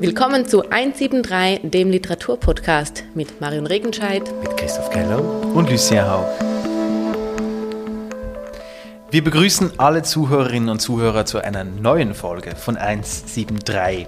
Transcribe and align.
Willkommen 0.00 0.46
zu 0.46 0.62
173, 0.62 1.70
dem 1.70 1.90
Literaturpodcast 1.90 3.04
mit 3.14 3.38
Marion 3.42 3.66
Regenscheid, 3.66 4.22
mit 4.40 4.56
Christoph 4.56 4.88
Keller 4.88 5.22
und 5.54 5.70
Lucien 5.70 6.10
Haug. 6.10 6.24
Wir 9.10 9.22
begrüßen 9.22 9.78
alle 9.78 10.02
Zuhörerinnen 10.02 10.70
und 10.70 10.80
Zuhörer 10.80 11.26
zu 11.26 11.44
einer 11.44 11.64
neuen 11.64 12.14
Folge 12.14 12.56
von 12.56 12.78
173. 12.78 14.06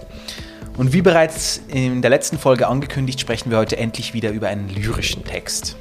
Und 0.78 0.94
wie 0.94 1.02
bereits 1.02 1.60
in 1.68 2.00
der 2.00 2.08
letzten 2.08 2.38
Folge 2.38 2.68
angekündigt, 2.68 3.20
sprechen 3.20 3.50
wir 3.50 3.58
heute 3.58 3.76
endlich 3.76 4.14
wieder 4.14 4.30
über 4.30 4.48
einen 4.48 4.70
lyrischen 4.70 5.26
Text. 5.26 5.76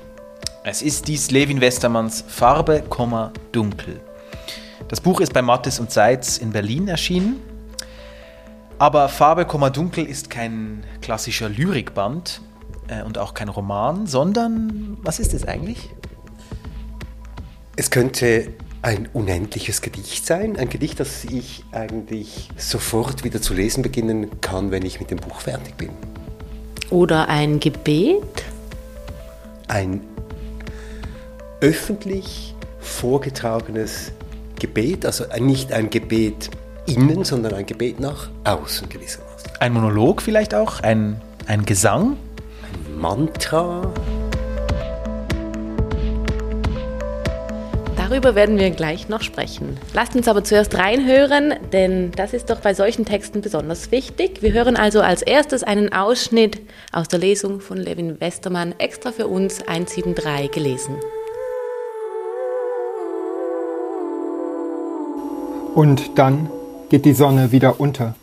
Es 0.65 0.81
ist 0.81 1.07
dies 1.07 1.31
Levin 1.31 1.61
Westermanns 1.61 2.25
Farbe, 2.27 2.83
Dunkel. 3.53 4.01
Das 4.89 4.99
Buch 4.99 5.21
ist 5.21 5.33
bei 5.33 5.41
Mattes 5.41 5.79
und 5.79 5.89
Seitz 5.89 6.37
in 6.37 6.51
Berlin 6.51 6.89
erschienen 6.89 7.41
aber 8.81 9.09
Farbe, 9.09 9.45
Dunkel 9.45 10.07
ist 10.07 10.31
kein 10.31 10.83
klassischer 11.03 11.49
Lyrikband 11.49 12.41
äh, 12.87 13.03
und 13.03 13.19
auch 13.19 13.35
kein 13.35 13.47
Roman, 13.47 14.07
sondern 14.07 14.97
was 15.03 15.19
ist 15.19 15.35
es 15.35 15.47
eigentlich? 15.47 15.91
Es 17.75 17.91
könnte 17.91 18.47
ein 18.81 19.07
unendliches 19.13 19.83
Gedicht 19.83 20.25
sein, 20.25 20.57
ein 20.57 20.67
Gedicht, 20.67 20.99
das 20.99 21.25
ich 21.25 21.63
eigentlich 21.71 22.49
sofort 22.57 23.23
wieder 23.23 23.39
zu 23.39 23.53
lesen 23.53 23.83
beginnen 23.83 24.41
kann, 24.41 24.71
wenn 24.71 24.83
ich 24.83 24.99
mit 24.99 25.11
dem 25.11 25.19
Buch 25.19 25.41
fertig 25.41 25.77
bin. 25.77 25.91
Oder 26.89 27.29
ein 27.29 27.59
Gebet? 27.59 28.45
Ein 29.67 30.01
öffentlich 31.59 32.55
vorgetragenes 32.79 34.11
Gebet, 34.59 35.05
also 35.05 35.25
nicht 35.39 35.71
ein 35.71 35.91
Gebet 35.91 36.49
innen, 36.85 37.23
sondern 37.23 37.53
ein 37.53 37.65
Gebet 37.65 37.99
nach 37.99 38.29
außen 38.43 38.89
gewissermaßen. 38.89 39.51
Ein 39.59 39.73
Monolog 39.73 40.21
vielleicht 40.21 40.53
auch? 40.55 40.81
Ein, 40.81 41.21
ein 41.47 41.65
Gesang? 41.65 42.17
Ein 42.63 42.99
Mantra? 42.99 43.81
Darüber 47.95 48.35
werden 48.35 48.59
wir 48.59 48.71
gleich 48.71 49.07
noch 49.07 49.21
sprechen. 49.21 49.77
Lasst 49.93 50.17
uns 50.17 50.27
aber 50.27 50.43
zuerst 50.43 50.77
reinhören, 50.77 51.53
denn 51.71 52.11
das 52.11 52.33
ist 52.33 52.49
doch 52.49 52.59
bei 52.59 52.73
solchen 52.73 53.05
Texten 53.05 53.39
besonders 53.39 53.91
wichtig. 53.91 54.41
Wir 54.41 54.51
hören 54.51 54.75
also 54.75 54.99
als 54.99 55.21
erstes 55.21 55.63
einen 55.63 55.93
Ausschnitt 55.93 56.59
aus 56.91 57.07
der 57.07 57.19
Lesung 57.19 57.61
von 57.61 57.77
Levin 57.77 58.19
Westermann 58.19 58.75
extra 58.79 59.13
für 59.13 59.27
uns 59.27 59.61
173 59.65 60.51
gelesen. 60.51 60.97
Und 65.73 66.19
dann 66.19 66.49
geht 66.91 67.05
die 67.05 67.13
Sonne 67.13 67.53
wieder 67.53 67.79
unter. 67.79 68.15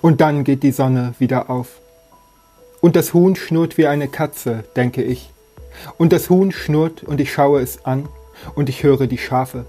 Und 0.00 0.20
dann 0.20 0.44
geht 0.44 0.62
die 0.62 0.70
Sonne 0.70 1.14
wieder 1.18 1.50
auf. 1.50 1.80
Und 2.80 2.94
das 2.94 3.12
Huhn 3.12 3.34
schnurrt 3.34 3.78
wie 3.78 3.88
eine 3.88 4.06
Katze, 4.06 4.62
denke 4.76 5.02
ich. 5.02 5.32
Und 5.98 6.12
das 6.12 6.30
Huhn 6.30 6.52
schnurrt 6.52 7.02
und 7.02 7.20
ich 7.20 7.32
schaue 7.32 7.60
es 7.60 7.84
an 7.84 8.08
und 8.54 8.68
ich 8.68 8.84
höre 8.84 9.08
die 9.08 9.18
Schafe. 9.18 9.66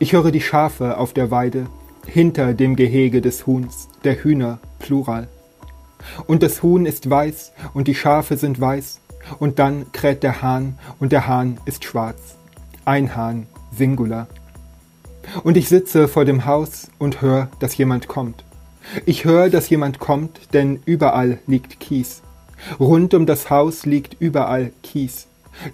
Ich 0.00 0.14
höre 0.14 0.32
die 0.32 0.40
Schafe 0.40 0.98
auf 0.98 1.12
der 1.12 1.30
Weide, 1.30 1.66
hinter 2.06 2.54
dem 2.54 2.74
Gehege 2.74 3.20
des 3.20 3.46
Huhns, 3.46 3.88
der 4.02 4.16
Hühner, 4.24 4.58
Plural. 4.80 5.28
Und 6.26 6.42
das 6.42 6.64
Huhn 6.64 6.86
ist 6.86 7.08
weiß 7.08 7.52
und 7.72 7.86
die 7.86 7.94
Schafe 7.94 8.36
sind 8.36 8.60
weiß 8.60 8.98
und 9.38 9.60
dann 9.60 9.92
kräht 9.92 10.24
der 10.24 10.42
Hahn 10.42 10.76
und 10.98 11.12
der 11.12 11.28
Hahn 11.28 11.60
ist 11.66 11.84
schwarz. 11.84 12.34
Ein 12.84 13.14
Hahn, 13.14 13.46
Singular. 13.70 14.26
Und 15.42 15.56
ich 15.56 15.68
sitze 15.68 16.08
vor 16.08 16.24
dem 16.24 16.46
Haus 16.46 16.88
und 16.98 17.20
höre, 17.20 17.48
dass 17.60 17.76
jemand 17.76 18.08
kommt. 18.08 18.44
Ich 19.06 19.24
höre, 19.24 19.50
dass 19.50 19.68
jemand 19.68 19.98
kommt, 19.98 20.52
denn 20.52 20.80
überall 20.84 21.38
liegt 21.46 21.80
Kies. 21.80 22.22
Rund 22.78 23.14
um 23.14 23.26
das 23.26 23.50
Haus 23.50 23.86
liegt 23.86 24.20
überall 24.20 24.72
Kies. 24.82 25.26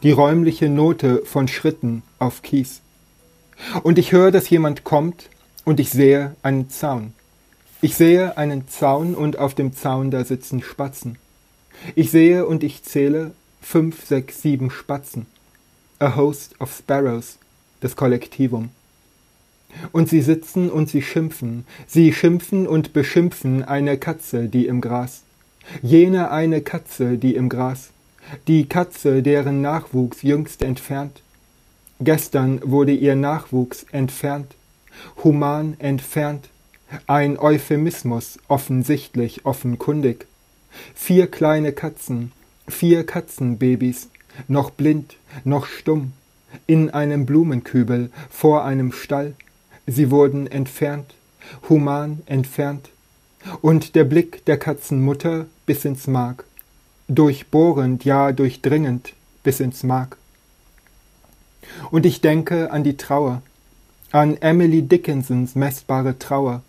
Die 0.02 0.10
räumliche 0.10 0.68
Note 0.68 1.22
von 1.24 1.48
Schritten 1.48 2.02
auf 2.18 2.42
Kies. 2.42 2.80
Und 3.82 3.98
ich 3.98 4.12
höre, 4.12 4.30
dass 4.30 4.50
jemand 4.50 4.84
kommt, 4.84 5.30
und 5.64 5.80
ich 5.80 5.90
sehe 5.90 6.36
einen 6.42 6.70
Zaun. 6.70 7.12
Ich 7.82 7.96
sehe 7.96 8.38
einen 8.38 8.68
Zaun 8.68 9.14
und 9.14 9.38
auf 9.38 9.54
dem 9.54 9.74
Zaun 9.74 10.10
da 10.10 10.24
sitzen 10.24 10.62
Spatzen. 10.62 11.18
Ich 11.94 12.10
sehe 12.10 12.46
und 12.46 12.62
ich 12.62 12.84
zähle 12.84 13.32
fünf, 13.60 14.06
sechs, 14.06 14.42
sieben 14.42 14.70
Spatzen. 14.70 15.26
A 15.98 16.14
host 16.14 16.54
of 16.60 16.72
sparrows, 16.72 17.38
das 17.80 17.96
Kollektivum. 17.96 18.70
Und 19.92 20.08
sie 20.08 20.22
sitzen 20.22 20.70
und 20.70 20.88
sie 20.88 21.02
schimpfen, 21.02 21.64
sie 21.86 22.12
schimpfen 22.12 22.66
und 22.66 22.92
beschimpfen 22.92 23.62
eine 23.62 23.98
Katze, 23.98 24.48
die 24.48 24.66
im 24.66 24.80
Gras. 24.80 25.22
Jene 25.82 26.30
eine 26.30 26.60
Katze, 26.60 27.18
die 27.18 27.34
im 27.34 27.48
Gras. 27.48 27.90
Die 28.48 28.66
Katze, 28.66 29.22
deren 29.22 29.60
Nachwuchs 29.60 30.22
jüngst 30.22 30.62
entfernt. 30.62 31.22
Gestern 32.00 32.60
wurde 32.62 32.92
ihr 32.92 33.16
Nachwuchs 33.16 33.86
entfernt, 33.90 34.54
human 35.24 35.76
entfernt, 35.78 36.48
ein 37.06 37.38
Euphemismus, 37.38 38.38
offensichtlich 38.48 39.46
offenkundig. 39.46 40.26
Vier 40.94 41.26
kleine 41.26 41.72
Katzen, 41.72 42.32
vier 42.68 43.04
Katzenbabys, 43.04 44.08
noch 44.48 44.70
blind, 44.70 45.16
noch 45.44 45.66
stumm, 45.66 46.12
in 46.66 46.90
einem 46.90 47.26
Blumenkübel 47.26 48.10
vor 48.30 48.64
einem 48.64 48.92
Stall. 48.92 49.34
Sie 49.86 50.10
wurden 50.10 50.46
entfernt, 50.46 51.14
human 51.68 52.22
entfernt, 52.26 52.90
und 53.62 53.94
der 53.94 54.04
Blick 54.04 54.44
der 54.46 54.58
Katzenmutter 54.58 55.46
bis 55.64 55.84
ins 55.84 56.08
Mark, 56.08 56.44
durchbohrend, 57.08 58.04
ja 58.04 58.32
durchdringend 58.32 59.12
bis 59.44 59.60
ins 59.60 59.84
Mark. 59.84 60.16
Und 61.90 62.04
ich 62.04 62.20
denke 62.20 62.72
an 62.72 62.82
die 62.82 62.96
Trauer, 62.96 63.42
an 64.10 64.36
Emily 64.38 64.82
Dickinsons 64.82 65.54
messbare 65.54 66.18
Trauer, 66.18 66.62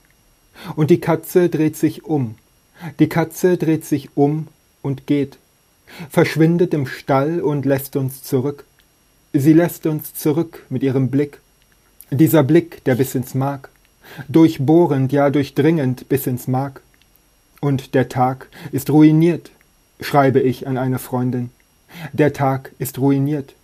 und 0.75 0.89
die 0.89 0.99
Katze 0.99 1.49
dreht 1.49 1.75
sich 1.75 2.05
um, 2.05 2.35
die 2.99 3.09
Katze 3.09 3.57
dreht 3.57 3.85
sich 3.85 4.15
um 4.15 4.47
und 4.81 5.07
geht, 5.07 5.37
verschwindet 6.09 6.73
im 6.73 6.85
Stall 6.85 7.41
und 7.41 7.65
lässt 7.65 7.95
uns 7.95 8.21
zurück. 8.21 8.65
Sie 9.33 9.53
lässt 9.53 9.85
uns 9.85 10.13
zurück 10.13 10.65
mit 10.69 10.83
ihrem 10.83 11.09
Blick, 11.09 11.41
dieser 12.11 12.43
Blick, 12.43 12.83
der 12.85 12.95
bis 12.95 13.15
ins 13.15 13.33
Mark, 13.33 13.69
durchbohrend, 14.27 15.11
ja 15.11 15.29
durchdringend 15.29 16.07
bis 16.09 16.27
ins 16.27 16.47
Mark. 16.47 16.81
Und 17.59 17.93
der 17.95 18.09
Tag 18.09 18.49
ist 18.71 18.89
ruiniert, 18.89 19.51
schreibe 19.99 20.39
ich 20.39 20.67
an 20.67 20.77
eine 20.77 20.99
Freundin. 20.99 21.49
Der 22.13 22.33
Tag 22.33 22.71
ist 22.79 22.99
ruiniert. 22.99 23.55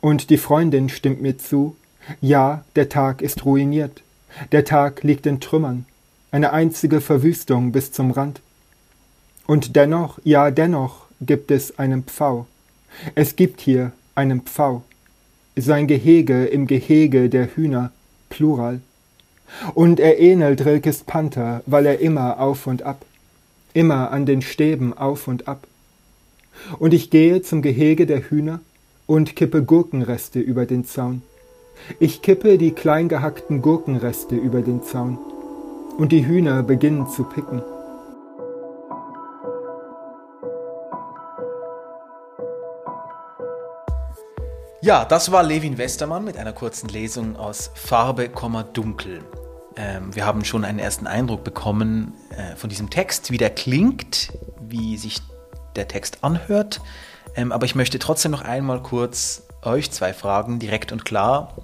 Und 0.00 0.30
die 0.30 0.38
Freundin 0.38 0.88
stimmt 0.88 1.20
mir 1.20 1.38
zu, 1.38 1.76
ja, 2.20 2.64
der 2.76 2.88
Tag 2.88 3.20
ist 3.20 3.44
ruiniert. 3.44 4.02
Der 4.52 4.64
Tag 4.64 5.02
liegt 5.02 5.26
in 5.26 5.40
Trümmern, 5.40 5.86
eine 6.30 6.52
einzige 6.52 7.00
Verwüstung 7.00 7.72
bis 7.72 7.92
zum 7.92 8.10
Rand. 8.10 8.40
Und 9.46 9.76
dennoch, 9.76 10.18
ja, 10.24 10.50
dennoch 10.50 11.06
gibt 11.20 11.50
es 11.50 11.78
einen 11.78 12.04
Pfau. 12.04 12.46
Es 13.14 13.36
gibt 13.36 13.60
hier 13.60 13.92
einen 14.14 14.42
Pfau 14.42 14.82
sein 15.60 15.86
Gehege 15.86 16.46
im 16.46 16.66
Gehege 16.66 17.28
der 17.28 17.54
Hühner, 17.54 17.90
Plural. 18.28 18.80
Und 19.74 19.98
er 20.00 20.18
ähnelt 20.18 20.64
Rilkes 20.64 21.04
Panther, 21.04 21.62
weil 21.66 21.86
er 21.86 22.00
immer 22.00 22.38
auf 22.38 22.66
und 22.66 22.82
ab, 22.82 23.04
immer 23.74 24.10
an 24.10 24.26
den 24.26 24.42
Stäben 24.42 24.92
auf 24.96 25.28
und 25.28 25.48
ab. 25.48 25.66
Und 26.78 26.92
ich 26.92 27.10
gehe 27.10 27.42
zum 27.42 27.62
Gehege 27.62 28.06
der 28.06 28.20
Hühner 28.20 28.60
und 29.06 29.36
kippe 29.36 29.62
Gurkenreste 29.62 30.40
über 30.40 30.66
den 30.66 30.84
Zaun. 30.84 31.22
Ich 31.98 32.22
kippe 32.22 32.58
die 32.58 32.72
kleingehackten 32.72 33.62
Gurkenreste 33.62 34.36
über 34.36 34.60
den 34.60 34.82
Zaun. 34.82 35.18
Und 35.96 36.12
die 36.12 36.26
Hühner 36.26 36.62
beginnen 36.62 37.08
zu 37.08 37.24
picken. 37.24 37.62
Ja, 44.80 45.04
das 45.04 45.32
war 45.32 45.42
Levin 45.42 45.76
Westermann 45.76 46.24
mit 46.24 46.36
einer 46.36 46.52
kurzen 46.52 46.88
Lesung 46.88 47.34
aus 47.36 47.72
Farbe, 47.74 48.30
Dunkel. 48.72 49.24
Ähm, 49.76 50.14
wir 50.14 50.24
haben 50.24 50.44
schon 50.44 50.64
einen 50.64 50.78
ersten 50.78 51.08
Eindruck 51.08 51.42
bekommen 51.42 52.14
äh, 52.30 52.54
von 52.54 52.70
diesem 52.70 52.88
Text, 52.88 53.32
wie 53.32 53.38
der 53.38 53.50
klingt, 53.50 54.32
wie 54.60 54.96
sich 54.96 55.18
der 55.74 55.88
Text 55.88 56.22
anhört. 56.22 56.80
Ähm, 57.34 57.50
aber 57.50 57.66
ich 57.66 57.74
möchte 57.74 57.98
trotzdem 57.98 58.30
noch 58.30 58.42
einmal 58.42 58.80
kurz 58.80 59.42
euch 59.62 59.90
zwei 59.90 60.12
fragen, 60.14 60.60
direkt 60.60 60.92
und 60.92 61.04
klar. 61.04 61.56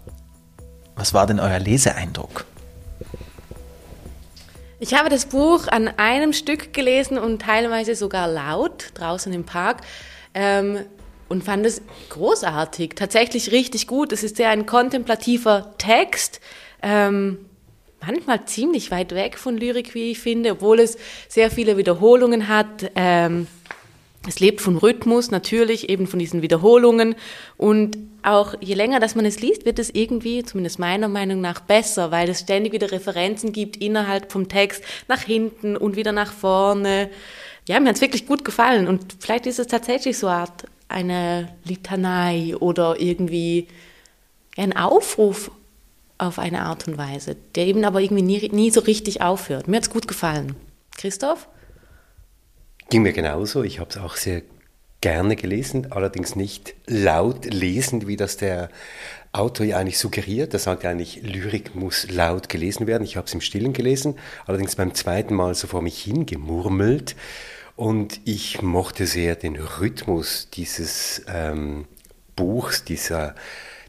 Was 0.96 1.14
war 1.14 1.28
denn 1.28 1.38
euer 1.38 1.60
Leseeindruck? 1.60 2.46
Ich 4.80 4.92
habe 4.94 5.08
das 5.08 5.26
Buch 5.26 5.68
an 5.68 5.86
einem 5.86 6.32
Stück 6.32 6.72
gelesen 6.72 7.18
und 7.18 7.42
teilweise 7.42 7.94
sogar 7.94 8.26
laut 8.26 8.90
draußen 8.94 9.32
im 9.32 9.44
Park. 9.44 9.82
Ähm, 10.34 10.80
und 11.28 11.44
fand 11.44 11.66
es 11.66 11.82
großartig, 12.10 12.92
tatsächlich 12.94 13.52
richtig 13.52 13.86
gut. 13.86 14.12
Es 14.12 14.22
ist 14.22 14.36
sehr 14.36 14.50
ein 14.50 14.66
kontemplativer 14.66 15.74
Text. 15.78 16.40
Ähm, 16.82 17.38
manchmal 18.06 18.44
ziemlich 18.46 18.90
weit 18.90 19.14
weg 19.14 19.38
von 19.38 19.56
Lyrik, 19.56 19.94
wie 19.94 20.10
ich 20.10 20.18
finde, 20.18 20.52
obwohl 20.52 20.80
es 20.80 20.96
sehr 21.28 21.50
viele 21.50 21.76
Wiederholungen 21.76 22.48
hat. 22.48 22.90
Ähm, 22.94 23.46
es 24.26 24.40
lebt 24.40 24.60
von 24.60 24.76
Rhythmus, 24.76 25.30
natürlich 25.30 25.90
eben 25.90 26.06
von 26.06 26.18
diesen 26.18 26.40
Wiederholungen. 26.40 27.14
Und 27.56 27.98
auch 28.22 28.54
je 28.60 28.74
länger, 28.74 29.00
dass 29.00 29.14
man 29.14 29.26
es 29.26 29.40
liest, 29.40 29.66
wird 29.66 29.78
es 29.78 29.90
irgendwie, 29.90 30.42
zumindest 30.44 30.78
meiner 30.78 31.08
Meinung 31.08 31.40
nach, 31.40 31.60
besser, 31.60 32.10
weil 32.10 32.28
es 32.30 32.40
ständig 32.40 32.72
wieder 32.72 32.90
Referenzen 32.90 33.52
gibt 33.52 33.76
innerhalb 33.76 34.32
vom 34.32 34.48
Text, 34.48 34.82
nach 35.08 35.20
hinten 35.20 35.76
und 35.76 35.96
wieder 35.96 36.12
nach 36.12 36.32
vorne. 36.32 37.10
Ja, 37.68 37.80
mir 37.80 37.90
hat 37.90 37.96
es 37.96 38.02
wirklich 38.02 38.26
gut 38.26 38.44
gefallen. 38.44 38.88
Und 38.88 39.16
vielleicht 39.20 39.46
ist 39.46 39.58
es 39.58 39.66
tatsächlich 39.66 40.16
so 40.16 40.26
eine 40.26 40.36
Art 40.38 40.64
eine 40.88 41.54
Litanei 41.64 42.54
oder 42.58 43.00
irgendwie 43.00 43.68
ein 44.56 44.76
Aufruf 44.76 45.50
auf 46.18 46.38
eine 46.38 46.62
Art 46.62 46.86
und 46.86 46.96
Weise, 46.96 47.36
der 47.54 47.66
eben 47.66 47.84
aber 47.84 48.00
irgendwie 48.00 48.22
nie, 48.22 48.48
nie 48.50 48.70
so 48.70 48.80
richtig 48.80 49.20
aufhört. 49.20 49.68
Mir 49.68 49.76
hat 49.76 49.84
es 49.84 49.90
gut 49.90 50.06
gefallen. 50.06 50.54
Christoph? 50.96 51.48
Ging 52.90 53.02
mir 53.02 53.12
genauso. 53.12 53.62
Ich 53.62 53.80
habe 53.80 53.90
es 53.90 53.96
auch 53.96 54.16
sehr 54.16 54.42
gerne 55.00 55.36
gelesen, 55.36 55.92
allerdings 55.92 56.36
nicht 56.36 56.74
laut 56.86 57.44
lesen, 57.52 58.06
wie 58.06 58.16
das 58.16 58.36
der 58.36 58.70
Autor 59.32 59.66
ja 59.66 59.78
eigentlich 59.78 59.98
suggeriert. 59.98 60.54
Er 60.54 60.60
sagt 60.60 60.84
eigentlich, 60.84 61.20
Lyrik 61.22 61.74
muss 61.74 62.10
laut 62.10 62.48
gelesen 62.48 62.86
werden. 62.86 63.04
Ich 63.04 63.16
habe 63.16 63.26
es 63.26 63.34
im 63.34 63.40
Stillen 63.40 63.72
gelesen, 63.72 64.16
allerdings 64.46 64.76
beim 64.76 64.94
zweiten 64.94 65.34
Mal 65.34 65.54
so 65.54 65.66
vor 65.66 65.82
mich 65.82 66.00
hingemurmelt. 66.00 67.16
Und 67.76 68.20
ich 68.24 68.62
mochte 68.62 69.06
sehr 69.06 69.34
den 69.34 69.56
Rhythmus 69.56 70.48
dieses 70.52 71.22
ähm, 71.26 71.86
Buchs, 72.36 72.84
dieser, 72.84 73.34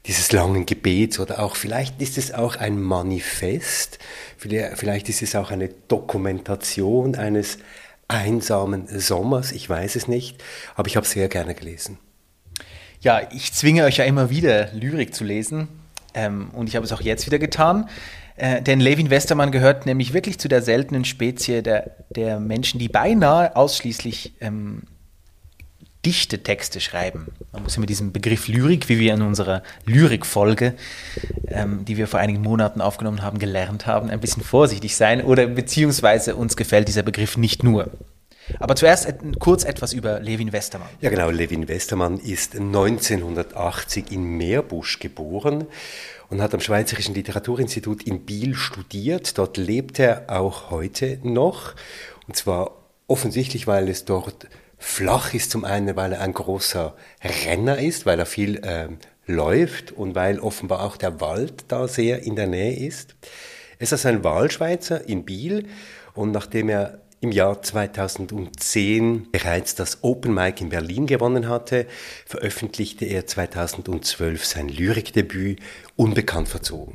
dieses 0.07 0.31
langen 0.31 0.65
Gebets. 0.65 1.19
Oder 1.19 1.39
auch, 1.39 1.55
vielleicht 1.55 2.01
ist 2.01 2.17
es 2.17 2.33
auch 2.33 2.55
ein 2.55 2.81
Manifest, 2.81 3.99
vielleicht 4.37 5.09
ist 5.09 5.21
es 5.21 5.35
auch 5.35 5.51
eine 5.51 5.69
Dokumentation 5.69 7.15
eines 7.15 7.59
einsamen 8.07 8.87
Sommers, 8.87 9.51
ich 9.51 9.67
weiß 9.67 9.95
es 9.95 10.07
nicht, 10.07 10.43
aber 10.75 10.87
ich 10.87 10.95
habe 10.95 11.07
sehr 11.07 11.27
gerne 11.27 11.55
gelesen. 11.55 11.97
Ja, 13.01 13.21
ich 13.31 13.53
zwinge 13.53 13.83
euch 13.83 13.97
ja 13.97 14.05
immer 14.05 14.29
wieder, 14.29 14.71
Lyrik 14.73 15.13
zu 15.13 15.23
lesen. 15.23 15.67
Ähm, 16.13 16.49
und 16.51 16.67
ich 16.69 16.75
habe 16.75 16.85
es 16.85 16.91
auch 16.91 17.01
jetzt 17.01 17.25
wieder 17.25 17.39
getan. 17.39 17.89
Äh, 18.37 18.61
denn 18.61 18.79
Levin 18.79 19.09
Westermann 19.09 19.51
gehört 19.51 19.85
nämlich 19.85 20.13
wirklich 20.13 20.39
zu 20.39 20.47
der 20.47 20.61
seltenen 20.61 21.05
Spezie 21.05 21.61
der, 21.61 21.91
der 22.09 22.39
Menschen, 22.39 22.79
die 22.79 22.89
beinahe 22.89 23.55
ausschließlich 23.55 24.33
ähm, 24.41 24.83
dichte 26.05 26.43
Texte 26.43 26.79
schreiben. 26.79 27.27
Man 27.51 27.63
muss 27.63 27.75
ja 27.75 27.79
mit 27.79 27.89
diesem 27.89 28.11
Begriff 28.11 28.47
Lyrik, 28.47 28.89
wie 28.89 28.99
wir 28.99 29.13
in 29.13 29.21
unserer 29.21 29.63
Lyrikfolge, 29.85 30.75
ähm, 31.47 31.83
die 31.85 31.97
wir 31.97 32.07
vor 32.07 32.19
einigen 32.19 32.41
Monaten 32.41 32.81
aufgenommen 32.81 33.23
haben, 33.23 33.39
gelernt 33.39 33.87
haben, 33.87 34.09
ein 34.09 34.19
bisschen 34.19 34.43
vorsichtig 34.43 34.95
sein 34.95 35.23
oder 35.23 35.47
beziehungsweise 35.47 36.35
uns 36.35 36.57
gefällt 36.57 36.87
dieser 36.87 37.03
Begriff 37.03 37.37
nicht 37.37 37.63
nur. 37.63 37.89
Aber 38.59 38.75
zuerst 38.75 39.13
kurz 39.39 39.63
etwas 39.63 39.93
über 39.93 40.19
Levin 40.19 40.51
Westermann. 40.51 40.89
Ja 41.01 41.09
genau, 41.09 41.29
Levin 41.29 41.67
Westermann 41.67 42.17
ist 42.17 42.55
1980 42.55 44.11
in 44.11 44.23
Meerbusch 44.23 44.99
geboren 44.99 45.65
und 46.29 46.41
hat 46.41 46.53
am 46.53 46.59
Schweizerischen 46.59 47.15
Literaturinstitut 47.15 48.03
in 48.03 48.25
Biel 48.25 48.55
studiert. 48.55 49.37
Dort 49.37 49.57
lebt 49.57 49.99
er 49.99 50.25
auch 50.27 50.69
heute 50.71 51.19
noch. 51.23 51.73
Und 52.27 52.35
zwar 52.35 52.71
offensichtlich, 53.07 53.67
weil 53.67 53.89
es 53.89 54.05
dort 54.05 54.47
flach 54.77 55.33
ist 55.33 55.51
zum 55.51 55.65
einen, 55.65 55.95
weil 55.95 56.13
er 56.13 56.21
ein 56.21 56.33
großer 56.33 56.95
Renner 57.45 57.79
ist, 57.79 58.05
weil 58.05 58.19
er 58.19 58.25
viel 58.25 58.57
äh, 58.57 58.89
läuft 59.25 59.91
und 59.91 60.15
weil 60.15 60.39
offenbar 60.39 60.83
auch 60.83 60.97
der 60.97 61.19
Wald 61.21 61.65
da 61.69 61.87
sehr 61.87 62.23
in 62.23 62.35
der 62.35 62.47
Nähe 62.47 62.87
ist. 62.87 63.15
Er 63.77 63.83
ist 63.83 63.93
also 63.93 64.07
ein 64.07 64.23
Wahlschweizer 64.23 65.07
in 65.07 65.25
Biel 65.25 65.67
und 66.13 66.31
nachdem 66.31 66.69
er 66.69 66.99
im 67.25 67.31
Jahr 67.31 67.59
2010 67.59 69.31
bereits 69.31 69.73
das 69.73 70.03
Open 70.03 70.31
Mic 70.31 70.61
in 70.61 70.69
Berlin 70.69 71.07
gewonnen 71.07 71.49
hatte, 71.49 71.87
veröffentlichte 72.27 73.05
er 73.05 73.25
2012 73.25 74.45
sein 74.45 74.69
Lyrikdebüt 74.69 75.59
Unbekannt 75.95 76.47
verzogen. 76.47 76.93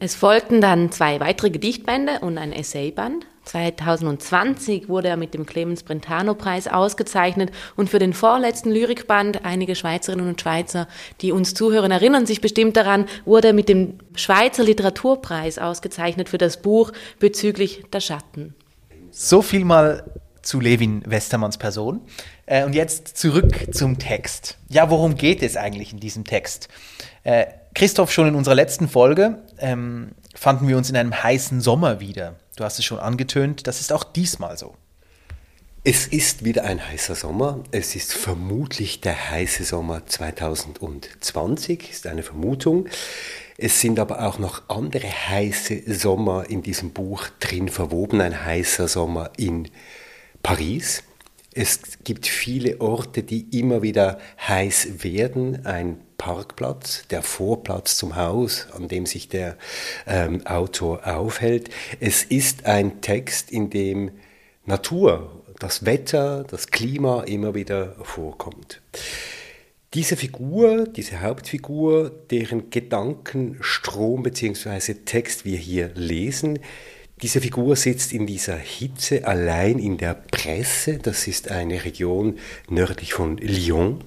Es 0.00 0.16
folgten 0.16 0.60
dann 0.60 0.90
zwei 0.90 1.20
weitere 1.20 1.50
Gedichtbände 1.50 2.18
und 2.20 2.36
ein 2.36 2.52
Essayband. 2.52 3.26
2020 3.44 4.88
wurde 4.88 5.06
er 5.06 5.16
mit 5.16 5.34
dem 5.34 5.46
Clemens 5.46 5.84
Brentano 5.84 6.34
Preis 6.34 6.66
ausgezeichnet 6.66 7.52
und 7.76 7.88
für 7.88 8.00
den 8.00 8.12
vorletzten 8.12 8.72
Lyrikband, 8.72 9.44
einige 9.44 9.76
Schweizerinnen 9.76 10.28
und 10.28 10.40
Schweizer, 10.40 10.88
die 11.20 11.30
uns 11.30 11.54
zuhören, 11.54 11.92
erinnern 11.92 12.26
sich 12.26 12.40
bestimmt 12.40 12.76
daran, 12.76 13.06
wurde 13.24 13.48
er 13.48 13.54
mit 13.54 13.68
dem 13.68 14.00
Schweizer 14.16 14.64
Literaturpreis 14.64 15.58
ausgezeichnet 15.60 16.28
für 16.28 16.38
das 16.38 16.60
Buch 16.60 16.90
bezüglich 17.20 17.84
der 17.92 18.00
Schatten. 18.00 18.56
So 19.18 19.40
viel 19.40 19.64
mal 19.64 20.04
zu 20.42 20.60
Levin 20.60 21.02
Westermanns 21.06 21.56
Person. 21.56 22.02
Äh, 22.44 22.64
und 22.64 22.74
jetzt 22.74 23.16
zurück 23.16 23.68
zum 23.72 23.98
Text. 23.98 24.58
Ja, 24.68 24.90
worum 24.90 25.14
geht 25.14 25.42
es 25.42 25.56
eigentlich 25.56 25.94
in 25.94 26.00
diesem 26.00 26.24
Text? 26.24 26.68
Äh, 27.24 27.46
Christoph, 27.74 28.12
schon 28.12 28.28
in 28.28 28.34
unserer 28.34 28.54
letzten 28.54 28.88
Folge 28.88 29.42
ähm, 29.56 30.10
fanden 30.34 30.68
wir 30.68 30.76
uns 30.76 30.90
in 30.90 30.98
einem 30.98 31.14
heißen 31.22 31.62
Sommer 31.62 31.98
wieder. 31.98 32.34
Du 32.56 32.64
hast 32.64 32.78
es 32.78 32.84
schon 32.84 32.98
angetönt, 32.98 33.66
das 33.66 33.80
ist 33.80 33.90
auch 33.90 34.04
diesmal 34.04 34.58
so. 34.58 34.74
Es 35.82 36.06
ist 36.06 36.44
wieder 36.44 36.64
ein 36.64 36.86
heißer 36.86 37.14
Sommer. 37.14 37.64
Es 37.70 37.96
ist 37.96 38.12
vermutlich 38.12 39.00
der 39.00 39.30
heiße 39.30 39.64
Sommer 39.64 40.04
2020, 40.04 41.90
ist 41.90 42.06
eine 42.06 42.22
Vermutung. 42.22 42.86
Es 43.58 43.80
sind 43.80 43.98
aber 43.98 44.26
auch 44.26 44.38
noch 44.38 44.68
andere 44.68 45.08
heiße 45.08 45.82
Sommer 45.94 46.48
in 46.48 46.62
diesem 46.62 46.90
Buch 46.90 47.28
drin 47.40 47.68
verwoben. 47.68 48.20
Ein 48.20 48.44
heißer 48.44 48.86
Sommer 48.86 49.30
in 49.36 49.68
Paris. 50.42 51.02
Es 51.54 51.80
gibt 52.04 52.26
viele 52.26 52.82
Orte, 52.82 53.22
die 53.22 53.58
immer 53.58 53.80
wieder 53.80 54.18
heiß 54.46 55.02
werden. 55.04 55.64
Ein 55.64 56.00
Parkplatz, 56.18 57.08
der 57.08 57.22
Vorplatz 57.22 57.96
zum 57.96 58.16
Haus, 58.16 58.66
an 58.72 58.88
dem 58.88 59.06
sich 59.06 59.28
der 59.28 59.56
ähm, 60.06 60.46
Autor 60.46 61.06
aufhält. 61.06 61.70
Es 61.98 62.24
ist 62.24 62.66
ein 62.66 63.00
Text, 63.00 63.50
in 63.50 63.70
dem 63.70 64.10
Natur, 64.66 65.42
das 65.58 65.86
Wetter, 65.86 66.44
das 66.44 66.66
Klima 66.66 67.22
immer 67.22 67.54
wieder 67.54 67.96
vorkommt. 68.02 68.82
Diese 69.96 70.18
Figur, 70.18 70.86
diese 70.86 71.22
Hauptfigur, 71.22 72.10
deren 72.30 72.68
Gedankenstrom 72.68 74.22
bzw. 74.22 74.92
Text 75.06 75.46
wir 75.46 75.56
hier 75.56 75.90
lesen, 75.94 76.58
diese 77.22 77.40
Figur 77.40 77.76
sitzt 77.76 78.12
in 78.12 78.26
dieser 78.26 78.58
Hitze 78.58 79.26
allein 79.26 79.78
in 79.78 79.96
der 79.96 80.12
Presse. 80.12 80.98
Das 80.98 81.26
ist 81.26 81.50
eine 81.50 81.86
Region 81.86 82.36
nördlich 82.68 83.14
von 83.14 83.38
Lyon. 83.38 84.04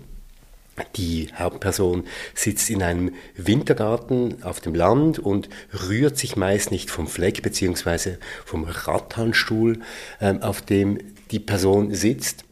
Die 0.95 1.29
Hauptperson 1.35 2.03
sitzt 2.35 2.69
in 2.69 2.83
einem 2.83 3.15
Wintergarten 3.35 4.43
auf 4.43 4.59
dem 4.59 4.75
Land 4.75 5.17
und 5.17 5.49
rührt 5.89 6.19
sich 6.19 6.35
meist 6.35 6.69
nicht 6.69 6.91
vom 6.91 7.07
Fleck 7.07 7.41
bzw. 7.41 8.17
vom 8.45 8.65
Rattanstuhl, 8.65 9.79
ähm, 10.21 10.43
auf 10.43 10.61
dem 10.61 10.99
die 11.31 11.39
Person 11.39 11.95
sitzt. 11.95 12.45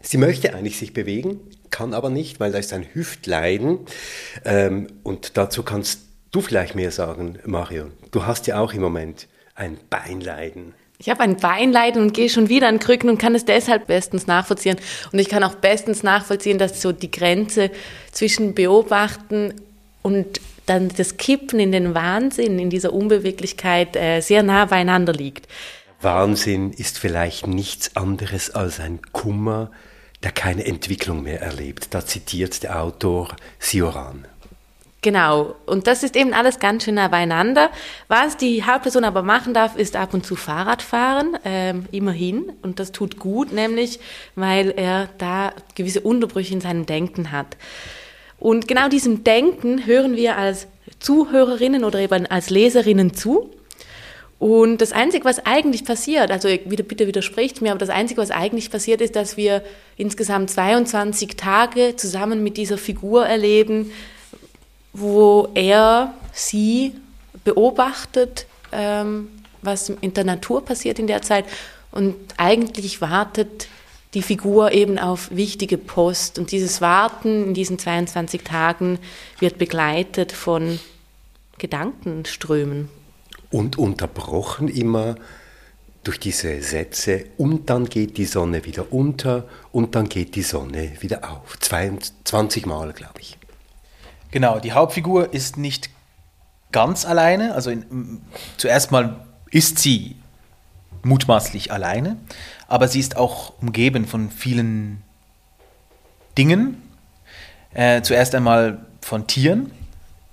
Sie 0.00 0.16
möchte 0.16 0.54
eigentlich 0.54 0.78
sich 0.78 0.94
bewegen, 0.94 1.40
kann 1.76 1.92
aber 1.92 2.08
nicht, 2.08 2.40
weil 2.40 2.52
da 2.52 2.58
ist 2.58 2.72
ein 2.72 2.86
Hüftleiden. 2.94 3.80
Ähm, 4.46 4.86
und 5.02 5.36
dazu 5.36 5.62
kannst 5.62 6.00
du 6.30 6.40
vielleicht 6.40 6.74
mehr 6.74 6.90
sagen, 6.90 7.38
Mario. 7.44 7.90
Du 8.12 8.24
hast 8.24 8.46
ja 8.46 8.58
auch 8.58 8.72
im 8.72 8.80
Moment 8.80 9.26
ein 9.54 9.76
Beinleiden. 9.90 10.72
Ich 10.98 11.10
habe 11.10 11.20
ein 11.20 11.36
Beinleiden 11.36 12.00
und 12.00 12.14
gehe 12.14 12.30
schon 12.30 12.48
wieder 12.48 12.68
an 12.68 12.78
Krücken 12.78 13.10
und 13.10 13.18
kann 13.18 13.34
es 13.34 13.44
deshalb 13.44 13.88
bestens 13.88 14.26
nachvollziehen. 14.26 14.78
Und 15.12 15.18
ich 15.18 15.28
kann 15.28 15.44
auch 15.44 15.56
bestens 15.56 16.02
nachvollziehen, 16.02 16.56
dass 16.56 16.80
so 16.80 16.92
die 16.92 17.10
Grenze 17.10 17.70
zwischen 18.10 18.54
Beobachten 18.54 19.52
und 20.00 20.40
dann 20.64 20.88
das 20.96 21.18
Kippen 21.18 21.60
in 21.60 21.72
den 21.72 21.94
Wahnsinn, 21.94 22.58
in 22.58 22.70
dieser 22.70 22.94
Unbeweglichkeit 22.94 23.96
äh, 23.96 24.22
sehr 24.22 24.42
nah 24.42 24.64
beieinander 24.64 25.12
liegt. 25.12 25.46
Wahnsinn 26.00 26.72
ist 26.72 26.98
vielleicht 26.98 27.46
nichts 27.46 27.96
anderes 27.96 28.50
als 28.50 28.80
ein 28.80 29.00
Kummer, 29.12 29.70
der 30.22 30.32
keine 30.32 30.64
Entwicklung 30.64 31.22
mehr 31.22 31.40
erlebt. 31.40 31.88
Da 31.94 32.04
zitiert 32.04 32.62
der 32.62 32.82
Autor 32.82 33.36
Sioran. 33.58 34.26
Genau, 35.06 35.54
und 35.66 35.86
das 35.86 36.02
ist 36.02 36.16
eben 36.16 36.32
alles 36.34 36.58
ganz 36.58 36.82
schön 36.82 36.96
nah 36.96 37.06
beieinander. 37.06 37.70
Was 38.08 38.36
die 38.36 38.64
Hauptperson 38.64 39.04
aber 39.04 39.22
machen 39.22 39.54
darf, 39.54 39.76
ist 39.76 39.94
ab 39.94 40.14
und 40.14 40.26
zu 40.26 40.34
Fahrrad 40.34 40.82
fahren, 40.82 41.38
ähm, 41.44 41.86
immerhin. 41.92 42.52
Und 42.62 42.80
das 42.80 42.90
tut 42.90 43.18
gut, 43.18 43.52
nämlich 43.52 44.00
weil 44.34 44.70
er 44.70 45.08
da 45.18 45.52
gewisse 45.76 46.00
Unterbrüche 46.00 46.54
in 46.54 46.60
seinem 46.60 46.86
Denken 46.86 47.30
hat. 47.30 47.56
Und 48.38 48.66
genau 48.66 48.88
diesem 48.88 49.22
Denken 49.22 49.86
hören 49.86 50.16
wir 50.16 50.36
als 50.36 50.66
Zuhörerinnen 50.98 51.84
oder 51.84 52.00
eben 52.00 52.26
als 52.26 52.50
Leserinnen 52.50 53.14
zu. 53.14 53.50
Und 54.38 54.82
das 54.82 54.92
Einzige, 54.92 55.24
was 55.24 55.46
eigentlich 55.46 55.84
passiert, 55.84 56.30
also 56.30 56.48
wieder, 56.48 56.84
bitte 56.84 57.06
widerspricht 57.06 57.62
mir, 57.62 57.70
aber 57.70 57.78
das 57.78 57.88
Einzige, 57.88 58.20
was 58.20 58.30
eigentlich 58.30 58.70
passiert, 58.70 59.00
ist, 59.00 59.16
dass 59.16 59.36
wir 59.36 59.62
insgesamt 59.96 60.50
22 60.50 61.36
Tage 61.36 61.96
zusammen 61.96 62.42
mit 62.42 62.58
dieser 62.58 62.76
Figur 62.76 63.26
erleben, 63.26 63.92
wo 64.92 65.48
er 65.54 66.12
sie 66.32 66.92
beobachtet, 67.44 68.46
ähm, 68.72 69.28
was 69.62 69.88
in 69.88 70.12
der 70.12 70.24
Natur 70.24 70.64
passiert 70.64 70.98
in 70.98 71.06
der 71.06 71.22
Zeit 71.22 71.46
und 71.96 72.14
eigentlich 72.36 73.00
wartet 73.00 73.68
die 74.12 74.22
Figur 74.22 74.72
eben 74.72 74.98
auf 74.98 75.30
wichtige 75.30 75.78
Post. 75.78 76.38
Und 76.38 76.52
dieses 76.52 76.80
Warten 76.80 77.48
in 77.48 77.54
diesen 77.54 77.78
22 77.78 78.42
Tagen 78.42 78.98
wird 79.38 79.56
begleitet 79.58 80.32
von 80.32 80.78
Gedankenströmen. 81.58 82.90
Und 83.50 83.78
unterbrochen 83.78 84.68
immer 84.68 85.16
durch 86.06 86.20
diese 86.20 86.62
Sätze, 86.62 87.24
und 87.36 87.68
dann 87.68 87.86
geht 87.86 88.16
die 88.16 88.26
Sonne 88.26 88.64
wieder 88.64 88.92
unter 88.92 89.48
und 89.72 89.96
dann 89.96 90.08
geht 90.08 90.36
die 90.36 90.42
Sonne 90.42 90.92
wieder 91.00 91.30
auf. 91.30 91.58
22 91.58 92.64
Mal, 92.64 92.92
glaube 92.92 93.20
ich. 93.20 93.38
Genau, 94.30 94.60
die 94.60 94.72
Hauptfigur 94.72 95.32
ist 95.32 95.56
nicht 95.56 95.90
ganz 96.70 97.04
alleine. 97.04 97.54
Also 97.54 97.70
in, 97.70 98.20
zuerst 98.56 98.92
mal 98.92 99.26
ist 99.50 99.78
sie 99.78 100.16
mutmaßlich 101.02 101.72
alleine, 101.72 102.16
aber 102.68 102.88
sie 102.88 103.00
ist 103.00 103.16
auch 103.16 103.54
umgeben 103.60 104.06
von 104.06 104.30
vielen 104.30 105.02
Dingen. 106.36 106.82
Äh, 107.72 108.02
zuerst 108.02 108.34
einmal 108.34 108.84
von 109.00 109.26
Tieren. 109.26 109.70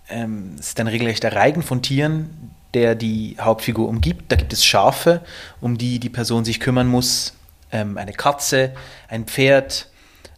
Ähm, 0.10 0.55
es 0.60 0.70
ist 0.70 0.79
ein 0.79 0.88
regelrechter 0.88 1.34
Reigen 1.34 1.62
von 1.62 1.82
Tieren, 1.82 2.52
der 2.74 2.96
die 2.96 3.38
Hauptfigur 3.39 3.88
umgibt. 3.88 4.32
Da 4.32 4.36
gibt 4.36 4.53
es 4.53 4.65
Schafe, 4.65 5.22
um 5.62 5.77
die 5.77 6.00
die 6.00 6.10
Person 6.10 6.46
sich 6.46 6.60
kümmern 6.60 6.88
muss, 6.88 7.34
ähm, 7.72 7.98
eine 7.98 8.13
Katze, 8.13 8.74
ein 9.08 9.25
Pferd, 9.25 9.89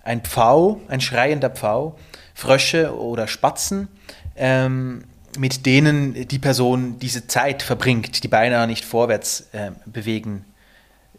ein 0.04 0.22
Pfau, 0.22 0.82
ein 0.88 1.02
schreiender 1.02 1.50
Pfau, 1.50 1.98
Frösche 2.34 2.98
oder 2.98 3.28
Spatzen, 3.28 3.88
ähm, 4.36 5.06
mit 5.38 5.66
denen 5.66 6.28
die 6.28 6.40
Person 6.40 7.00
diese 7.00 7.28
Zeit 7.28 7.62
verbringt, 7.62 8.24
die 8.24 8.28
beinahe 8.28 8.68
nicht 8.68 8.86
vorwärts 8.86 9.48
äh, 9.52 9.72
bewegen 9.86 10.46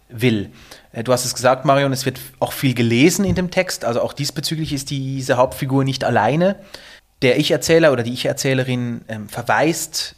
will. 0.08 0.50
Äh, 0.92 1.04
du 1.04 1.12
hast 1.12 1.24
es 1.24 1.34
gesagt, 1.34 1.64
Marion, 1.64 1.92
es 1.92 2.06
wird 2.06 2.20
auch 2.38 2.52
viel 2.52 2.74
gelesen 2.74 3.24
in 3.24 3.34
dem 3.34 3.50
Text, 3.50 3.84
also 3.84 4.00
auch 4.00 4.12
diesbezüglich 4.12 4.72
ist 4.72 4.90
diese 4.90 5.36
Hauptfigur 5.36 5.84
nicht 5.84 6.04
alleine. 6.04 6.56
Der 7.22 7.38
Ich-Erzähler 7.38 7.92
oder 7.92 8.02
die 8.02 8.12
Ich-Erzählerin 8.12 9.02
ähm, 9.08 9.28
verweist 9.28 10.16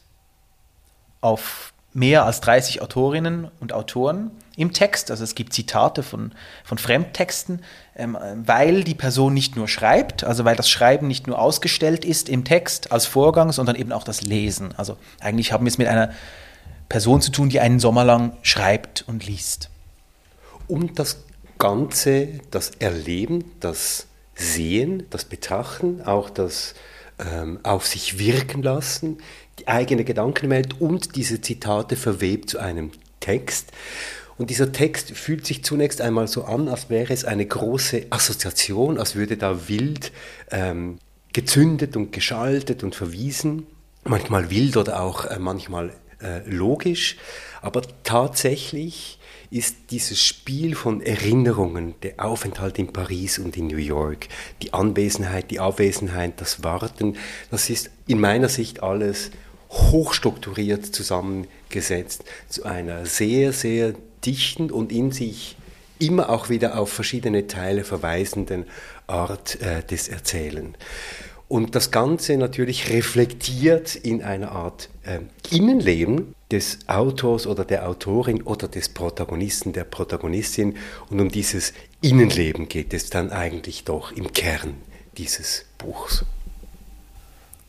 auf 1.20 1.72
mehr 1.94 2.24
als 2.24 2.40
30 2.40 2.82
Autorinnen 2.82 3.50
und 3.60 3.72
Autoren 3.72 4.30
im 4.56 4.72
Text. 4.72 5.10
Also 5.10 5.24
es 5.24 5.34
gibt 5.34 5.52
Zitate 5.52 6.02
von, 6.02 6.32
von 6.64 6.78
Fremdtexten, 6.78 7.62
ähm, 7.96 8.16
weil 8.44 8.84
die 8.84 8.94
Person 8.94 9.34
nicht 9.34 9.56
nur 9.56 9.68
schreibt, 9.68 10.24
also 10.24 10.44
weil 10.44 10.56
das 10.56 10.68
Schreiben 10.68 11.06
nicht 11.06 11.26
nur 11.26 11.38
ausgestellt 11.38 12.04
ist 12.04 12.28
im 12.28 12.44
Text 12.44 12.92
als 12.92 13.06
Vorgang, 13.06 13.52
sondern 13.52 13.76
eben 13.76 13.92
auch 13.92 14.04
das 14.04 14.22
Lesen. 14.22 14.70
Also 14.76 14.96
eigentlich 15.20 15.52
haben 15.52 15.64
wir 15.64 15.70
es 15.70 15.78
mit 15.78 15.88
einer 15.88 16.12
Person 16.88 17.20
zu 17.20 17.30
tun, 17.30 17.48
die 17.48 17.60
einen 17.60 17.80
Sommer 17.80 18.04
lang 18.04 18.36
schreibt 18.42 19.04
und 19.06 19.26
liest. 19.26 19.70
Um 20.66 20.94
das 20.94 21.24
Ganze, 21.58 22.40
das 22.50 22.70
Erleben, 22.78 23.44
das 23.60 24.06
Sehen, 24.34 25.06
das 25.10 25.24
Betrachten, 25.24 26.02
auch 26.02 26.30
das 26.30 26.74
ähm, 27.18 27.58
auf 27.64 27.86
sich 27.86 28.18
wirken 28.18 28.62
lassen, 28.62 29.18
die 29.58 29.68
eigene 29.68 30.04
Gedankenwelt 30.04 30.80
und 30.80 31.16
diese 31.16 31.40
Zitate 31.40 31.96
verwebt 31.96 32.50
zu 32.50 32.58
einem 32.58 32.90
Text. 33.20 33.72
Und 34.36 34.50
dieser 34.50 34.70
Text 34.70 35.10
fühlt 35.10 35.44
sich 35.46 35.64
zunächst 35.64 36.00
einmal 36.00 36.28
so 36.28 36.44
an, 36.44 36.68
als 36.68 36.90
wäre 36.90 37.12
es 37.12 37.24
eine 37.24 37.44
große 37.44 38.06
Assoziation, 38.10 38.98
als 38.98 39.16
würde 39.16 39.36
da 39.36 39.68
wild 39.68 40.12
ähm, 40.50 40.98
gezündet 41.32 41.96
und 41.96 42.12
geschaltet 42.12 42.84
und 42.84 42.94
verwiesen. 42.94 43.66
Manchmal 44.04 44.48
wild 44.48 44.76
oder 44.76 45.02
auch 45.02 45.24
äh, 45.24 45.38
manchmal 45.40 45.92
äh, 46.22 46.48
logisch. 46.48 47.16
Aber 47.62 47.82
tatsächlich 48.04 49.18
ist 49.50 49.76
dieses 49.90 50.22
Spiel 50.22 50.74
von 50.74 51.00
Erinnerungen, 51.00 51.94
der 52.02 52.24
Aufenthalt 52.24 52.78
in 52.78 52.92
Paris 52.92 53.38
und 53.38 53.56
in 53.56 53.66
New 53.66 53.78
York, 53.78 54.28
die 54.62 54.72
Anwesenheit, 54.72 55.50
die 55.50 55.58
Abwesenheit, 55.58 56.40
das 56.40 56.62
Warten, 56.62 57.16
das 57.50 57.70
ist 57.70 57.90
in 58.06 58.20
meiner 58.20 58.48
Sicht 58.48 58.82
alles 58.82 59.30
hochstrukturiert 59.70 60.86
zusammengesetzt 60.86 62.24
zu 62.48 62.64
einer 62.64 63.06
sehr, 63.06 63.52
sehr 63.52 63.94
dichten 64.24 64.70
und 64.70 64.92
in 64.92 65.12
sich 65.12 65.56
immer 65.98 66.30
auch 66.30 66.48
wieder 66.48 66.78
auf 66.78 66.90
verschiedene 66.92 67.46
Teile 67.46 67.84
verweisenden 67.84 68.66
Art 69.06 69.60
äh, 69.60 69.82
des 69.82 70.08
Erzählen. 70.08 70.76
Und 71.48 71.74
das 71.74 71.90
Ganze 71.90 72.36
natürlich 72.36 72.90
reflektiert 72.90 73.96
in 73.96 74.22
einer 74.22 74.52
Art 74.52 74.90
äh, 75.04 75.20
Innenleben 75.50 76.34
des 76.50 76.80
Autors 76.86 77.46
oder 77.46 77.64
der 77.64 77.88
Autorin 77.88 78.42
oder 78.42 78.68
des 78.68 78.90
Protagonisten, 78.90 79.72
der 79.72 79.84
Protagonistin. 79.84 80.76
Und 81.08 81.20
um 81.20 81.30
dieses 81.30 81.72
Innenleben 82.02 82.68
geht 82.68 82.92
es 82.92 83.08
dann 83.08 83.30
eigentlich 83.30 83.84
doch 83.84 84.12
im 84.12 84.32
Kern 84.32 84.74
dieses 85.16 85.64
Buchs. 85.78 86.24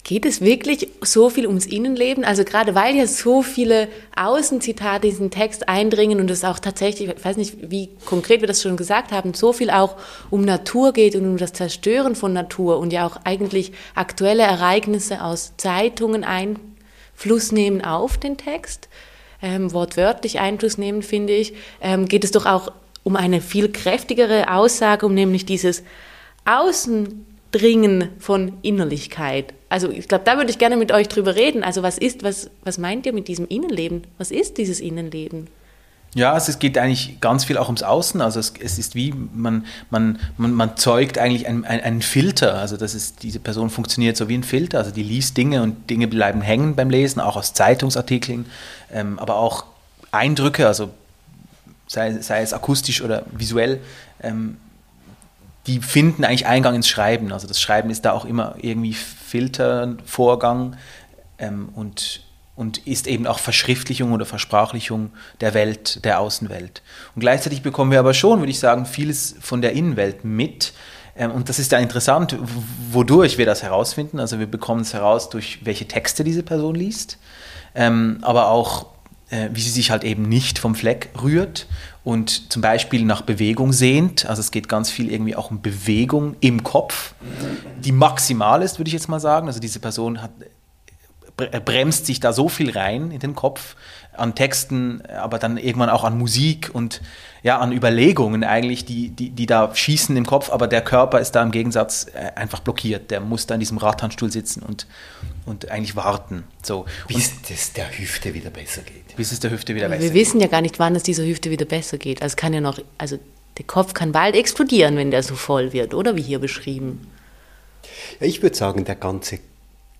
Geht 0.03 0.25
es 0.25 0.41
wirklich 0.41 0.87
so 1.01 1.29
viel 1.29 1.45
ums 1.45 1.65
Innenleben? 1.65 2.23
Also 2.23 2.43
gerade 2.43 2.73
weil 2.73 2.95
ja 2.95 3.05
so 3.05 3.43
viele 3.43 3.89
Außenzitate 4.15 5.05
in 5.05 5.11
diesen 5.11 5.29
Text 5.29 5.67
eindringen 5.67 6.19
und 6.19 6.31
es 6.31 6.43
auch 6.43 6.57
tatsächlich, 6.57 7.09
ich 7.09 7.25
weiß 7.25 7.37
nicht, 7.37 7.69
wie 7.69 7.89
konkret 8.05 8.41
wir 8.41 8.47
das 8.47 8.61
schon 8.61 8.77
gesagt 8.77 9.11
haben, 9.11 9.33
so 9.33 9.53
viel 9.53 9.69
auch 9.69 9.97
um 10.29 10.41
Natur 10.41 10.93
geht 10.93 11.15
und 11.15 11.25
um 11.25 11.37
das 11.37 11.53
Zerstören 11.53 12.15
von 12.15 12.33
Natur 12.33 12.79
und 12.79 12.93
ja 12.93 13.05
auch 13.05 13.17
eigentlich 13.25 13.73
aktuelle 13.93 14.43
Ereignisse 14.43 15.23
aus 15.23 15.53
Zeitungen 15.57 16.23
Einfluss 16.23 17.51
nehmen 17.51 17.83
auf 17.83 18.17
den 18.17 18.37
Text, 18.37 18.87
ähm, 19.41 19.73
wortwörtlich 19.73 20.39
Einfluss 20.39 20.77
nehmen, 20.77 21.03
finde 21.03 21.33
ich, 21.33 21.53
ähm, 21.81 22.07
geht 22.07 22.23
es 22.23 22.31
doch 22.31 22.45
auch 22.45 22.71
um 23.03 23.15
eine 23.15 23.41
viel 23.41 23.71
kräftigere 23.71 24.51
Aussage, 24.51 25.05
um 25.05 25.13
nämlich 25.13 25.45
dieses 25.45 25.83
Außen 26.45 27.25
Dringen 27.51 28.09
von 28.19 28.53
Innerlichkeit. 28.61 29.53
Also 29.69 29.91
ich 29.91 30.07
glaube, 30.07 30.23
da 30.25 30.38
würde 30.38 30.49
ich 30.49 30.57
gerne 30.57 30.77
mit 30.77 30.91
euch 30.91 31.07
drüber 31.07 31.35
reden. 31.35 31.63
Also 31.63 31.83
was 31.83 31.97
ist, 31.97 32.23
was, 32.23 32.49
was 32.63 32.77
meint 32.77 33.05
ihr 33.05 33.13
mit 33.13 33.27
diesem 33.27 33.47
Innenleben? 33.47 34.03
Was 34.17 34.31
ist 34.31 34.57
dieses 34.57 34.79
Innenleben? 34.79 35.47
Ja, 36.15 36.33
also 36.33 36.51
es 36.51 36.57
geht 36.57 36.75
eigentlich 36.79 37.21
ganz 37.21 37.45
viel 37.45 37.57
auch 37.57 37.67
ums 37.67 37.83
Außen. 37.83 38.19
Also 38.19 38.39
es, 38.39 38.53
es 38.59 38.79
ist 38.79 38.95
wie, 38.95 39.13
man, 39.13 39.65
man, 39.91 40.19
man, 40.38 40.53
man 40.53 40.75
zeugt 40.75 41.19
eigentlich 41.19 41.47
einen, 41.47 41.65
einen, 41.65 42.01
Filter. 42.01 42.55
Also 42.55 42.77
das 42.77 42.95
ist, 42.95 43.21
diese 43.21 43.39
Person 43.39 43.69
funktioniert 43.69 44.17
so 44.17 44.27
wie 44.27 44.35
ein 44.35 44.43
Filter. 44.43 44.79
Also 44.79 44.89
die 44.89 45.03
liest 45.03 45.38
Dinge 45.38 45.61
und 45.61 45.88
Dinge 45.89 46.07
bleiben 46.07 46.41
hängen 46.41 46.75
beim 46.75 46.89
Lesen, 46.89 47.19
auch 47.19 47.35
aus 47.35 47.53
Zeitungsartikeln, 47.53 48.47
ähm, 48.91 49.19
aber 49.19 49.35
auch 49.35 49.65
Eindrücke, 50.11 50.65
also 50.65 50.89
sei, 51.85 52.13
sei 52.13 52.41
es 52.41 52.53
akustisch 52.53 53.03
oder 53.03 53.23
visuell, 53.31 53.79
ähm, 54.23 54.57
die 55.67 55.79
finden 55.79 56.23
eigentlich 56.23 56.47
Eingang 56.47 56.73
ins 56.73 56.88
Schreiben. 56.88 57.31
Also 57.31 57.47
das 57.47 57.61
Schreiben 57.61 57.91
ist 57.91 58.05
da 58.05 58.13
auch 58.13 58.25
immer 58.25 58.55
irgendwie 58.59 58.95
Filtervorgang 59.29 60.75
ähm, 61.38 61.69
und, 61.75 62.24
und 62.55 62.88
ist 62.88 63.07
eben 63.07 63.27
auch 63.27 63.39
Verschriftlichung 63.39 64.12
oder 64.12 64.25
Versprachlichung 64.25 65.12
der 65.39 65.53
Welt, 65.53 66.03
der 66.03 66.19
Außenwelt. 66.19 66.81
Und 67.15 67.19
gleichzeitig 67.19 67.62
bekommen 67.62 67.91
wir 67.91 68.00
aber 68.00 68.13
schon, 68.13 68.39
würde 68.39 68.51
ich 68.51 68.59
sagen, 68.59 68.86
vieles 68.86 69.36
von 69.39 69.62
der 69.62 69.74
Innenwelt 69.74 70.25
mit. 70.25 70.74
Ähm, 71.15 71.31
und 71.31 71.48
das 71.48 71.59
ist 71.59 71.71
ja 71.71 71.77
interessant, 71.77 72.36
wodurch 72.91 73.38
wir 73.38 73.45
das 73.45 73.62
herausfinden. 73.62 74.19
Also 74.19 74.39
wir 74.39 74.48
bekommen 74.48 74.81
es 74.81 74.93
heraus 74.93 75.29
durch 75.29 75.63
welche 75.63 75.88
Texte 75.88 76.24
diese 76.24 76.41
Person 76.43 76.74
liest, 76.74 77.19
ähm, 77.75 78.17
aber 78.21 78.48
auch 78.48 78.88
äh, 79.29 79.50
wie 79.53 79.62
sie 79.62 79.69
sich 79.69 79.91
halt 79.91 80.03
eben 80.03 80.24
nicht 80.24 80.59
vom 80.59 80.75
Fleck 80.75 81.09
rührt 81.21 81.67
und 82.03 82.51
zum 82.51 82.62
Beispiel 82.62 83.05
nach 83.05 83.21
Bewegung 83.21 83.74
sehnt. 83.74 84.25
Also 84.25 84.39
es 84.39 84.51
geht 84.51 84.67
ganz 84.67 84.89
viel 84.89 85.12
irgendwie 85.12 85.36
auch 85.36 85.51
um 85.51 85.62
Bewegung 85.62 86.36
im 86.39 86.63
Kopf, 86.63 87.13
die 87.79 87.91
maximal 87.91 88.62
ist, 88.62 88.79
würde 88.79 88.89
ich 88.89 88.93
jetzt 88.93 89.09
mal 89.09 89.19
sagen. 89.19 89.48
Also 89.48 89.59
diese 89.59 89.79
Person 89.79 90.21
hat, 90.21 90.31
bremst 91.65 92.05
sich 92.05 92.19
da 92.19 92.33
so 92.33 92.50
viel 92.50 92.71
rein 92.71 93.12
in 93.12 93.19
den 93.19 93.36
Kopf 93.36 93.75
an 94.13 94.36
Texten, 94.36 95.01
aber 95.05 95.39
dann 95.39 95.57
irgendwann 95.57 95.89
auch 95.89 96.03
an 96.03 96.17
Musik 96.17 96.71
und 96.74 97.01
ja, 97.41 97.59
an 97.59 97.71
Überlegungen 97.71 98.43
eigentlich, 98.43 98.83
die, 98.83 99.09
die, 99.09 99.29
die 99.29 99.45
da 99.45 99.74
schießen 99.74 100.15
im 100.17 100.25
Kopf, 100.25 100.50
aber 100.50 100.67
der 100.67 100.81
Körper 100.81 101.19
ist 101.19 101.31
da 101.33 101.41
im 101.41 101.51
Gegensatz 101.51 102.07
äh, 102.13 102.31
einfach 102.36 102.59
blockiert. 102.59 103.12
Der 103.12 103.21
muss 103.21 103.48
da 103.48 103.53
in 103.53 103.62
diesem 103.62 103.77
Radhandstuhl 103.77 104.31
sitzen 104.31 104.62
und, 104.62 104.88
und 105.45 105.71
eigentlich 105.71 105.95
warten. 105.95 106.43
So. 106.63 106.86
Bis 107.07 107.31
es 107.50 107.74
der 107.74 107.98
Hüfte 107.98 108.33
wieder 108.33 108.50
besser 108.50 108.81
geht. 108.81 109.08
Bis 109.19 109.33
es 109.33 109.41
der 109.41 109.51
Hüfte 109.51 109.75
wieder 109.75 109.89
besser 109.89 110.01
geht. 110.01 110.13
Wir 110.13 110.21
wissen 110.21 110.39
ja 110.39 110.47
gar 110.47 110.61
nicht, 110.61 110.79
wann 110.79 110.95
es 110.95 111.03
dieser 111.03 111.25
Hüfte 111.25 111.51
wieder 111.51 111.65
besser 111.65 111.97
geht. 111.97 112.21
Also 112.21 112.38
kann 112.38 112.53
ja 112.53 112.61
noch, 112.61 112.79
also 112.97 113.19
der 113.57 113.65
Kopf 113.65 113.93
kann 113.93 114.13
bald 114.13 114.33
explodieren, 114.33 114.95
wenn 114.95 115.11
der 115.11 115.23
so 115.23 115.35
voll 115.35 115.73
wird, 115.73 115.93
oder 115.93 116.15
wie 116.15 116.21
hier 116.21 116.39
beschrieben. 116.39 117.05
Ja, 118.21 118.27
ich 118.27 118.41
würde 118.41 118.55
sagen, 118.55 118.85
der 118.85 118.95
ganze 118.95 119.39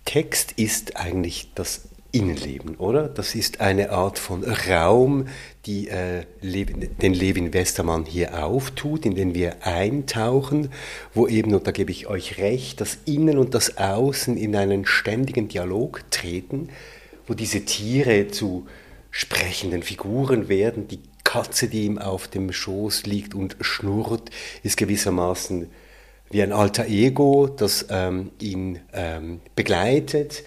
Text 0.06 0.52
ist 0.52 0.96
eigentlich 0.96 1.50
das 1.54 1.82
Innenleben, 2.12 2.76
oder? 2.76 3.08
Das 3.08 3.34
ist 3.34 3.60
eine 3.60 3.90
Art 3.90 4.18
von 4.18 4.42
Raum, 4.42 5.28
die 5.66 5.88
äh, 5.88 6.24
den 6.40 7.12
Levin 7.12 7.52
Westermann 7.52 8.06
hier 8.06 8.42
auftut, 8.42 9.04
in 9.04 9.16
den 9.16 9.34
wir 9.34 9.66
eintauchen, 9.66 10.70
wo 11.12 11.28
eben, 11.28 11.52
und 11.52 11.66
da 11.66 11.72
gebe 11.72 11.90
ich 11.90 12.06
euch 12.06 12.38
recht, 12.38 12.80
das 12.80 12.96
Innen 13.04 13.36
und 13.36 13.52
das 13.52 13.76
Außen 13.76 14.38
in 14.38 14.56
einen 14.56 14.86
ständigen 14.86 15.48
Dialog 15.48 16.04
treten, 16.10 16.70
wo 17.26 17.34
diese 17.34 17.66
Tiere 17.66 18.28
zu 18.28 18.66
sprechenden 19.10 19.82
Figuren 19.82 20.48
werden. 20.48 20.88
Die 20.88 21.00
Katze, 21.24 21.68
die 21.68 21.84
ihm 21.84 21.98
auf 21.98 22.28
dem 22.28 22.52
Schoß 22.52 23.06
liegt 23.06 23.34
und 23.34 23.56
schnurrt, 23.60 24.30
ist 24.62 24.76
gewissermaßen 24.76 25.68
wie 26.30 26.42
ein 26.42 26.52
alter 26.52 26.86
Ego, 26.86 27.48
das 27.48 27.86
ähm, 27.90 28.30
ihn 28.40 28.80
ähm, 28.92 29.40
begleitet. 29.56 30.44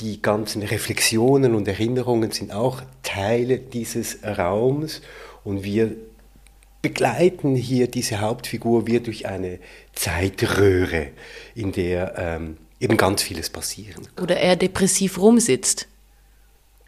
Die 0.00 0.20
ganzen 0.20 0.62
Reflexionen 0.62 1.54
und 1.54 1.66
Erinnerungen 1.66 2.30
sind 2.30 2.52
auch 2.52 2.82
Teile 3.02 3.58
dieses 3.58 4.18
Raums 4.22 5.00
und 5.42 5.64
wir 5.64 5.96
begleiten 6.82 7.56
hier 7.56 7.88
diese 7.88 8.20
Hauptfigur 8.20 8.86
wie 8.86 9.00
durch 9.00 9.26
eine 9.26 9.58
Zeitröhre, 9.94 11.08
in 11.54 11.72
der 11.72 12.14
ähm, 12.16 12.58
eben 12.78 12.96
ganz 12.96 13.22
vieles 13.22 13.48
passieren 13.50 14.06
kann. 14.14 14.24
Oder 14.24 14.36
er 14.36 14.54
depressiv 14.56 15.18
rumsitzt. 15.18 15.88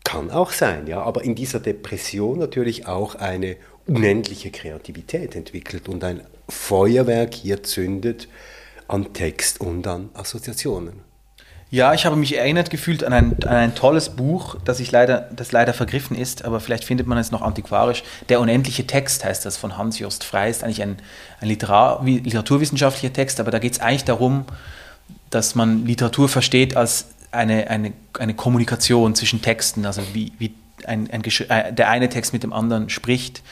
Kann 0.04 0.30
auch 0.30 0.52
sein, 0.52 0.86
ja, 0.86 1.02
aber 1.02 1.22
in 1.22 1.34
dieser 1.34 1.60
Depression 1.60 2.38
natürlich 2.38 2.86
auch 2.86 3.14
eine 3.16 3.56
unendliche 3.86 4.50
Kreativität 4.50 5.34
entwickelt 5.34 5.88
und 5.88 6.04
ein 6.04 6.22
Feuerwerk 6.48 7.34
hier 7.34 7.62
zündet 7.62 8.28
an 8.86 9.12
Text 9.12 9.60
und 9.60 9.86
an 9.86 10.10
Assoziationen. 10.14 11.08
Ja, 11.70 11.92
ich 11.92 12.06
habe 12.06 12.16
mich 12.16 12.34
erinnert 12.34 12.70
gefühlt 12.70 13.04
an 13.04 13.12
ein, 13.12 13.36
an 13.42 13.56
ein 13.56 13.74
tolles 13.74 14.08
Buch, 14.08 14.56
das 14.64 14.80
ich 14.80 14.90
leider, 14.90 15.28
das 15.36 15.52
leider 15.52 15.74
vergriffen 15.74 16.16
ist, 16.16 16.46
aber 16.46 16.60
vielleicht 16.60 16.84
findet 16.84 17.06
man 17.06 17.18
es 17.18 17.30
noch 17.30 17.42
antiquarisch. 17.42 18.04
Der 18.30 18.40
unendliche 18.40 18.86
Text 18.86 19.22
heißt 19.22 19.44
das 19.44 19.58
von 19.58 19.76
Hans-Jost 19.76 20.24
Frey, 20.24 20.50
ist 20.50 20.64
eigentlich 20.64 20.80
ein, 20.80 20.96
ein 21.42 21.48
Literar, 21.48 22.02
literaturwissenschaftlicher 22.04 23.12
Text, 23.12 23.38
aber 23.38 23.50
da 23.50 23.58
geht 23.58 23.74
es 23.74 23.80
eigentlich 23.80 24.04
darum, 24.04 24.46
dass 25.28 25.54
man 25.54 25.84
Literatur 25.84 26.30
versteht 26.30 26.74
als 26.74 27.08
eine, 27.30 27.68
eine, 27.70 27.92
eine 28.18 28.35
Kommunikation 28.35 29.14
zwischen 29.14 29.42
Texten, 29.42 29.87
also 29.87 30.02
wie, 30.12 30.32
wie 30.38 30.54
ein, 30.87 31.11
ein, 31.11 31.23
äh, 31.25 31.73
der 31.73 31.90
eine 31.90 32.08
Text 32.08 32.32
mit 32.32 32.42
dem 32.42 32.52
anderen 32.52 32.88
spricht 32.88 33.42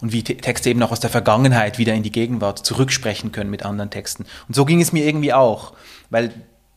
und 0.00 0.12
wie 0.12 0.22
Texte 0.22 0.70
eben 0.70 0.82
auch 0.82 0.92
aus 0.92 1.00
der 1.00 1.10
Vergangenheit 1.10 1.78
wieder 1.78 1.94
in 1.94 2.02
die 2.02 2.12
Gegenwart 2.12 2.64
zurücksprechen 2.64 3.32
können 3.32 3.50
mit 3.50 3.64
anderen 3.64 3.90
Texten. 3.90 4.26
Und 4.48 4.54
so 4.54 4.64
ging 4.64 4.80
es 4.80 4.92
mir 4.92 5.04
irgendwie 5.04 5.32
auch, 5.32 5.72
weil 6.10 6.32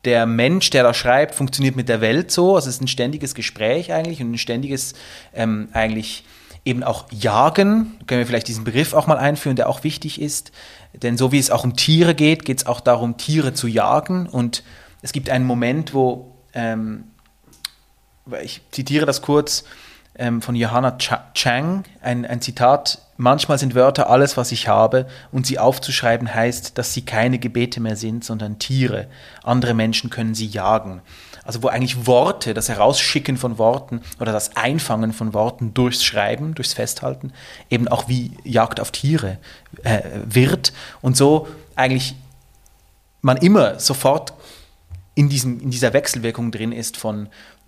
der 0.06 0.26
Mensch, 0.26 0.70
der 0.70 0.84
da 0.84 0.94
schreibt, 0.94 1.36
funktioniert 1.36 1.76
mit 1.76 1.90
der 1.90 2.02
Welt 2.02 2.32
so. 2.32 2.56
Also 2.56 2.70
es 2.70 2.76
ist 2.76 2.82
ein 2.82 2.88
ständiges 2.88 3.36
Gespräch 3.36 3.92
eigentlich 3.92 4.22
und 4.22 4.32
ein 4.32 4.38
ständiges 4.38 4.94
ähm, 5.34 5.68
eigentlich 5.74 6.24
eben 6.64 6.84
auch 6.84 7.06
Jagen. 7.12 7.98
Können 8.08 8.20
wir 8.20 8.28
vielleicht 8.28 8.48
diesen 8.48 8.64
Begriff 8.64 8.94
auch 8.94 9.08
mal 9.08 9.18
einführen, 9.18 9.58
der 9.58 9.68
auch 9.68 9.84
wichtig 9.84 10.22
ist. 10.22 10.52
Denn 10.94 11.18
so 11.18 11.32
wie 11.32 11.40
es 11.40 11.52
auch 11.52 11.64
um 11.64 11.76
Tiere 11.76 12.16
geht, 12.16 12.46
geht 12.46 12.60
es 12.60 12.66
auch 12.66 12.80
darum, 12.80 13.18
Tiere 13.18 13.54
zu 13.54 13.68
jagen. 13.68 14.28
Und 14.28 14.64
es 15.02 15.12
gibt 15.12 15.30
einen 15.30 15.46
Moment, 15.46 15.94
wo, 15.94 16.32
ähm, 16.54 17.06
ich 18.42 18.62
zitiere 18.72 19.06
das 19.06 19.22
kurz, 19.22 19.64
ähm, 20.20 20.42
von 20.42 20.56
Johanna 20.56 20.98
Chang, 21.34 21.86
ein, 22.02 22.26
ein 22.26 22.42
Zitat, 22.42 23.00
manchmal 23.18 23.58
sind 23.58 23.74
Wörter 23.74 24.10
alles, 24.10 24.38
was 24.38 24.52
ich 24.52 24.68
habe, 24.68 25.08
und 25.32 25.48
sie 25.48 25.58
aufzuschreiben 25.58 26.34
heißt, 26.34 26.78
dass 26.78 26.94
sie 26.94 27.04
keine 27.04 27.40
Gebete 27.40 27.80
mehr 27.80 27.96
sind, 27.96 28.26
sondern 28.26 28.60
Tiere. 28.60 29.08
Andere 29.44 29.74
Menschen 29.74 30.10
können 30.10 30.36
sie 30.36 30.46
jagen. 30.46 31.02
Also 31.46 31.64
wo 31.64 31.68
eigentlich 31.68 32.06
Worte, 32.06 32.54
das 32.54 32.70
Herausschicken 32.70 33.38
von 33.38 33.58
Worten 33.58 34.02
oder 34.20 34.34
das 34.34 34.56
Einfangen 34.56 35.14
von 35.14 35.34
Worten 35.34 35.74
durchs 35.74 36.04
Schreiben, 36.04 36.54
durchs 36.54 36.74
Festhalten, 36.74 37.32
eben 37.70 37.88
auch 37.88 38.08
wie 38.08 38.38
Jagd 38.44 38.80
auf 38.80 38.92
Tiere 38.92 39.38
äh, 39.84 40.02
wird 40.26 40.74
und 41.02 41.18
so 41.18 41.48
eigentlich 41.76 42.16
man 43.22 43.38
immer 43.38 43.80
sofort 43.80 44.34
in, 45.20 45.28
diesem, 45.28 45.60
in 45.60 45.70
dieser 45.70 45.92
Wechselwirkung 45.92 46.50
drin 46.50 46.72
ist 46.72 46.96
von 46.96 47.28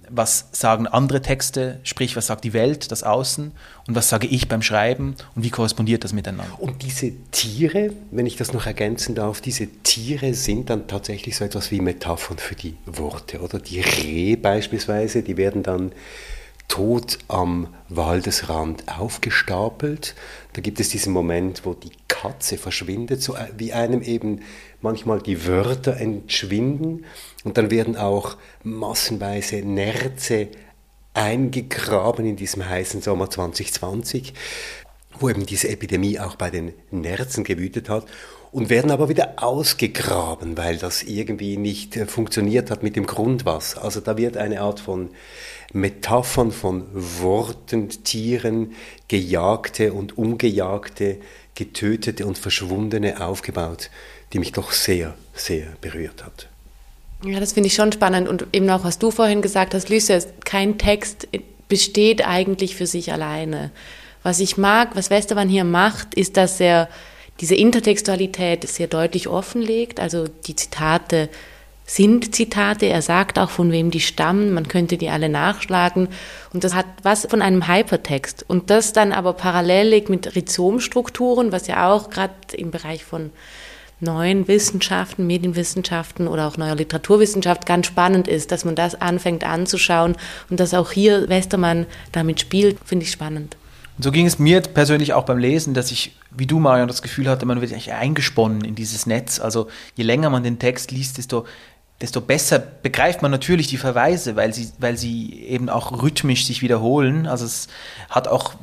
was 0.10 0.48
sagen 0.54 0.88
andere 0.88 1.22
Texte, 1.22 1.82
sprich, 1.84 2.16
was 2.16 2.28
sagt 2.28 2.46
die 2.46 2.54
Welt, 2.54 2.92
das 2.94 3.04
Außen 3.04 3.52
und 3.88 3.96
was 3.96 4.08
sage 4.08 4.28
ich 4.28 4.48
beim 4.48 4.62
Schreiben 4.62 5.16
und 5.36 5.44
wie 5.44 5.50
korrespondiert 5.50 6.06
das 6.06 6.14
miteinander. 6.14 6.54
Und 6.60 6.82
diese 6.82 7.12
Tiere, 7.32 7.92
wenn 8.10 8.26
ich 8.26 8.38
das 8.38 8.54
noch 8.54 8.66
ergänzen 8.68 9.16
darf, 9.16 9.42
diese 9.42 9.68
Tiere 9.68 10.34
sind 10.34 10.70
dann 10.70 10.88
tatsächlich 10.88 11.36
so 11.36 11.44
etwas 11.44 11.72
wie 11.72 11.82
Metaphern 11.82 12.38
für 12.38 12.56
die 12.56 12.78
Worte, 12.86 13.42
oder? 13.42 13.60
Die 13.60 13.82
Rehe 13.82 14.38
beispielsweise, 14.38 15.22
die 15.22 15.36
werden 15.36 15.62
dann 15.62 15.92
tot 16.70 17.18
am 17.28 17.68
Waldesrand 17.90 18.86
aufgestapelt. 18.88 20.16
Da 20.54 20.62
gibt 20.62 20.80
es 20.80 20.90
diesen 20.90 21.14
Moment, 21.14 21.66
wo 21.66 21.74
die 21.74 21.92
Katze 22.08 22.58
verschwindet, 22.58 23.22
so 23.22 23.36
wie 23.58 23.74
einem 23.74 24.02
eben 24.02 24.42
manchmal 24.82 25.22
die 25.22 25.48
Wörter 25.48 25.98
entschwinden. 25.98 27.06
Und 27.44 27.58
dann 27.58 27.72
werden 27.72 27.96
auch 27.96 28.38
massenweise 28.64 29.58
Nerze 29.58 30.50
eingegraben 31.14 32.26
in 32.26 32.36
diesem 32.36 32.68
heißen 32.68 33.02
Sommer 33.02 33.30
2020, 33.30 34.34
wo 35.20 35.30
eben 35.30 35.46
diese 35.46 35.70
Epidemie 35.70 36.20
auch 36.20 36.36
bei 36.36 36.50
den 36.50 36.74
Nerzen 36.90 37.44
gewütet 37.44 37.90
hat 37.90 38.06
und 38.52 38.70
werden 38.70 38.92
aber 38.92 39.08
wieder 39.08 39.34
ausgegraben, 39.38 40.58
weil 40.58 40.78
das 40.78 41.04
irgendwie 41.04 41.58
nicht 41.58 41.96
äh, 41.96 42.06
funktioniert 42.06 42.70
hat 42.70 42.84
mit 42.84 42.96
dem 42.96 43.06
Grundwasser. 43.06 43.84
Also 43.84 44.02
da 44.02 44.18
wird 44.18 44.38
eine 44.38 44.62
Art 44.62 44.80
von 44.80 45.10
Metaphern 45.74 46.52
von 46.52 46.86
Worten, 46.92 47.90
Tieren, 48.04 48.74
Gejagte 49.08 49.94
und 49.94 50.18
Ungejagte, 50.18 51.18
Getötete 51.56 52.26
und 52.26 52.38
Verschwundene 52.38 53.26
aufgebaut, 53.26 53.90
die 54.34 54.40
mich 54.40 54.52
doch 54.52 54.72
sehr, 54.72 55.14
sehr 55.34 55.68
berührt 55.80 56.26
hat. 56.26 56.48
Ja, 57.24 57.40
das 57.40 57.54
finde 57.54 57.68
ich 57.68 57.76
schon 57.76 57.92
spannend. 57.92 58.28
Und 58.28 58.48
eben 58.52 58.70
auch, 58.70 58.84
was 58.84 59.00
du 59.00 59.12
vorhin 59.12 59.42
gesagt 59.42 59.74
hast, 59.74 59.90
Lucia, 59.90 60.20
kein 60.44 60.78
Text 60.78 61.28
besteht 61.70 62.28
eigentlich 62.28 62.76
für 62.76 62.88
sich 62.88 63.14
alleine. 63.14 63.72
Was 64.24 64.40
ich 64.40 64.58
mag, 64.58 64.96
was 64.96 65.10
Westermann 65.10 65.48
hier 65.48 65.64
macht, 65.64 66.16
ist, 66.16 66.36
dass 66.36 66.60
er 66.60 66.90
diese 67.42 67.56
Intertextualität 67.56 68.68
sehr 68.68 68.88
deutlich 68.88 69.28
offenlegt. 69.28 70.00
Also 70.00 70.28
die 70.46 70.56
Zitate 70.56 71.30
sind 71.86 72.34
Zitate. 72.36 72.86
Er 72.86 73.02
sagt 73.02 73.38
auch, 73.40 73.50
von 73.50 73.72
wem 73.72 73.92
die 73.92 74.00
stammen. 74.00 74.54
Man 74.54 74.68
könnte 74.68 74.98
die 74.98 75.10
alle 75.10 75.28
nachschlagen. 75.28 76.08
Und 76.54 76.64
das 76.64 76.74
hat 76.76 76.86
was 77.04 77.26
von 77.26 77.42
einem 77.42 77.68
Hypertext. 77.68 78.46
Und 78.48 78.70
das 78.70 78.94
dann 78.94 79.12
aber 79.12 79.34
parallel 79.34 79.90
liegt 79.90 80.10
mit 80.10 80.36
Rhizomstrukturen, 80.36 81.52
was 81.52 81.68
ja 81.68 81.92
auch 81.92 82.10
gerade 82.10 82.34
im 82.54 82.72
Bereich 82.72 83.04
von 83.04 83.32
neuen 84.00 84.48
Wissenschaften, 84.48 85.28
Medienwissenschaften 85.28 86.28
oder 86.28 86.48
auch 86.48 86.58
neuer 86.58 86.76
Literaturwissenschaft 86.76 87.66
ganz 87.66 87.88
spannend 87.88 88.28
ist, 88.28 88.52
dass 88.52 88.66
man 88.66 88.76
das 88.76 89.00
anfängt 89.00 89.44
anzuschauen 89.44 90.16
und 90.50 90.60
dass 90.60 90.74
auch 90.74 90.92
hier 90.92 91.30
Westermann 91.30 91.86
damit 92.12 92.40
spielt, 92.40 92.78
finde 92.84 93.06
ich 93.06 93.12
spannend. 93.12 93.58
Und 94.02 94.06
so 94.06 94.12
ging 94.12 94.26
es 94.26 94.40
mir 94.40 94.62
persönlich 94.62 95.14
auch 95.14 95.26
beim 95.26 95.38
Lesen, 95.38 95.76
dass 95.76 95.92
ich, 95.92 96.16
wie 96.32 96.48
du, 96.48 96.58
Marion, 96.58 96.88
das 96.88 97.04
Gefühl 97.04 97.30
hatte, 97.30 97.46
man 97.46 97.62
wird 97.62 97.72
eigentlich 97.72 97.94
eingesponnen 97.94 98.64
in 98.64 98.74
dieses 98.74 99.06
Netz. 99.06 99.40
Also 99.40 99.68
je 99.94 100.04
länger 100.04 100.32
man 100.32 100.42
den 100.42 100.58
Text 100.58 100.90
liest, 100.90 101.20
desto 101.20 101.46
desto 102.02 102.20
besser 102.20 102.58
begreift 102.58 103.22
man 103.22 103.30
natürlich 103.30 103.68
die 103.68 103.78
Verweise, 103.78 104.36
weil 104.36 104.56
sie, 104.56 104.72
weil 104.80 104.98
sie 104.98 105.44
eben 105.44 105.70
auch 105.70 106.02
rhythmisch 106.02 106.48
sich 106.48 106.64
wiederholen. 106.64 107.28
Also 107.28 107.46
es 107.46 107.68
hat 108.10 108.28
auch 108.28 108.56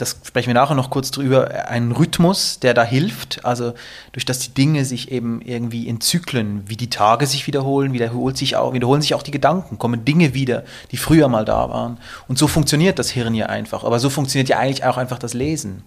das 0.00 0.16
sprechen 0.24 0.48
wir 0.48 0.54
nachher 0.54 0.74
noch 0.74 0.90
kurz 0.90 1.10
drüber, 1.10 1.68
einen 1.68 1.92
Rhythmus, 1.92 2.58
der 2.60 2.74
da 2.74 2.82
hilft. 2.82 3.44
Also 3.44 3.74
durch 4.12 4.24
das 4.24 4.38
die 4.38 4.54
Dinge 4.54 4.84
sich 4.84 5.10
eben 5.10 5.42
irgendwie 5.42 5.86
in 5.86 6.00
Zyklen, 6.00 6.62
wie 6.66 6.76
die 6.76 6.90
Tage 6.90 7.26
sich 7.26 7.46
wiederholen, 7.46 7.92
wiederholt 7.92 8.36
sich 8.36 8.56
auch, 8.56 8.72
wiederholen 8.72 9.02
sich 9.02 9.14
auch 9.14 9.22
die 9.22 9.30
Gedanken, 9.30 9.78
kommen 9.78 10.04
Dinge 10.04 10.34
wieder, 10.34 10.64
die 10.90 10.96
früher 10.96 11.28
mal 11.28 11.44
da 11.44 11.68
waren. 11.68 11.98
Und 12.28 12.38
so 12.38 12.48
funktioniert 12.48 12.98
das 12.98 13.10
Hirn 13.10 13.34
ja 13.34 13.46
einfach. 13.46 13.84
Aber 13.84 13.98
so 13.98 14.10
funktioniert 14.10 14.48
ja 14.48 14.58
eigentlich 14.58 14.84
auch 14.84 14.96
einfach 14.96 15.18
das 15.18 15.34
Lesen. 15.34 15.82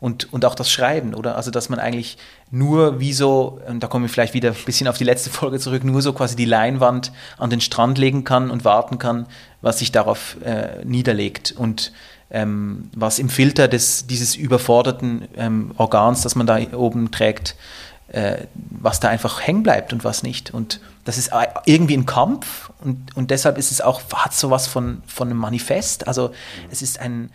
Und, 0.00 0.32
und 0.32 0.44
auch 0.44 0.54
das 0.54 0.70
Schreiben, 0.70 1.14
oder? 1.14 1.36
Also, 1.36 1.50
dass 1.50 1.70
man 1.70 1.78
eigentlich 1.78 2.18
nur 2.50 3.00
wie 3.00 3.14
so, 3.14 3.60
und 3.66 3.82
da 3.82 3.86
kommen 3.86 4.04
wir 4.04 4.10
vielleicht 4.10 4.34
wieder 4.34 4.50
ein 4.50 4.64
bisschen 4.66 4.86
auf 4.86 4.98
die 4.98 5.04
letzte 5.04 5.30
Folge 5.30 5.58
zurück, 5.58 5.82
nur 5.82 6.02
so 6.02 6.12
quasi 6.12 6.36
die 6.36 6.44
Leinwand 6.44 7.10
an 7.38 7.48
den 7.48 7.62
Strand 7.62 7.96
legen 7.96 8.24
kann 8.24 8.50
und 8.50 8.66
warten 8.66 8.98
kann, 8.98 9.26
was 9.62 9.78
sich 9.78 9.92
darauf 9.92 10.36
äh, 10.42 10.84
niederlegt. 10.84 11.54
Und 11.56 11.92
ähm, 12.34 12.90
was 12.96 13.20
im 13.20 13.28
Filter 13.28 13.68
des, 13.68 14.08
dieses 14.08 14.34
überforderten 14.34 15.28
ähm, 15.36 15.70
Organs, 15.76 16.22
das 16.22 16.34
man 16.34 16.48
da 16.48 16.58
oben 16.72 17.12
trägt, 17.12 17.54
äh, 18.08 18.46
was 18.54 18.98
da 18.98 19.08
einfach 19.08 19.40
hängen 19.40 19.62
bleibt 19.62 19.92
und 19.92 20.02
was 20.02 20.24
nicht. 20.24 20.52
Und 20.52 20.80
das 21.04 21.16
ist 21.16 21.30
irgendwie 21.64 21.96
ein 21.96 22.06
Kampf 22.06 22.72
und, 22.82 23.16
und 23.16 23.30
deshalb 23.30 23.56
ist 23.56 23.70
es 23.70 23.80
auch, 23.80 24.02
hat 24.12 24.34
sowas 24.34 24.66
von, 24.66 25.02
von 25.06 25.28
einem 25.28 25.38
Manifest. 25.38 26.08
Also 26.08 26.32
es 26.72 26.82
ist 26.82 26.98
ein, 26.98 27.30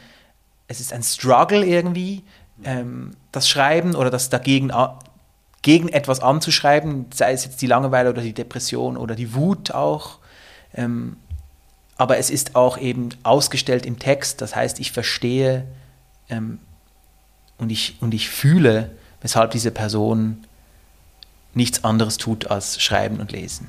es 0.68 0.82
ist 0.82 0.92
ein 0.92 1.02
Struggle 1.02 1.66
irgendwie, 1.66 2.24
ähm, 2.66 3.12
das 3.32 3.48
Schreiben 3.48 3.96
oder 3.96 4.10
das 4.10 4.30
dagegen 4.30 4.70
gegen 5.62 5.88
etwas 5.88 6.20
anzuschreiben, 6.20 7.06
sei 7.14 7.32
es 7.32 7.46
jetzt 7.46 7.62
die 7.62 7.68
Langeweile 7.68 8.10
oder 8.10 8.22
die 8.22 8.34
Depression 8.34 8.98
oder 8.98 9.16
die 9.16 9.34
Wut 9.34 9.72
auch. 9.72 10.20
Ähm, 10.74 11.16
aber 12.00 12.18
es 12.18 12.30
ist 12.30 12.56
auch 12.56 12.78
eben 12.78 13.10
ausgestellt 13.24 13.86
im 13.86 14.00
Text. 14.00 14.40
Das 14.40 14.56
heißt, 14.56 14.80
ich 14.80 14.94
verstehe 14.94 15.66
ähm, 16.30 16.60
und, 17.58 17.72
ich, 17.74 17.98
und 18.00 18.14
ich 18.14 18.30
fühle, 18.30 18.92
weshalb 19.22 19.52
diese 19.52 19.70
Person 19.70 20.46
nichts 21.54 21.84
anderes 21.84 22.16
tut 22.16 22.48
als 22.48 22.82
schreiben 22.82 23.20
und 23.20 23.34
lesen. 23.34 23.68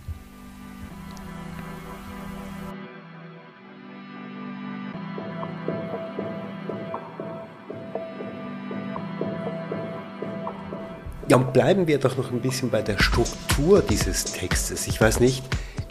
Ja, 11.27 11.37
und 11.37 11.53
bleiben 11.53 11.89
wir 11.89 11.99
doch 11.99 12.17
noch 12.17 12.31
ein 12.31 12.41
bisschen 12.41 12.71
bei 12.71 12.83
der 12.83 13.01
Struktur 13.03 13.83
dieses 13.83 14.23
Textes. 14.25 14.87
Ich 14.87 15.01
weiß 15.01 15.19
nicht, 15.19 15.43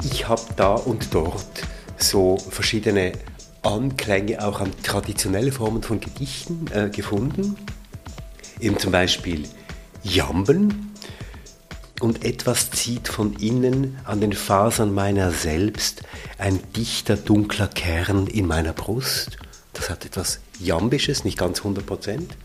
ich 0.03 0.29
habe 0.29 0.41
da 0.55 0.75
und 0.75 1.13
dort 1.13 1.67
so 2.03 2.37
verschiedene 2.37 3.13
Anklänge 3.61 4.45
auch 4.45 4.61
an 4.61 4.71
traditionelle 4.83 5.51
Formen 5.51 5.83
von 5.83 5.99
Gedichten 5.99 6.67
äh, 6.73 6.89
gefunden. 6.89 7.55
Eben 8.59 8.77
zum 8.77 8.91
Beispiel 8.91 9.43
Jamben. 10.03 10.93
Und 11.99 12.23
etwas 12.23 12.71
zieht 12.71 13.09
von 13.09 13.33
innen 13.33 13.97
an 14.05 14.21
den 14.21 14.31
Fasern 14.31 14.93
meiner 14.93 15.31
selbst 15.31 16.03
ein 16.37 16.59
dichter, 16.73 17.17
dunkler 17.17 17.67
Kern 17.67 18.27
in 18.27 18.47
meiner 18.47 18.71
Brust. 18.71 19.37
Das 19.73 19.89
hat 19.89 20.05
etwas 20.05 20.39
Jambisches, 20.59 21.25
nicht 21.25 21.37
ganz 21.37 21.59
100 21.59 21.85
Prozent. 21.85 22.37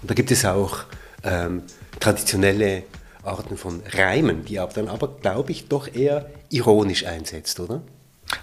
Und 0.00 0.10
da 0.10 0.14
gibt 0.14 0.30
es 0.30 0.44
auch 0.44 0.84
ähm, 1.24 1.62
traditionelle 1.98 2.84
Arten 3.24 3.56
von 3.56 3.82
Reimen, 3.92 4.44
die 4.44 4.60
aber 4.60 4.72
dann 4.72 4.88
aber, 4.88 5.08
glaube 5.08 5.50
ich, 5.50 5.68
doch 5.68 5.92
eher 5.92 6.30
ironisch 6.48 7.04
einsetzt, 7.04 7.58
oder? 7.58 7.82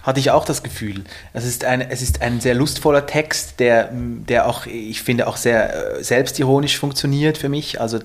Hatte 0.02 0.20
ich 0.20 0.30
auch 0.30 0.44
das 0.44 0.62
Gefühl. 0.62 1.04
Es 1.32 1.44
ist 1.44 1.64
ein, 1.64 1.80
es 1.80 2.02
ist 2.02 2.20
ein 2.22 2.40
sehr 2.40 2.54
lustvoller 2.54 3.06
Text, 3.06 3.58
der, 3.60 3.90
der 3.92 4.46
auch, 4.46 4.66
ich 4.66 5.02
finde, 5.02 5.26
auch 5.26 5.36
sehr 5.36 5.98
äh, 5.98 6.04
selbstironisch 6.04 6.78
funktioniert 6.78 7.38
für 7.38 7.48
mich. 7.48 7.80
Also, 7.80 8.00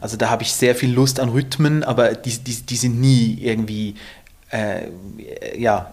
also 0.00 0.16
da 0.16 0.28
habe 0.30 0.42
ich 0.42 0.52
sehr 0.52 0.74
viel 0.74 0.92
Lust 0.92 1.20
an 1.20 1.30
Rhythmen, 1.30 1.82
aber 1.82 2.14
die, 2.14 2.38
die, 2.38 2.54
die 2.54 2.76
sind 2.76 3.00
nie 3.00 3.38
irgendwie, 3.40 3.94
äh, 4.50 4.88
ja, 5.56 5.92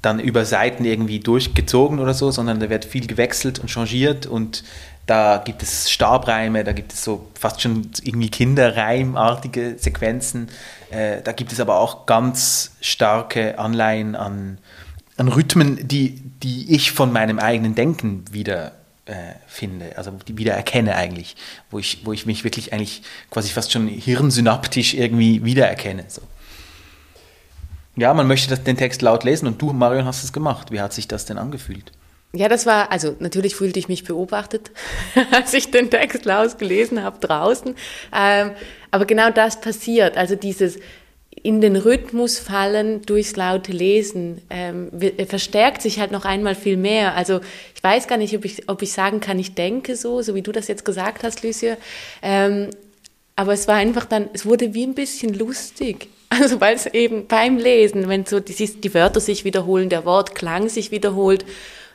dann 0.00 0.20
über 0.20 0.44
Seiten 0.44 0.84
irgendwie 0.84 1.18
durchgezogen 1.18 1.98
oder 1.98 2.14
so, 2.14 2.30
sondern 2.30 2.60
da 2.60 2.70
wird 2.70 2.84
viel 2.84 3.06
gewechselt 3.06 3.58
und 3.58 3.68
changiert 3.68 4.26
und 4.26 4.62
da 5.06 5.42
gibt 5.42 5.62
es 5.62 5.90
Stabreime, 5.90 6.64
da 6.64 6.72
gibt 6.72 6.92
es 6.92 7.02
so 7.02 7.28
fast 7.38 7.62
schon 7.62 7.90
irgendwie 8.02 8.28
Kinderreimartige 8.28 9.76
Sequenzen. 9.78 10.48
Äh, 10.90 11.22
da 11.22 11.32
gibt 11.32 11.52
es 11.52 11.60
aber 11.60 11.78
auch 11.78 12.06
ganz 12.06 12.72
starke 12.80 13.58
Anleihen 13.58 14.16
an, 14.16 14.58
an 15.16 15.28
Rhythmen, 15.28 15.86
die, 15.86 16.20
die 16.42 16.74
ich 16.74 16.92
von 16.92 17.12
meinem 17.12 17.38
eigenen 17.38 17.74
Denken 17.74 18.24
wieder 18.30 18.72
äh, 19.04 19.34
finde, 19.46 19.96
also 19.96 20.12
die 20.26 20.36
wieder 20.36 20.54
erkenne 20.54 20.94
eigentlich, 20.94 21.36
wo 21.70 21.78
ich, 21.78 22.04
wo 22.04 22.12
ich 22.12 22.26
mich 22.26 22.44
wirklich 22.44 22.72
eigentlich 22.72 23.02
quasi 23.30 23.48
fast 23.48 23.72
schon 23.72 23.88
hirnsynaptisch 23.88 24.94
irgendwie 24.94 25.44
wiedererkenne. 25.44 26.04
So. 26.08 26.22
Ja, 27.96 28.14
man 28.14 28.26
möchte 28.26 28.56
den 28.56 28.76
Text 28.76 29.02
laut 29.02 29.24
lesen 29.24 29.46
und 29.46 29.60
du, 29.60 29.72
Marion, 29.72 30.04
hast 30.04 30.22
es 30.22 30.32
gemacht. 30.32 30.70
Wie 30.70 30.80
hat 30.80 30.92
sich 30.92 31.08
das 31.08 31.24
denn 31.24 31.38
angefühlt? 31.38 31.90
Ja, 32.34 32.48
das 32.48 32.66
war, 32.66 32.92
also 32.92 33.16
natürlich 33.20 33.56
fühlte 33.56 33.78
ich 33.78 33.88
mich 33.88 34.04
beobachtet, 34.04 34.70
als 35.32 35.54
ich 35.54 35.70
den 35.70 35.90
Text 35.90 36.26
laut 36.26 36.58
gelesen 36.58 37.02
habe 37.02 37.18
draußen. 37.20 37.74
Ähm, 38.14 38.50
aber 38.90 39.06
genau 39.06 39.30
das 39.30 39.60
passiert, 39.60 40.16
also 40.16 40.34
dieses 40.36 40.78
in 41.42 41.60
den 41.60 41.76
Rhythmus 41.76 42.38
fallen 42.38 43.02
durchs 43.02 43.36
laute 43.36 43.72
Lesen 43.72 44.42
ähm, 44.50 44.90
verstärkt 45.28 45.82
sich 45.82 46.00
halt 46.00 46.10
noch 46.10 46.24
einmal 46.24 46.54
viel 46.54 46.76
mehr. 46.76 47.14
Also 47.14 47.40
ich 47.74 47.82
weiß 47.82 48.08
gar 48.08 48.18
nicht, 48.18 48.34
ob 48.36 48.44
ich, 48.44 48.68
ob 48.68 48.82
ich 48.82 48.92
sagen 48.92 49.20
kann, 49.20 49.38
ich 49.38 49.54
denke 49.54 49.96
so, 49.96 50.20
so 50.20 50.34
wie 50.34 50.42
du 50.42 50.52
das 50.52 50.68
jetzt 50.68 50.84
gesagt 50.84 51.22
hast, 51.22 51.42
Lucia. 51.44 51.76
Ähm, 52.22 52.70
aber 53.36 53.52
es 53.52 53.68
war 53.68 53.76
einfach 53.76 54.04
dann, 54.04 54.28
es 54.32 54.46
wurde 54.46 54.74
wie 54.74 54.84
ein 54.84 54.94
bisschen 54.94 55.34
lustig. 55.34 56.08
Also 56.30 56.60
weil 56.60 56.76
es 56.76 56.84
eben 56.84 57.26
beim 57.26 57.56
Lesen, 57.56 58.06
wenn 58.06 58.26
so 58.26 58.38
die, 58.38 58.52
die 58.52 58.92
Wörter 58.92 59.18
sich 59.18 59.46
wiederholen, 59.46 59.88
der 59.88 60.04
Wortklang 60.04 60.68
sich 60.68 60.90
wiederholt, 60.90 61.46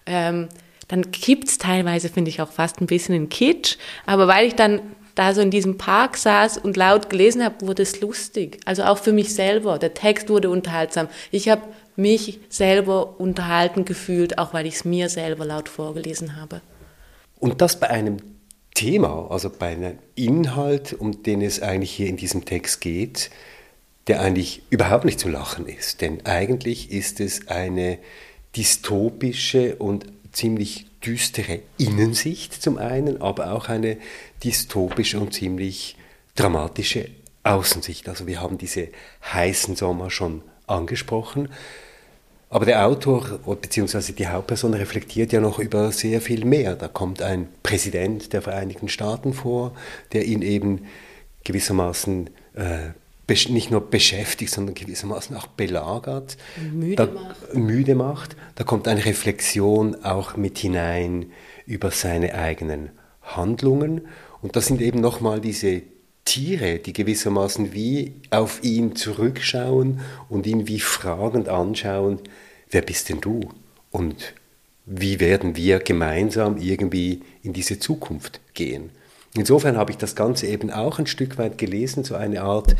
ähm, 0.05 0.49
dann 0.87 1.11
kippt's 1.11 1.57
teilweise, 1.57 2.09
finde 2.09 2.29
ich, 2.29 2.41
auch 2.41 2.51
fast 2.51 2.81
ein 2.81 2.87
bisschen 2.87 3.15
in 3.15 3.29
Kitsch. 3.29 3.77
Aber 4.05 4.27
weil 4.27 4.47
ich 4.47 4.55
dann 4.55 4.81
da 5.15 5.33
so 5.33 5.41
in 5.41 5.51
diesem 5.51 5.77
Park 5.77 6.17
saß 6.17 6.57
und 6.57 6.75
laut 6.77 7.09
gelesen 7.09 7.43
habe, 7.43 7.65
wurde 7.65 7.83
es 7.83 8.01
lustig. 8.01 8.59
Also 8.65 8.83
auch 8.83 8.97
für 8.97 9.13
mich 9.13 9.33
selber. 9.33 9.77
Der 9.79 9.93
Text 9.93 10.29
wurde 10.29 10.49
unterhaltsam. 10.49 11.07
Ich 11.31 11.49
habe 11.49 11.61
mich 11.95 12.39
selber 12.49 13.19
unterhalten 13.19 13.85
gefühlt, 13.85 14.37
auch 14.37 14.53
weil 14.53 14.65
ich 14.65 14.75
es 14.75 14.85
mir 14.85 15.09
selber 15.09 15.45
laut 15.45 15.69
vorgelesen 15.69 16.35
habe. 16.35 16.61
Und 17.39 17.61
das 17.61 17.79
bei 17.79 17.89
einem 17.89 18.17
Thema, 18.73 19.27
also 19.29 19.49
bei 19.49 19.67
einem 19.67 19.99
Inhalt, 20.15 20.93
um 20.93 21.23
den 21.23 21.41
es 21.41 21.61
eigentlich 21.61 21.91
hier 21.91 22.07
in 22.07 22.17
diesem 22.17 22.45
Text 22.45 22.81
geht, 22.81 23.29
der 24.07 24.21
eigentlich 24.21 24.63
überhaupt 24.69 25.05
nicht 25.05 25.19
zu 25.19 25.29
lachen 25.29 25.67
ist. 25.67 26.01
Denn 26.01 26.25
eigentlich 26.25 26.91
ist 26.91 27.19
es 27.19 27.47
eine 27.47 27.99
dystopische 28.55 29.75
und 29.75 30.05
ziemlich 30.31 30.87
düstere 31.05 31.59
Innensicht 31.77 32.53
zum 32.53 32.77
einen, 32.77 33.21
aber 33.21 33.53
auch 33.53 33.69
eine 33.69 33.97
dystopische 34.43 35.19
und 35.19 35.33
ziemlich 35.33 35.97
dramatische 36.35 37.09
Außensicht. 37.43 38.07
Also 38.09 38.27
wir 38.27 38.41
haben 38.41 38.57
diese 38.57 38.89
heißen 39.31 39.75
Sommer 39.75 40.09
schon 40.09 40.41
angesprochen. 40.67 41.49
Aber 42.49 42.65
der 42.65 42.85
Autor 42.85 43.39
bzw. 43.61 44.11
die 44.13 44.27
Hauptperson 44.27 44.75
reflektiert 44.75 45.33
ja 45.33 45.41
noch 45.41 45.57
über 45.59 45.91
sehr 45.91 46.21
viel 46.21 46.45
mehr. 46.45 46.75
Da 46.75 46.87
kommt 46.87 47.21
ein 47.21 47.47
Präsident 47.63 48.31
der 48.31 48.43
Vereinigten 48.43 48.89
Staaten 48.89 49.33
vor, 49.33 49.73
der 50.13 50.25
ihn 50.25 50.43
eben 50.43 50.85
gewissermaßen 51.43 52.29
äh, 52.53 52.91
nicht 53.27 53.71
nur 53.71 53.81
beschäftigt, 53.89 54.51
sondern 54.51 54.75
gewissermaßen 54.75 55.35
auch 55.35 55.47
belagert, 55.47 56.37
müde, 56.71 56.95
da, 56.95 57.05
macht. 57.05 57.53
müde 57.53 57.95
macht. 57.95 58.35
Da 58.55 58.63
kommt 58.63 58.87
eine 58.87 59.05
Reflexion 59.05 60.03
auch 60.03 60.35
mit 60.35 60.57
hinein 60.57 61.31
über 61.65 61.91
seine 61.91 62.35
eigenen 62.35 62.91
Handlungen. 63.21 64.01
Und 64.41 64.55
das 64.55 64.67
sind 64.67 64.81
eben 64.81 64.99
nochmal 64.99 65.39
diese 65.39 65.81
Tiere, 66.25 66.79
die 66.79 66.93
gewissermaßen 66.93 67.73
wie 67.73 68.13
auf 68.29 68.63
ihn 68.63 68.95
zurückschauen 68.95 70.01
und 70.29 70.45
ihn 70.45 70.67
wie 70.67 70.79
fragend 70.79 71.49
anschauen, 71.49 72.19
wer 72.69 72.81
bist 72.81 73.09
denn 73.09 73.21
du? 73.21 73.49
Und 73.91 74.33
wie 74.85 75.19
werden 75.19 75.55
wir 75.55 75.79
gemeinsam 75.79 76.57
irgendwie 76.57 77.21
in 77.41 77.53
diese 77.53 77.79
Zukunft 77.79 78.41
gehen? 78.53 78.89
Insofern 79.35 79.77
habe 79.77 79.91
ich 79.91 79.97
das 79.97 80.15
Ganze 80.15 80.45
eben 80.45 80.69
auch 80.69 80.99
ein 80.99 81.07
Stück 81.07 81.39
weit 81.39 81.57
gelesen, 81.57 82.03
so 82.03 82.13
eine 82.13 82.43
Art 82.43 82.75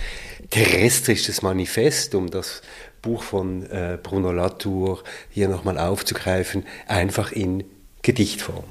terrestrisches 0.52 1.42
Manifest, 1.42 2.14
um 2.14 2.30
das 2.30 2.62
Buch 3.02 3.24
von 3.24 3.64
äh, 3.72 3.98
Bruno 4.02 4.32
Latour 4.32 5.04
hier 5.32 5.50
nochmal 5.50 5.80
aufzugreifen, 5.80 6.64
einfach 6.88 7.32
in 7.32 7.64
Gedichtform. 8.04 8.66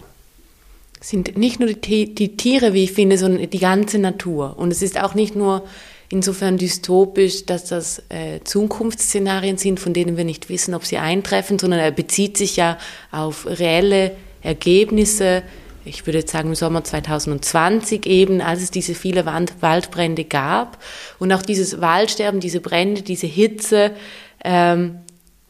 Es 1.00 1.08
sind 1.08 1.36
nicht 1.36 1.58
nur 1.58 1.72
die, 1.72 2.14
die 2.14 2.36
Tiere, 2.36 2.72
wie 2.72 2.84
ich 2.84 2.92
finde, 2.92 3.18
sondern 3.18 3.50
die 3.50 3.58
ganze 3.58 3.98
Natur. 3.98 4.56
Und 4.56 4.70
es 4.70 4.82
ist 4.82 5.00
auch 5.00 5.14
nicht 5.16 5.34
nur 5.34 5.64
insofern 6.08 6.58
dystopisch, 6.58 7.46
dass 7.46 7.64
das 7.64 8.00
äh, 8.10 8.38
Zukunftsszenarien 8.44 9.56
sind, 9.58 9.80
von 9.80 9.92
denen 9.92 10.16
wir 10.16 10.24
nicht 10.24 10.48
wissen, 10.48 10.74
ob 10.74 10.84
sie 10.84 10.98
eintreffen, 10.98 11.58
sondern 11.58 11.80
er 11.80 11.90
bezieht 11.90 12.36
sich 12.36 12.54
ja 12.54 12.78
auf 13.10 13.46
reelle 13.46 14.12
Ergebnisse, 14.42 15.42
ich 15.84 16.06
würde 16.06 16.18
jetzt 16.18 16.32
sagen 16.32 16.48
im 16.50 16.54
Sommer 16.54 16.84
2020 16.84 18.06
eben, 18.06 18.40
als 18.40 18.62
es 18.62 18.70
diese 18.70 18.94
viele 18.94 19.26
Wand 19.26 19.54
Waldbrände 19.60 20.24
gab 20.24 20.78
und 21.18 21.32
auch 21.32 21.42
dieses 21.42 21.80
Waldsterben, 21.80 22.40
diese 22.40 22.60
Brände, 22.60 23.02
diese 23.02 23.26
Hitze, 23.26 23.92
ähm, 24.44 24.98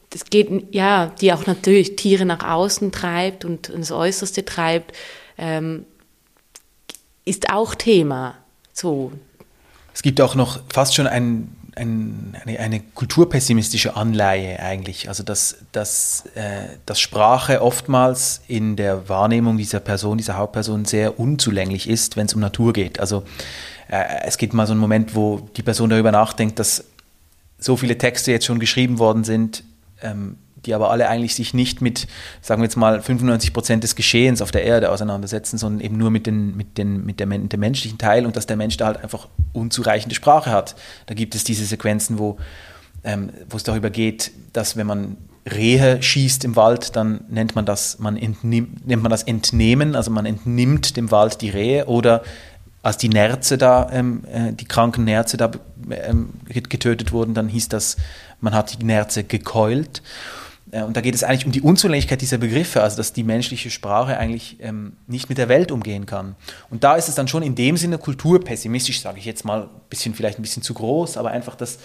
das 0.09 0.25
geht, 0.25 0.49
ja, 0.71 1.11
die 1.21 1.33
auch 1.33 1.47
natürlich 1.47 1.95
Tiere 1.95 2.25
nach 2.25 2.47
außen 2.47 2.91
treibt 2.91 3.45
und 3.45 3.69
ins 3.69 3.91
Äußerste 3.91 4.45
treibt, 4.45 4.95
ähm, 5.37 5.85
ist 7.25 7.49
auch 7.51 7.73
Thema. 7.73 8.35
So. 8.73 9.11
Es 9.93 10.01
gibt 10.03 10.21
auch 10.21 10.35
noch 10.35 10.59
fast 10.71 10.95
schon 10.95 11.07
ein 11.07 11.55
ein, 11.75 12.37
eine, 12.45 12.59
eine, 12.59 12.79
kulturpessimistische 12.79 13.95
Anleihe 13.95 14.59
eigentlich. 14.59 15.07
Also 15.09 15.23
dass, 15.23 15.57
dass, 15.71 16.25
äh, 16.35 16.77
dass 16.85 16.99
Sprache 16.99 17.61
oftmals 17.61 18.41
in 18.47 18.75
der 18.75 19.09
Wahrnehmung 19.09 19.57
dieser 19.57 19.79
Person, 19.79 20.17
dieser 20.17 20.37
Hauptperson 20.37 20.85
sehr 20.85 21.19
unzulänglich 21.19 21.89
ist, 21.89 22.15
wenn 22.17 22.27
es 22.27 22.33
um 22.33 22.41
Natur 22.41 22.73
geht. 22.73 22.99
Also 22.99 23.23
äh, 23.89 24.03
es 24.25 24.37
gibt 24.37 24.53
mal 24.53 24.67
so 24.67 24.73
einen 24.73 24.81
Moment, 24.81 25.15
wo 25.15 25.47
die 25.55 25.63
Person 25.63 25.89
darüber 25.89 26.11
nachdenkt, 26.11 26.59
dass 26.59 26.85
so 27.57 27.77
viele 27.77 27.97
Texte 27.97 28.31
jetzt 28.31 28.45
schon 28.45 28.59
geschrieben 28.59 28.99
worden 28.99 29.23
sind, 29.23 29.63
ähm, 30.01 30.37
die 30.65 30.73
aber 30.73 30.91
alle 30.91 31.09
eigentlich 31.09 31.35
sich 31.35 31.53
nicht 31.53 31.81
mit, 31.81 32.07
sagen 32.41 32.61
wir 32.61 32.65
jetzt 32.65 32.75
mal, 32.75 33.01
95 33.01 33.53
Prozent 33.53 33.83
des 33.83 33.95
Geschehens 33.95 34.41
auf 34.41 34.51
der 34.51 34.63
Erde 34.63 34.91
auseinandersetzen, 34.91 35.57
sondern 35.57 35.81
eben 35.81 35.97
nur 35.97 36.11
mit, 36.11 36.27
den, 36.27 36.55
mit, 36.55 36.77
den, 36.77 37.05
mit, 37.05 37.19
der, 37.19 37.27
mit 37.27 37.53
dem 37.53 37.59
menschlichen 37.59 37.97
Teil 37.97 38.25
und 38.25 38.35
dass 38.35 38.45
der 38.45 38.57
Mensch 38.57 38.77
da 38.77 38.87
halt 38.87 39.03
einfach 39.03 39.27
unzureichende 39.53 40.15
Sprache 40.15 40.51
hat. 40.51 40.75
Da 41.05 41.13
gibt 41.13 41.35
es 41.35 41.43
diese 41.43 41.65
Sequenzen, 41.65 42.19
wo, 42.19 42.37
ähm, 43.03 43.29
wo 43.49 43.57
es 43.57 43.63
darüber 43.63 43.89
geht, 43.89 44.31
dass 44.53 44.77
wenn 44.77 44.87
man 44.87 45.17
Rehe 45.51 46.01
schießt 46.01 46.45
im 46.45 46.55
Wald, 46.55 46.95
dann 46.95 47.25
nennt 47.27 47.55
man 47.55 47.65
das, 47.65 47.99
man 47.99 48.15
entnimmt, 48.15 48.87
nennt 48.87 49.03
man 49.03 49.09
das 49.09 49.23
Entnehmen, 49.23 49.95
also 49.95 50.09
man 50.09 50.25
entnimmt 50.25 50.95
dem 50.95 51.11
Wald 51.11 51.41
die 51.41 51.49
Rehe 51.49 51.85
oder 51.85 52.23
als 52.81 52.97
die 52.97 53.09
Nerze 53.09 53.57
da, 53.57 53.89
ähm, 53.91 54.23
äh, 54.31 54.53
die 54.53 54.65
kranken 54.65 55.05
Nerze 55.05 55.37
da 55.37 55.51
ähm, 55.89 56.29
getötet 56.51 57.11
wurden, 57.11 57.33
dann 57.33 57.47
hieß 57.47 57.69
das, 57.69 57.97
man 58.41 58.53
hat 58.53 58.79
die 58.79 58.85
Nerze 58.85 59.23
gekeult. 59.23 60.01
Äh, 60.73 60.83
und 60.83 60.97
da 60.97 61.01
geht 61.01 61.15
es 61.15 61.23
eigentlich 61.23 61.45
um 61.45 61.51
die 61.51 61.61
Unzulänglichkeit 61.61 62.21
dieser 62.21 62.37
Begriffe, 62.37 62.81
also 62.81 62.97
dass 62.97 63.13
die 63.13 63.23
menschliche 63.23 63.69
Sprache 63.69 64.17
eigentlich 64.17 64.57
ähm, 64.59 64.93
nicht 65.07 65.29
mit 65.29 65.37
der 65.37 65.49
Welt 65.49 65.71
umgehen 65.71 66.05
kann. 66.05 66.35
Und 66.69 66.83
da 66.83 66.95
ist 66.95 67.07
es 67.07 67.15
dann 67.15 67.27
schon 67.27 67.43
in 67.43 67.55
dem 67.55 67.77
Sinne 67.77 67.97
kulturpessimistisch, 67.97 69.01
sage 69.01 69.19
ich 69.19 69.25
jetzt 69.25 69.45
mal, 69.45 69.69
bisschen, 69.89 70.13
vielleicht 70.15 70.39
ein 70.39 70.41
bisschen 70.41 70.63
zu 70.63 70.73
groß, 70.73 71.17
aber 71.17 71.31
einfach, 71.31 71.55
dass, 71.55 71.77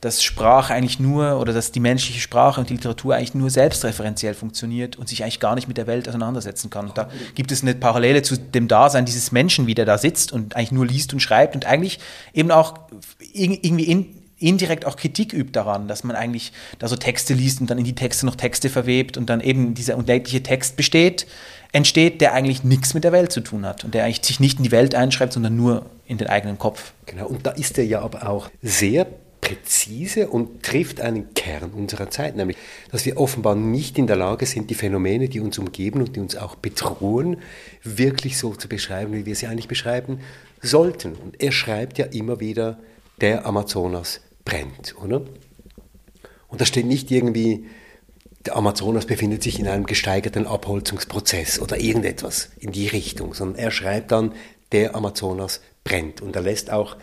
dass 0.00 0.22
Sprache 0.22 0.74
eigentlich 0.74 1.00
nur 1.00 1.40
oder 1.40 1.52
dass 1.54 1.72
die 1.72 1.80
menschliche 1.80 2.20
Sprache 2.20 2.60
und 2.60 2.68
die 2.68 2.74
Literatur 2.74 3.14
eigentlich 3.14 3.34
nur 3.34 3.48
selbstreferenziell 3.48 4.34
funktioniert 4.34 4.96
und 4.96 5.08
sich 5.08 5.22
eigentlich 5.22 5.40
gar 5.40 5.54
nicht 5.54 5.66
mit 5.66 5.78
der 5.78 5.86
Welt 5.86 6.08
auseinandersetzen 6.08 6.68
kann. 6.68 6.88
Und 6.88 6.98
da 6.98 7.08
gibt 7.34 7.50
es 7.50 7.62
eine 7.62 7.74
Parallele 7.74 8.22
zu 8.22 8.36
dem 8.36 8.68
Dasein 8.68 9.06
dieses 9.06 9.32
Menschen, 9.32 9.66
wie 9.66 9.74
der 9.74 9.86
da 9.86 9.96
sitzt 9.96 10.32
und 10.32 10.56
eigentlich 10.56 10.72
nur 10.72 10.86
liest 10.86 11.14
und 11.14 11.20
schreibt 11.20 11.54
und 11.54 11.64
eigentlich 11.64 12.00
eben 12.34 12.50
auch 12.50 12.74
irgendwie 13.32 13.84
in, 13.84 14.23
indirekt 14.38 14.84
auch 14.84 14.96
Kritik 14.96 15.32
übt 15.32 15.52
daran, 15.52 15.88
dass 15.88 16.04
man 16.04 16.16
eigentlich 16.16 16.52
da 16.78 16.88
so 16.88 16.96
Texte 16.96 17.34
liest 17.34 17.60
und 17.60 17.70
dann 17.70 17.78
in 17.78 17.84
die 17.84 17.94
Texte 17.94 18.26
noch 18.26 18.36
Texte 18.36 18.68
verwebt 18.68 19.16
und 19.16 19.30
dann 19.30 19.40
eben 19.40 19.74
dieser 19.74 19.96
unendliche 19.96 20.42
Text 20.42 20.76
besteht, 20.76 21.26
entsteht, 21.72 22.20
der 22.20 22.34
eigentlich 22.34 22.64
nichts 22.64 22.94
mit 22.94 23.04
der 23.04 23.12
Welt 23.12 23.32
zu 23.32 23.40
tun 23.40 23.66
hat 23.66 23.84
und 23.84 23.94
der 23.94 24.04
eigentlich 24.04 24.24
sich 24.24 24.40
nicht 24.40 24.58
in 24.58 24.64
die 24.64 24.72
Welt 24.72 24.94
einschreibt, 24.94 25.32
sondern 25.32 25.56
nur 25.56 25.86
in 26.06 26.18
den 26.18 26.28
eigenen 26.28 26.58
Kopf. 26.58 26.92
Genau, 27.06 27.26
und 27.26 27.46
da 27.46 27.50
ist 27.50 27.78
er 27.78 27.84
ja 27.84 28.00
aber 28.00 28.28
auch 28.28 28.48
sehr 28.62 29.06
präzise 29.40 30.28
und 30.28 30.62
trifft 30.62 31.02
einen 31.02 31.34
Kern 31.34 31.70
unserer 31.72 32.08
Zeit, 32.08 32.34
nämlich, 32.34 32.56
dass 32.90 33.04
wir 33.04 33.18
offenbar 33.18 33.54
nicht 33.54 33.98
in 33.98 34.06
der 34.06 34.16
Lage 34.16 34.46
sind, 34.46 34.70
die 34.70 34.74
Phänomene, 34.74 35.28
die 35.28 35.40
uns 35.40 35.58
umgeben 35.58 36.00
und 36.00 36.16
die 36.16 36.20
uns 36.20 36.34
auch 36.34 36.54
bedrohen, 36.54 37.36
wirklich 37.82 38.38
so 38.38 38.54
zu 38.54 38.68
beschreiben, 38.68 39.12
wie 39.12 39.26
wir 39.26 39.36
sie 39.36 39.46
eigentlich 39.46 39.68
beschreiben 39.68 40.20
sollten. 40.62 41.12
Und 41.12 41.42
er 41.42 41.52
schreibt 41.52 41.98
ja 41.98 42.06
immer 42.06 42.40
wieder, 42.40 42.78
der 43.20 43.46
Amazonas 43.46 44.20
brennt, 44.44 44.94
oder? 45.02 45.22
Und 46.48 46.60
da 46.60 46.66
steht 46.66 46.86
nicht 46.86 47.10
irgendwie, 47.10 47.66
der 48.46 48.56
Amazonas 48.56 49.06
befindet 49.06 49.42
sich 49.42 49.58
in 49.58 49.66
einem 49.66 49.86
gesteigerten 49.86 50.46
Abholzungsprozess 50.46 51.58
oder 51.58 51.80
irgendetwas 51.80 52.50
in 52.58 52.72
die 52.72 52.86
Richtung, 52.86 53.34
sondern 53.34 53.58
er 53.58 53.70
schreibt 53.70 54.12
dann, 54.12 54.32
der 54.72 54.94
Amazonas 54.94 55.60
brennt. 55.82 56.20
Und 56.20 56.36
er 56.36 56.42
lässt 56.42 56.70
auch, 56.70 56.96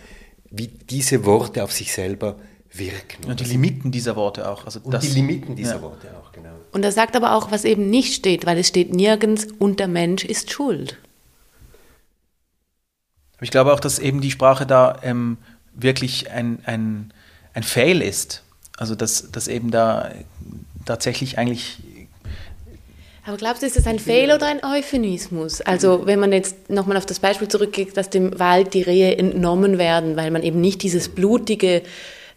wie 0.50 0.67
diese 0.67 1.26
Worte 1.26 1.63
auf 1.63 1.71
sich 1.71 1.93
selber 1.93 2.38
wirken. 2.71 3.26
Und 3.30 3.39
die 3.39 3.45
Limiten 3.45 3.91
dieser 3.91 4.15
Worte 4.15 4.50
auch. 4.50 4.65
Also 4.65 4.80
und 4.84 4.93
das, 4.93 5.04
die 5.04 5.13
Limiten 5.13 5.56
dieser 5.56 5.76
ja. 5.76 5.82
Worte 5.82 6.08
auch, 6.17 6.32
genau. 6.32 6.52
Und 6.71 6.84
er 6.84 6.91
sagt 6.91 7.15
aber 7.15 7.36
auch, 7.36 7.52
was 7.52 7.65
eben 7.65 7.89
nicht 7.89 8.13
steht, 8.13 8.45
weil 8.45 8.58
es 8.58 8.67
steht 8.67 8.93
nirgends, 8.93 9.47
und 9.60 9.80
der 9.80 9.88
Mensch 9.88 10.24
ist 10.24 10.52
schuld. 10.52 10.97
Ich 13.41 13.52
glaube 13.52 13.74
auch, 13.74 13.80
dass 13.80 14.00
eben 14.00 14.21
die 14.21 14.32
Sprache 14.32 14.65
da 14.65 15.00
ähm, 15.04 15.38
wirklich 15.73 16.31
ein, 16.31 16.60
ein 16.65 17.12
ein 17.53 17.63
Fail 17.63 18.01
ist. 18.01 18.43
Also 18.77 18.95
dass, 18.95 19.31
dass 19.31 19.47
eben 19.47 19.71
da 19.71 20.12
tatsächlich 20.86 21.38
eigentlich 21.38 21.77
aber 23.23 23.38
glaubst 23.38 23.62
du, 23.62 23.67
ist 23.67 23.77
das 23.77 23.86
ein 23.86 23.99
Fail 23.99 24.31
oder 24.31 24.47
ein 24.47 24.63
Euphemismus? 24.63 25.62
Also 25.62 26.07
wenn 26.07 26.19
man 26.19 26.34
jetzt 26.34 26.71
nochmal 26.71 26.97
auf 26.97 27.05
das 27.05 27.19
Beispiel 27.19 27.47
zurückgeht, 27.47 27.95
dass 27.95 28.10
dem 28.10 28.39
Wald 28.39 28.73
die 28.73 28.81
Rehe 28.81 29.15
entnommen 29.15 29.77
werden, 29.77 30.17
weil 30.17 30.31
man 30.31 30.41
eben 30.41 30.60
nicht 30.60 30.81
dieses 30.81 31.07
blutige 31.07 31.84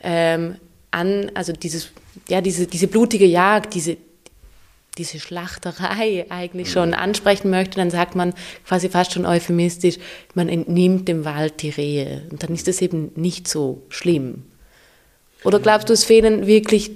ähm, 0.02 0.56
an, 0.90 1.30
also 1.32 1.54
dieses, 1.54 1.88
ja, 2.28 2.42
diese, 2.42 2.66
diese 2.66 2.86
blutige 2.86 3.24
Jagd, 3.24 3.72
diese, 3.72 3.96
diese 4.94 5.18
Schlachterei 5.18 6.26
eigentlich 6.28 6.70
schon 6.70 6.94
ansprechen 6.94 7.50
möchte, 7.50 7.76
dann 7.76 7.90
sagt 7.90 8.14
man 8.14 8.34
quasi 8.66 8.88
fast 8.88 9.12
schon 9.12 9.26
euphemistisch, 9.26 9.98
man 10.34 10.48
entnimmt 10.48 11.08
dem 11.08 11.24
Wald 11.24 11.62
die 11.62 11.70
Rehe. 11.70 12.22
Und 12.30 12.42
dann 12.42 12.52
ist 12.52 12.68
das 12.68 12.80
eben 12.80 13.10
nicht 13.16 13.48
so 13.48 13.82
schlimm. 13.88 14.44
Oder 15.44 15.60
glaubst 15.60 15.88
du, 15.88 15.92
es 15.92 16.04
fehlen 16.04 16.46
wirklich, 16.46 16.90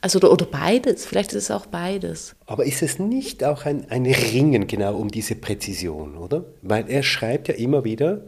also 0.00 0.18
oder, 0.18 0.32
oder 0.32 0.46
beides, 0.46 1.06
vielleicht 1.06 1.32
ist 1.32 1.44
es 1.44 1.50
auch 1.50 1.66
beides. 1.66 2.34
Aber 2.46 2.64
ist 2.64 2.82
es 2.82 2.98
nicht 2.98 3.44
auch 3.44 3.64
ein, 3.64 3.90
ein 3.90 4.06
Ringen 4.06 4.66
genau 4.66 4.96
um 4.96 5.10
diese 5.10 5.34
Präzision, 5.34 6.16
oder? 6.16 6.44
Weil 6.62 6.90
er 6.90 7.02
schreibt 7.02 7.48
ja 7.48 7.54
immer 7.54 7.84
wieder, 7.84 8.20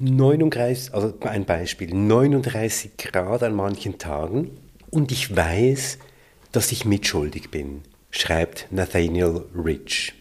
39, 0.00 0.92
also 0.92 1.14
ein 1.20 1.44
Beispiel, 1.44 1.94
39 1.94 2.96
Grad 2.96 3.44
an 3.44 3.54
manchen 3.54 3.98
Tagen 3.98 4.50
und 4.90 5.12
ich 5.12 5.34
weiß, 5.34 5.98
dass 6.50 6.72
ich 6.72 6.84
mitschuldig 6.84 7.50
bin, 7.50 7.82
schreibt 8.14 8.68
Nathaniel 8.70 9.42
Rich. 9.54 10.14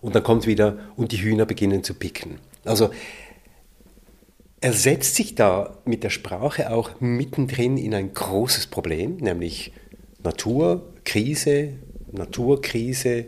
Und 0.00 0.14
dann 0.14 0.22
kommt 0.22 0.46
wieder, 0.46 0.78
und 0.96 1.12
die 1.12 1.22
Hühner 1.22 1.46
beginnen 1.46 1.84
zu 1.84 1.94
picken. 1.94 2.38
Also 2.64 2.90
er 4.60 4.72
setzt 4.72 5.14
sich 5.14 5.34
da 5.34 5.78
mit 5.84 6.02
der 6.02 6.10
Sprache 6.10 6.72
auch 6.72 7.00
mittendrin 7.00 7.76
in 7.76 7.94
ein 7.94 8.12
großes 8.12 8.66
Problem, 8.66 9.16
nämlich 9.16 9.72
Naturkrise, 10.22 11.74
Naturkrise, 12.10 13.26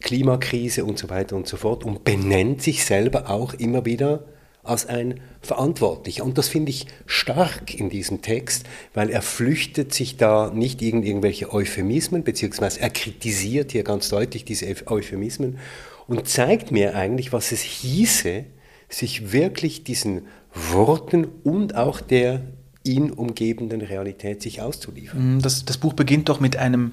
Klimakrise 0.00 0.84
und 0.84 0.98
so 0.98 1.10
weiter 1.10 1.34
und 1.34 1.48
so 1.48 1.56
fort 1.56 1.84
und 1.84 2.04
benennt 2.04 2.62
sich 2.62 2.84
selber 2.84 3.28
auch 3.28 3.54
immer 3.54 3.84
wieder 3.84 4.24
als 4.68 4.86
ein 4.86 5.20
Verantwortlicher. 5.40 6.24
Und 6.24 6.38
das 6.38 6.48
finde 6.48 6.70
ich 6.70 6.86
stark 7.06 7.74
in 7.74 7.90
diesem 7.90 8.22
Text, 8.22 8.66
weil 8.94 9.10
er 9.10 9.22
flüchtet 9.22 9.94
sich 9.94 10.16
da 10.16 10.50
nicht 10.54 10.82
in 10.82 11.02
irgendwelche 11.02 11.52
Euphemismen, 11.52 12.24
beziehungsweise 12.24 12.80
er 12.80 12.90
kritisiert 12.90 13.72
hier 13.72 13.84
ganz 13.84 14.08
deutlich 14.08 14.44
diese 14.44 14.66
Euphemismen 14.86 15.58
und 16.06 16.28
zeigt 16.28 16.70
mir 16.72 16.96
eigentlich, 16.96 17.32
was 17.32 17.52
es 17.52 17.60
hieße, 17.60 18.44
sich 18.88 19.32
wirklich 19.32 19.84
diesen 19.84 20.22
Worten 20.54 21.26
und 21.44 21.76
auch 21.76 22.00
der 22.00 22.42
ihn 22.84 23.10
umgebenden 23.10 23.82
Realität 23.82 24.42
sich 24.42 24.60
auszuliefern. 24.60 25.36
Mm, 25.36 25.42
das, 25.42 25.64
das 25.64 25.76
Buch 25.78 25.92
beginnt 25.92 26.28
doch 26.28 26.40
mit 26.40 26.56
einem 26.56 26.92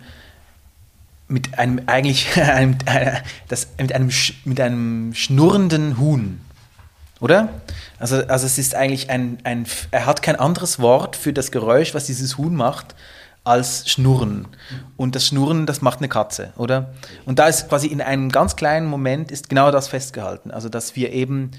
mit 1.27 1.57
einem 1.57 1.81
eigentlich 1.87 2.37
einem, 2.41 2.77
das, 3.47 3.69
mit 3.79 3.93
einem 3.93 4.11
mit 4.43 4.59
einem 4.59 5.13
schnurrenden 5.13 5.97
Huhn, 5.97 6.39
oder? 7.19 7.49
Also, 7.99 8.17
also 8.27 8.45
es 8.45 8.57
ist 8.57 8.75
eigentlich 8.75 9.09
ein, 9.09 9.37
ein 9.43 9.65
er 9.91 10.05
hat 10.05 10.21
kein 10.21 10.35
anderes 10.35 10.79
Wort 10.79 11.15
für 11.15 11.33
das 11.33 11.51
Geräusch, 11.51 11.93
was 11.93 12.05
dieses 12.05 12.37
Huhn 12.37 12.55
macht, 12.55 12.95
als 13.43 13.87
Schnurren. 13.89 14.47
Und 14.97 15.15
das 15.15 15.27
Schnurren, 15.27 15.65
das 15.65 15.81
macht 15.81 15.99
eine 15.99 16.09
Katze, 16.09 16.51
oder? 16.57 16.93
Und 17.25 17.39
da 17.39 17.47
ist 17.47 17.69
quasi 17.69 17.87
in 17.87 18.01
einem 18.01 18.29
ganz 18.29 18.55
kleinen 18.55 18.87
Moment 18.87 19.31
ist 19.31 19.49
genau 19.49 19.71
das 19.71 19.87
festgehalten, 19.87 20.51
also 20.51 20.67
dass 20.67 20.95
wir 20.95 21.13
eben 21.13 21.51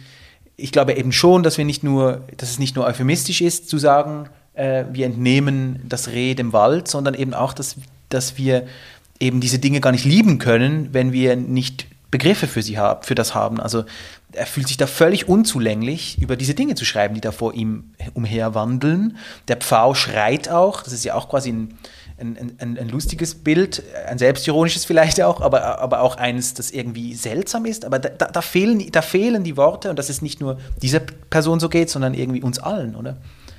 ich 0.56 0.72
glaube 0.72 0.94
eben 0.94 1.12
schon, 1.12 1.42
dass 1.42 1.58
wir 1.58 1.64
nicht 1.64 1.84
nur, 1.84 2.22
dass 2.36 2.50
es 2.50 2.58
nicht 2.58 2.76
nur 2.76 2.86
euphemistisch 2.86 3.40
ist, 3.40 3.68
zu 3.68 3.78
sagen, 3.78 4.28
äh, 4.54 4.84
wir 4.90 5.06
entnehmen 5.06 5.80
das 5.84 6.08
Reh 6.08 6.34
dem 6.34 6.52
Wald, 6.52 6.88
sondern 6.88 7.14
eben 7.14 7.34
auch, 7.34 7.52
dass, 7.52 7.76
dass 8.08 8.38
wir 8.38 8.66
eben 9.20 9.40
diese 9.40 9.58
Dinge 9.58 9.80
gar 9.80 9.92
nicht 9.92 10.04
lieben 10.04 10.38
können, 10.38 10.88
wenn 10.92 11.12
wir 11.12 11.36
nicht 11.36 11.86
Begriffe 12.10 12.46
für 12.46 12.62
sie 12.62 12.78
haben, 12.78 13.02
für 13.02 13.14
das 13.14 13.34
haben. 13.34 13.60
Also 13.60 13.84
er 14.32 14.46
fühlt 14.46 14.68
sich 14.68 14.76
da 14.76 14.86
völlig 14.86 15.28
unzulänglich, 15.28 16.20
über 16.20 16.36
diese 16.36 16.54
Dinge 16.54 16.74
zu 16.74 16.84
schreiben, 16.84 17.14
die 17.14 17.20
da 17.20 17.32
vor 17.32 17.54
ihm 17.54 17.92
umherwandeln. 18.14 19.16
Der 19.48 19.56
Pfau 19.56 19.94
schreit 19.94 20.48
auch, 20.48 20.82
das 20.82 20.92
ist 20.92 21.04
ja 21.04 21.14
auch 21.14 21.28
quasi 21.28 21.50
ein, 21.50 21.78
ein, 22.18 22.52
ein, 22.58 22.78
ein, 22.78 22.88
lustiges 22.88 23.34
Bild, 23.34 23.82
ein 24.08 24.18
selbstironisches 24.18 24.84
vielleicht 24.84 25.20
auch, 25.20 25.40
aber, 25.40 25.80
aber 25.80 26.00
auch 26.00 26.16
eines, 26.16 26.54
das 26.54 26.70
irgendwie 26.70 27.14
seltsam 27.14 27.66
ist. 27.66 27.84
Aber 27.84 27.98
da, 27.98 28.26
da, 28.26 28.40
fehlen, 28.40 28.90
da 28.90 29.02
fehlen 29.02 29.42
die 29.42 29.56
Worte 29.56 29.90
und 29.90 29.98
dass 29.98 30.08
es 30.08 30.22
nicht 30.22 30.40
nur 30.40 30.58
dieser 30.80 31.00
Person 31.00 31.60
so 31.60 31.68
geht, 31.68 31.90
sondern 31.90 32.14
irgendwie 32.14 32.42
uns 32.42 32.58
allen, 32.58 32.94
oder? 32.94 33.16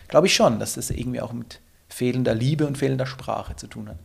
Glaube 0.07 0.27
ich 0.27 0.35
schon, 0.35 0.59
dass 0.59 0.75
das 0.75 0.89
irgendwie 0.89 1.19
auch 1.19 1.33
mit 1.33 1.59
fehlender 1.89 2.33
Liebe 2.33 2.65
und 2.65 2.77
fehlender 2.77 3.05
Sprache 3.05 3.55
zu 3.55 3.67
tun 3.67 3.89
hat. 3.89 3.97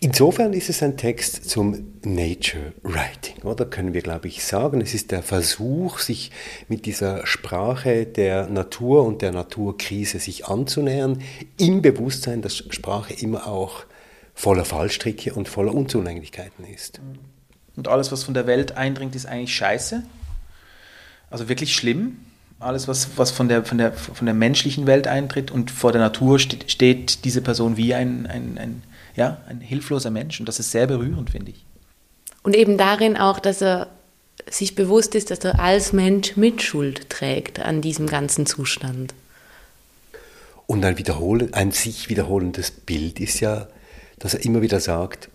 Insofern 0.00 0.52
ist 0.52 0.70
es 0.70 0.82
ein 0.82 0.96
Text 0.96 1.48
zum 1.48 1.94
Nature 2.04 2.72
Writing, 2.82 3.42
oder 3.42 3.64
können 3.64 3.94
wir, 3.94 4.02
glaube 4.02 4.28
ich, 4.28 4.44
sagen. 4.44 4.80
Es 4.80 4.94
ist 4.94 5.10
der 5.10 5.22
Versuch, 5.22 5.98
sich 5.98 6.30
mit 6.68 6.86
dieser 6.86 7.26
Sprache 7.26 8.06
der 8.06 8.46
Natur 8.48 9.04
und 9.04 9.22
der 9.22 9.32
Naturkrise 9.32 10.18
sich 10.18 10.46
anzunähern, 10.46 11.22
im 11.58 11.82
Bewusstsein, 11.82 12.42
dass 12.42 12.56
Sprache 12.56 13.14
immer 13.14 13.46
auch 13.46 13.84
voller 14.34 14.64
Fallstricke 14.64 15.34
und 15.34 15.48
voller 15.48 15.74
Unzulänglichkeiten 15.74 16.64
ist. 16.64 17.00
Und 17.76 17.88
alles, 17.88 18.12
was 18.12 18.24
von 18.24 18.34
der 18.34 18.46
Welt 18.46 18.76
eindringt, 18.76 19.14
ist 19.14 19.26
eigentlich 19.26 19.54
scheiße. 19.54 20.02
Also 21.30 21.48
wirklich 21.48 21.74
schlimm. 21.74 22.18
Alles, 22.64 22.88
was, 22.88 23.16
was 23.16 23.30
von, 23.30 23.48
der, 23.48 23.64
von, 23.64 23.78
der, 23.78 23.92
von 23.92 24.24
der 24.26 24.34
menschlichen 24.34 24.86
Welt 24.86 25.06
eintritt 25.06 25.50
und 25.50 25.70
vor 25.70 25.92
der 25.92 26.00
Natur 26.00 26.38
steht, 26.38 26.70
steht 26.70 27.24
diese 27.24 27.42
Person 27.42 27.76
wie 27.76 27.94
ein, 27.94 28.26
ein, 28.26 28.58
ein 28.58 28.82
ja, 29.16 29.38
ein 29.46 29.60
hilfloser 29.60 30.10
Mensch. 30.10 30.40
Und 30.40 30.46
das 30.46 30.58
ist 30.58 30.70
sehr 30.70 30.86
berührend, 30.86 31.30
finde 31.30 31.52
ich. 31.52 31.64
Und 32.42 32.54
eben 32.54 32.76
darin 32.76 33.16
auch, 33.16 33.38
dass 33.38 33.62
er 33.62 33.88
sich 34.48 34.74
bewusst 34.74 35.14
ist, 35.14 35.30
dass 35.30 35.40
er 35.40 35.60
als 35.60 35.92
Mensch 35.92 36.36
Mitschuld 36.36 37.08
trägt 37.08 37.60
an 37.60 37.80
diesem 37.80 38.06
ganzen 38.06 38.46
Zustand. 38.46 39.14
Und 40.66 40.84
ein, 40.84 40.98
wiederholen, 40.98 41.52
ein 41.54 41.72
sich 41.72 42.08
wiederholendes 42.08 42.70
Bild 42.70 43.20
ist 43.20 43.40
ja, 43.40 43.68
dass 44.18 44.34
er 44.34 44.44
immer 44.44 44.62
wieder 44.62 44.80
sagt, 44.80 45.28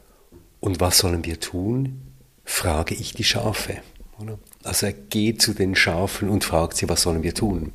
und 0.60 0.80
was 0.80 0.98
sollen 0.98 1.26
wir 1.26 1.40
tun? 1.40 2.02
Frage 2.44 2.96
ich 2.96 3.14
die 3.14 3.24
Schafe. 3.24 3.78
Oder? 4.20 4.38
Also 4.64 4.88
er 4.88 4.94
geht 4.94 5.42
zu 5.42 5.54
den 5.54 5.76
Schafen 5.76 6.30
und 6.30 6.44
fragt 6.44 6.76
sie, 6.76 6.90
was 6.90 7.02
sollen 7.02 7.24
wir 7.24 7.34
tun? 7.34 7.72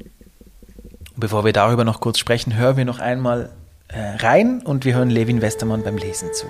Bevor 1.16 1.44
wir 1.44 1.53
darüber 1.53 1.85
noch 1.85 2.01
kurz 2.01 2.18
sprechen, 2.18 2.57
hören 2.57 2.77
wir 2.77 2.85
noch 2.85 2.99
einmal 2.99 3.51
äh, 3.88 4.01
rein 4.16 4.61
und 4.62 4.85
wir 4.85 4.94
hören 4.94 5.11
Levin 5.11 5.40
Westermann 5.40 5.83
beim 5.83 5.97
Lesen 5.97 6.29
zu. 6.35 6.47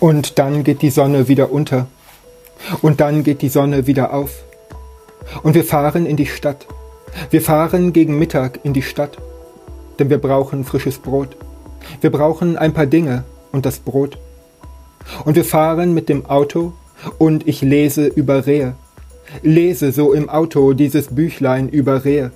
Und 0.00 0.38
dann 0.38 0.64
geht 0.64 0.82
die 0.82 0.90
Sonne 0.90 1.28
wieder 1.28 1.50
unter. 1.50 1.86
Und 2.82 3.00
dann 3.00 3.24
geht 3.24 3.40
die 3.40 3.48
Sonne 3.48 3.86
wieder 3.86 4.12
auf. 4.12 4.42
Und 5.42 5.54
wir 5.54 5.64
fahren 5.64 6.04
in 6.04 6.18
die 6.18 6.26
Stadt. 6.26 6.66
Wir 7.30 7.40
fahren 7.40 7.94
gegen 7.94 8.18
Mittag 8.18 8.60
in 8.64 8.74
die 8.74 8.82
Stadt. 8.82 9.16
Denn 9.98 10.10
wir 10.10 10.18
brauchen 10.18 10.64
frisches 10.64 10.98
Brot. 10.98 11.36
Wir 12.00 12.10
brauchen 12.10 12.56
ein 12.56 12.72
paar 12.72 12.86
Dinge 12.86 13.24
und 13.52 13.66
das 13.66 13.78
Brot. 13.78 14.18
Und 15.24 15.36
wir 15.36 15.44
fahren 15.44 15.94
mit 15.94 16.08
dem 16.08 16.26
Auto 16.26 16.72
und 17.18 17.46
ich 17.46 17.62
lese 17.62 18.06
über 18.06 18.46
Rehe. 18.46 18.74
Lese 19.42 19.92
so 19.92 20.12
im 20.12 20.28
Auto 20.28 20.72
dieses 20.72 21.08
Büchlein 21.14 21.68
über 21.68 22.04
Rehe. 22.04 22.30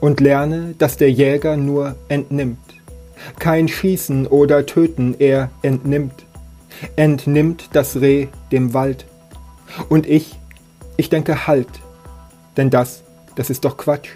Und 0.00 0.20
lerne, 0.20 0.74
dass 0.78 0.96
der 0.96 1.10
Jäger 1.10 1.56
nur 1.56 1.96
entnimmt. 2.08 2.58
Kein 3.38 3.68
Schießen 3.68 4.26
oder 4.26 4.64
Töten 4.64 5.16
er 5.18 5.50
entnimmt. 5.62 6.24
Entnimmt 6.94 7.70
das 7.72 8.00
Reh 8.00 8.28
dem 8.52 8.74
Wald. 8.74 9.06
Und 9.88 10.06
ich, 10.06 10.38
ich 10.96 11.10
denke 11.10 11.46
halt. 11.46 11.68
Denn 12.56 12.70
das, 12.70 13.02
das 13.34 13.50
ist 13.50 13.64
doch 13.64 13.76
Quatsch. 13.76 14.10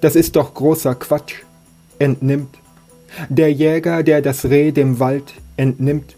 Das 0.00 0.16
ist 0.16 0.36
doch 0.36 0.54
großer 0.54 0.94
Quatsch. 0.94 1.42
Entnimmt. 1.98 2.58
Der 3.28 3.52
Jäger, 3.52 4.02
der 4.02 4.22
das 4.22 4.46
Reh 4.46 4.72
dem 4.72 4.98
Wald 4.98 5.34
entnimmt. 5.56 6.16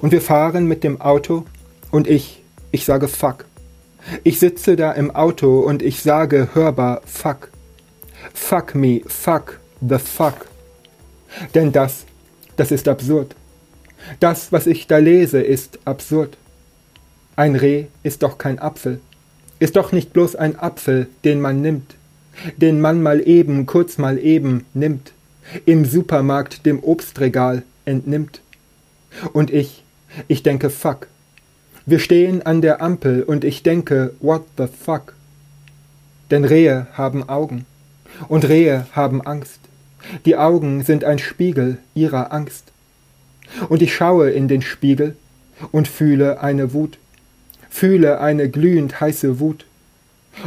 Und 0.00 0.12
wir 0.12 0.20
fahren 0.20 0.66
mit 0.66 0.82
dem 0.82 1.00
Auto 1.00 1.44
und 1.90 2.08
ich, 2.08 2.42
ich 2.72 2.84
sage 2.84 3.08
fuck. 3.08 3.44
Ich 4.24 4.38
sitze 4.38 4.76
da 4.76 4.92
im 4.92 5.14
Auto 5.14 5.60
und 5.60 5.82
ich 5.82 6.02
sage 6.02 6.48
hörbar 6.54 7.02
fuck. 7.04 7.50
Fuck 8.34 8.74
me, 8.74 9.02
fuck 9.06 9.60
the 9.80 9.98
fuck. 9.98 10.46
Denn 11.54 11.72
das, 11.72 12.04
das 12.56 12.70
ist 12.70 12.88
absurd. 12.88 13.34
Das, 14.20 14.52
was 14.52 14.66
ich 14.66 14.86
da 14.86 14.98
lese, 14.98 15.40
ist 15.40 15.78
absurd. 15.84 16.36
Ein 17.34 17.56
Reh 17.56 17.86
ist 18.02 18.22
doch 18.22 18.38
kein 18.38 18.58
Apfel, 18.58 19.00
ist 19.58 19.76
doch 19.76 19.92
nicht 19.92 20.12
bloß 20.12 20.36
ein 20.36 20.58
Apfel, 20.58 21.08
den 21.24 21.40
man 21.40 21.60
nimmt, 21.60 21.95
den 22.56 22.80
man 22.80 23.02
mal 23.02 23.26
eben, 23.26 23.66
kurz 23.66 23.98
mal 23.98 24.18
eben 24.18 24.64
nimmt, 24.74 25.12
im 25.64 25.84
Supermarkt 25.84 26.66
dem 26.66 26.82
Obstregal 26.82 27.62
entnimmt. 27.84 28.40
Und 29.32 29.52
ich, 29.52 29.84
ich 30.28 30.42
denke 30.42 30.70
fuck. 30.70 31.08
Wir 31.86 31.98
stehen 31.98 32.42
an 32.42 32.62
der 32.62 32.82
Ampel 32.82 33.22
und 33.22 33.44
ich 33.44 33.62
denke 33.62 34.14
what 34.20 34.44
the 34.58 34.66
fuck. 34.66 35.14
Denn 36.30 36.44
Rehe 36.44 36.88
haben 36.94 37.28
Augen 37.28 37.64
und 38.28 38.48
Rehe 38.48 38.86
haben 38.92 39.22
Angst. 39.22 39.60
Die 40.24 40.36
Augen 40.36 40.82
sind 40.82 41.04
ein 41.04 41.18
Spiegel 41.18 41.78
ihrer 41.94 42.32
Angst. 42.32 42.72
Und 43.68 43.82
ich 43.82 43.94
schaue 43.94 44.30
in 44.30 44.48
den 44.48 44.62
Spiegel 44.62 45.16
und 45.70 45.88
fühle 45.88 46.40
eine 46.40 46.72
Wut, 46.72 46.98
fühle 47.70 48.20
eine 48.20 48.50
glühend 48.50 49.00
heiße 49.00 49.38
Wut. 49.38 49.64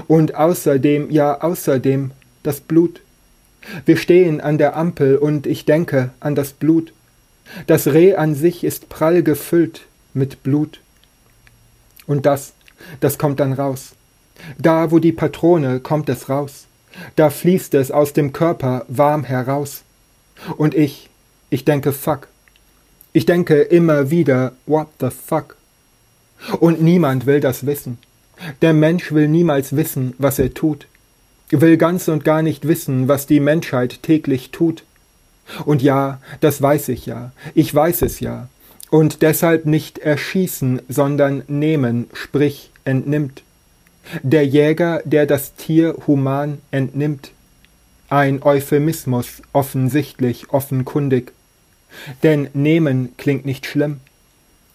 Und 0.08 0.36
außerdem, 0.36 1.10
ja 1.10 1.41
außerdem, 1.41 2.12
das 2.43 2.62
Blut. 2.62 3.02
Wir 3.86 3.97
stehen 3.97 4.41
an 4.41 4.58
der 4.58 4.75
Ampel 4.75 5.17
und 5.17 5.45
ich 5.45 5.65
denke 5.65 6.12
an 6.19 6.36
das 6.36 6.54
Blut. 6.54 6.93
Das 7.67 7.88
Reh 7.88 8.15
an 8.15 8.36
sich 8.36 8.63
ist 8.63 8.89
prall 8.89 9.23
gefüllt 9.23 9.82
mit 10.13 10.43
Blut. 10.43 10.80
Und 12.06 12.25
das, 12.25 12.54
das 12.99 13.17
kommt 13.17 13.39
dann 13.39 13.54
raus. 13.54 13.93
Da, 14.58 14.91
wo 14.91 14.99
die 14.99 15.12
Patrone, 15.12 15.80
kommt 15.80 16.10
es 16.10 16.30
raus. 16.30 16.65
Da 17.15 17.30
fließt 17.30 17.73
es 17.73 17.91
aus 17.91 18.13
dem 18.13 18.34
Körper 18.34 18.86
warm 18.88 19.23
heraus. 19.23 19.84
Und 20.58 20.75
ich, 20.75 21.10
ich 21.49 21.65
denke 21.65 21.91
fuck. 21.91 22.28
Ich 23.12 23.25
denke 23.25 23.62
immer 23.62 24.10
wieder 24.10 24.54
what 24.65 24.88
the 24.99 25.10
fuck. 25.10 25.58
Und 26.60 26.82
niemand 26.82 27.25
will 27.25 27.39
das 27.39 27.65
wissen. 27.65 27.97
Der 28.62 28.73
Mensch 28.73 29.12
will 29.12 29.28
niemals 29.28 29.75
wissen, 29.75 30.13
was 30.17 30.39
er 30.39 30.54
tut. 30.54 30.88
Will 31.49 31.78
ganz 31.78 32.08
und 32.08 32.23
gar 32.23 32.41
nicht 32.41 32.67
wissen, 32.67 33.08
was 33.08 33.25
die 33.25 33.39
Menschheit 33.39 34.04
täglich 34.04 34.52
tut. 34.52 34.84
Und 35.65 35.82
ja, 35.82 36.21
das 36.41 36.62
weiß 36.62 36.89
ich 36.89 37.06
ja, 37.06 37.32
ich 37.56 37.73
weiß 37.73 38.04
es 38.04 38.19
ja. 38.19 38.49
Und 38.91 39.21
deshalb 39.21 39.65
nicht 39.65 39.99
erschießen, 39.99 40.82
sondern 40.88 41.43
nehmen, 41.47 42.08
sprich 42.13 42.71
entnimmt. 42.86 43.43
Der 44.23 44.45
Jäger, 44.45 45.02
der 45.06 45.25
das 45.25 45.56
Tier 45.56 45.95
human 46.08 46.60
entnimmt. 46.71 47.32
Ein 48.10 48.41
Euphemismus, 48.41 49.43
offensichtlich, 49.54 50.49
offenkundig. 50.49 51.34
Denn 52.23 52.49
nehmen 52.54 53.15
klingt 53.17 53.45
nicht 53.45 53.65
schlimm. 53.65 53.99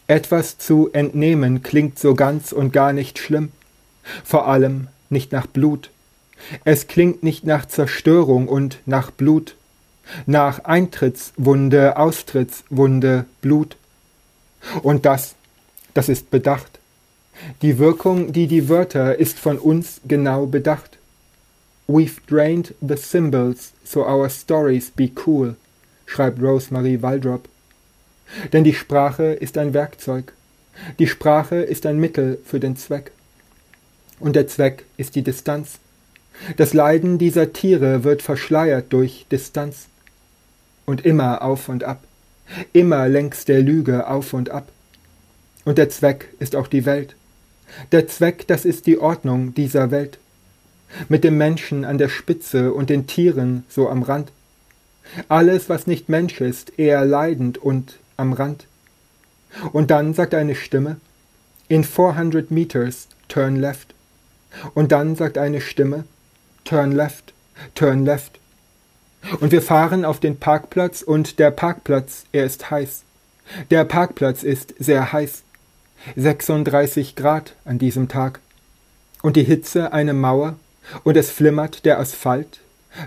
Etwas 0.06 0.58
zu 0.58 0.90
entnehmen 0.92 1.62
klingt 1.62 1.98
so 1.98 2.14
ganz 2.14 2.52
und 2.52 2.72
gar 2.72 2.92
nicht 2.92 3.18
schlimm. 3.18 3.52
Vor 4.22 4.46
allem 4.46 4.88
nicht 5.08 5.32
nach 5.32 5.46
Blut. 5.46 5.90
Es 6.64 6.88
klingt 6.88 7.22
nicht 7.22 7.44
nach 7.44 7.66
Zerstörung 7.66 8.48
und 8.48 8.78
nach 8.86 9.10
Blut 9.10 9.56
nach 10.26 10.64
Eintrittswunde, 10.64 11.96
Austrittswunde, 11.96 13.26
Blut. 13.40 13.76
Und 14.82 15.04
das, 15.04 15.34
das 15.92 16.08
ist 16.08 16.30
bedacht. 16.30 16.78
Die 17.62 17.78
Wirkung, 17.78 18.32
die 18.32 18.46
die 18.46 18.68
Wörter, 18.68 19.18
ist 19.18 19.38
von 19.38 19.58
uns 19.58 20.00
genau 20.06 20.46
bedacht. 20.46 20.98
We've 21.86 22.20
drained 22.26 22.74
the 22.80 22.96
symbols 22.96 23.72
so 23.84 24.06
our 24.06 24.30
stories 24.30 24.90
be 24.90 25.10
cool, 25.26 25.56
schreibt 26.06 26.40
Rosemary 26.40 27.02
Waldrop. 27.02 27.48
Denn 28.52 28.64
die 28.64 28.74
Sprache 28.74 29.24
ist 29.24 29.58
ein 29.58 29.74
Werkzeug. 29.74 30.32
Die 30.98 31.06
Sprache 31.06 31.56
ist 31.56 31.86
ein 31.86 31.98
Mittel 31.98 32.38
für 32.44 32.60
den 32.60 32.76
Zweck. 32.76 33.12
Und 34.18 34.36
der 34.36 34.46
Zweck 34.46 34.84
ist 34.96 35.14
die 35.14 35.22
Distanz. 35.22 35.78
Das 36.56 36.74
Leiden 36.74 37.18
dieser 37.18 37.52
Tiere 37.52 38.04
wird 38.04 38.22
verschleiert 38.22 38.92
durch 38.92 39.26
Distanz 39.30 39.88
und 40.84 41.04
immer 41.04 41.42
auf 41.42 41.68
und 41.68 41.84
ab, 41.84 42.02
immer 42.72 43.08
längs 43.08 43.44
der 43.44 43.62
Lüge 43.62 44.06
auf 44.08 44.32
und 44.32 44.50
ab. 44.50 44.68
Und 45.64 45.78
der 45.78 45.88
Zweck 45.88 46.28
ist 46.40 46.56
auch 46.56 46.66
die 46.66 46.84
Welt. 46.84 47.16
Der 47.92 48.06
Zweck, 48.06 48.46
das 48.46 48.64
ist 48.64 48.86
die 48.86 48.98
Ordnung 48.98 49.54
dieser 49.54 49.90
Welt. 49.90 50.18
Mit 51.08 51.24
dem 51.24 51.38
Menschen 51.38 51.84
an 51.84 51.98
der 51.98 52.08
Spitze 52.08 52.72
und 52.72 52.90
den 52.90 53.06
Tieren 53.06 53.64
so 53.68 53.88
am 53.88 54.02
Rand. 54.02 54.30
Alles, 55.28 55.68
was 55.68 55.86
nicht 55.86 56.08
Mensch 56.08 56.40
ist, 56.40 56.78
eher 56.78 57.04
leidend 57.04 57.58
und 57.58 57.98
am 58.16 58.32
Rand. 58.32 58.66
Und 59.72 59.90
dann 59.90 60.14
sagt 60.14 60.34
eine 60.34 60.54
Stimme, 60.54 60.96
in 61.68 61.84
400 61.84 62.50
meters, 62.50 63.08
turn 63.28 63.56
left. 63.56 63.94
Und 64.74 64.92
dann 64.92 65.16
sagt 65.16 65.38
eine 65.38 65.60
Stimme, 65.60 66.04
turn 66.64 66.92
left, 66.92 67.32
turn 67.74 68.04
left. 68.04 68.38
Und 69.40 69.52
wir 69.52 69.62
fahren 69.62 70.04
auf 70.04 70.20
den 70.20 70.38
Parkplatz 70.38 71.02
und 71.02 71.38
der 71.38 71.50
Parkplatz, 71.50 72.24
er 72.32 72.44
ist 72.44 72.70
heiß. 72.70 73.02
Der 73.70 73.84
Parkplatz 73.84 74.42
ist 74.42 74.74
sehr 74.78 75.12
heiß. 75.12 75.42
36 76.16 77.16
Grad 77.16 77.54
an 77.64 77.78
diesem 77.78 78.08
Tag. 78.08 78.40
Und 79.22 79.36
die 79.36 79.44
Hitze 79.44 79.92
eine 79.92 80.12
Mauer 80.12 80.56
und 81.02 81.16
es 81.16 81.30
flimmert 81.30 81.84
der 81.86 81.98
Asphalt. 81.98 82.60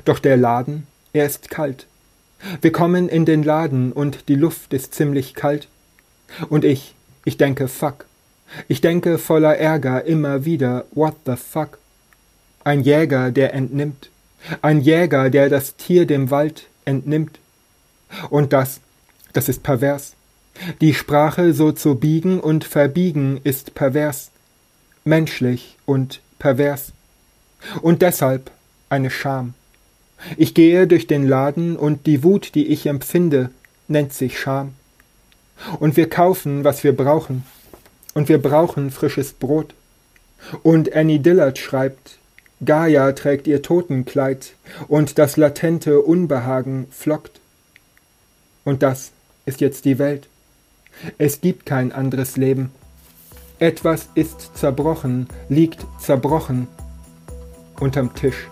Doch 0.05 0.19
der 0.19 0.37
Laden, 0.37 0.87
er 1.13 1.25
ist 1.25 1.49
kalt. 1.49 1.85
Wir 2.61 2.71
kommen 2.71 3.09
in 3.09 3.25
den 3.25 3.43
Laden 3.43 3.91
und 3.91 4.29
die 4.29 4.35
Luft 4.35 4.73
ist 4.73 4.93
ziemlich 4.93 5.33
kalt. 5.33 5.67
Und 6.49 6.65
ich, 6.65 6.95
ich 7.25 7.37
denke 7.37 7.67
fuck. 7.67 8.05
Ich 8.67 8.81
denke 8.81 9.17
voller 9.17 9.57
Ärger 9.57 10.05
immer 10.05 10.45
wieder 10.45 10.85
what 10.91 11.15
the 11.25 11.35
fuck. 11.35 11.79
Ein 12.63 12.81
Jäger, 12.81 13.31
der 13.31 13.53
entnimmt. 13.53 14.09
Ein 14.61 14.81
Jäger, 14.81 15.29
der 15.29 15.49
das 15.49 15.75
Tier 15.75 16.05
dem 16.05 16.31
Wald 16.31 16.67
entnimmt. 16.85 17.39
Und 18.29 18.53
das, 18.53 18.79
das 19.33 19.49
ist 19.49 19.63
pervers. 19.63 20.13
Die 20.81 20.93
Sprache 20.93 21.53
so 21.53 21.71
zu 21.71 21.95
biegen 21.95 22.39
und 22.39 22.63
verbiegen 22.63 23.39
ist 23.43 23.75
pervers, 23.75 24.31
menschlich 25.03 25.77
und 25.85 26.21
pervers. 26.39 26.93
Und 27.81 28.01
deshalb 28.01 28.51
eine 28.89 29.09
Scham. 29.09 29.53
Ich 30.35 30.53
gehe 30.53 30.87
durch 30.87 31.07
den 31.07 31.27
Laden 31.27 31.75
und 31.75 32.05
die 32.05 32.23
Wut, 32.23 32.55
die 32.55 32.67
ich 32.67 32.87
empfinde, 32.87 33.49
nennt 33.87 34.13
sich 34.13 34.39
Scham. 34.39 34.73
Und 35.79 35.97
wir 35.97 36.09
kaufen, 36.09 36.63
was 36.63 36.83
wir 36.83 36.95
brauchen. 36.95 37.43
Und 38.13 38.29
wir 38.29 38.41
brauchen 38.41 38.91
frisches 38.91 39.33
Brot. 39.33 39.73
Und 40.63 40.93
Annie 40.95 41.19
Dillard 41.19 41.57
schreibt, 41.57 42.17
Gaia 42.63 43.11
trägt 43.11 43.45
ihr 43.45 43.61
Totenkleid, 43.61 44.53
und 44.87 45.19
das 45.19 45.37
latente 45.37 46.01
Unbehagen 46.01 46.87
flockt. 46.89 47.39
Und 48.63 48.81
das 48.81 49.11
ist 49.45 49.61
jetzt 49.61 49.85
die 49.85 49.99
Welt. 49.99 50.27
Es 51.17 51.41
gibt 51.41 51.65
kein 51.65 51.91
anderes 51.91 52.37
Leben. 52.37 52.71
Etwas 53.59 54.09
ist 54.15 54.51
zerbrochen, 54.55 55.27
liegt 55.49 55.85
zerbrochen 55.99 56.67
unterm 57.79 58.13
Tisch. 58.15 58.47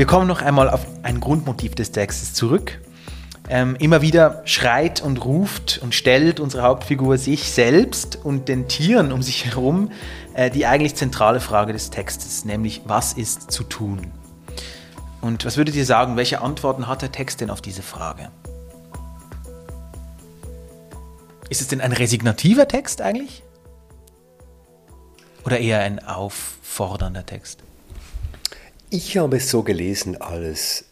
Wir 0.00 0.06
kommen 0.06 0.26
noch 0.26 0.40
einmal 0.40 0.70
auf 0.70 0.86
ein 1.02 1.20
Grundmotiv 1.20 1.74
des 1.74 1.92
Textes 1.92 2.32
zurück. 2.32 2.80
Ähm, 3.50 3.76
immer 3.76 4.00
wieder 4.00 4.40
schreit 4.46 5.02
und 5.02 5.22
ruft 5.22 5.78
und 5.82 5.94
stellt 5.94 6.40
unsere 6.40 6.62
Hauptfigur 6.62 7.18
sich 7.18 7.52
selbst 7.52 8.16
und 8.16 8.48
den 8.48 8.66
Tieren 8.66 9.12
um 9.12 9.20
sich 9.20 9.44
herum 9.44 9.92
äh, 10.32 10.48
die 10.48 10.64
eigentlich 10.64 10.94
zentrale 10.94 11.38
Frage 11.38 11.74
des 11.74 11.90
Textes, 11.90 12.46
nämlich 12.46 12.80
was 12.86 13.12
ist 13.12 13.50
zu 13.50 13.62
tun? 13.62 14.10
Und 15.20 15.44
was 15.44 15.58
würdet 15.58 15.74
ihr 15.76 15.84
sagen, 15.84 16.16
welche 16.16 16.40
Antworten 16.40 16.86
hat 16.86 17.02
der 17.02 17.12
Text 17.12 17.42
denn 17.42 17.50
auf 17.50 17.60
diese 17.60 17.82
Frage? 17.82 18.30
Ist 21.50 21.60
es 21.60 21.68
denn 21.68 21.82
ein 21.82 21.92
resignativer 21.92 22.66
Text 22.66 23.02
eigentlich? 23.02 23.42
Oder 25.44 25.58
eher 25.58 25.80
ein 25.80 26.02
auffordernder 26.02 27.26
Text? 27.26 27.64
Ich 28.92 29.16
habe 29.16 29.36
es 29.36 29.48
so 29.48 29.62
gelesen 29.62 30.20
als 30.20 30.84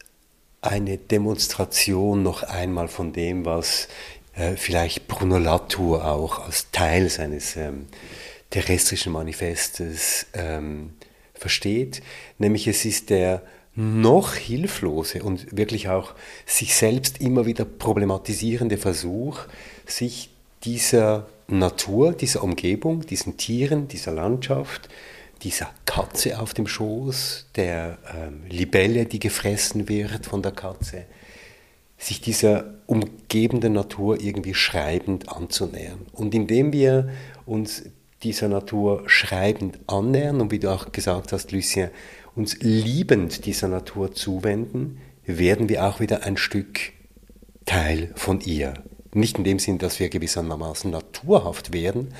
eine 0.61 0.97
Demonstration 0.97 2.23
noch 2.23 2.43
einmal 2.43 2.87
von 2.87 3.11
dem, 3.11 3.43
was 3.43 3.89
äh, 4.35 4.55
vielleicht 4.55 5.09
Bruno 5.09 5.37
Latour 5.37 6.05
auch 6.05 6.45
als 6.45 6.71
Teil 6.71 7.09
seines 7.09 7.57
ähm, 7.57 7.87
terrestrischen 8.51 9.11
Manifestes 9.11 10.27
ähm, 10.33 10.93
versteht. 11.33 12.01
Nämlich 12.37 12.69
es 12.69 12.85
ist 12.85 13.09
der 13.09 13.41
noch 13.75 14.33
hilflose 14.33 15.21
und 15.21 15.57
wirklich 15.57 15.89
auch 15.89 16.15
sich 16.45 16.75
selbst 16.75 17.19
immer 17.19 17.45
wieder 17.45 17.65
problematisierende 17.65 18.77
Versuch, 18.77 19.41
sich 19.85 20.29
dieser 20.63 21.27
Natur, 21.49 22.13
dieser 22.13 22.43
Umgebung, 22.43 23.05
diesen 23.05 23.35
Tieren, 23.35 23.89
dieser 23.89 24.13
Landschaft, 24.13 24.87
dieser 25.41 25.69
Katze 25.85 26.39
auf 26.39 26.53
dem 26.53 26.67
Schoß, 26.67 27.47
der 27.55 27.97
ähm, 28.13 28.43
Libelle, 28.49 29.05
die 29.05 29.19
gefressen 29.19 29.87
wird 29.89 30.25
von 30.25 30.41
der 30.41 30.51
Katze, 30.51 31.05
sich 31.97 32.21
dieser 32.21 32.65
umgebenden 32.87 33.73
Natur 33.73 34.21
irgendwie 34.21 34.53
schreibend 34.53 35.29
anzunähern. 35.29 36.05
Und 36.13 36.33
indem 36.33 36.71
wir 36.71 37.09
uns 37.45 37.83
dieser 38.23 38.47
Natur 38.47 39.03
schreibend 39.07 39.79
annähern 39.87 40.41
und 40.41 40.51
wie 40.51 40.59
du 40.59 40.71
auch 40.71 40.91
gesagt 40.91 41.31
hast, 41.31 41.51
Lucien, 41.51 41.89
uns 42.35 42.57
liebend 42.59 43.45
dieser 43.45 43.67
Natur 43.67 44.13
zuwenden, 44.13 44.99
werden 45.25 45.69
wir 45.69 45.85
auch 45.85 45.99
wieder 45.99 46.23
ein 46.23 46.37
Stück 46.37 46.93
Teil 47.65 48.11
von 48.15 48.41
ihr. 48.41 48.73
Nicht 49.13 49.37
in 49.37 49.43
dem 49.43 49.59
Sinn, 49.59 49.77
dass 49.77 49.99
wir 49.99 50.09
gewissermaßen 50.09 50.89
naturhaft 50.89 51.73
werden, 51.73 52.13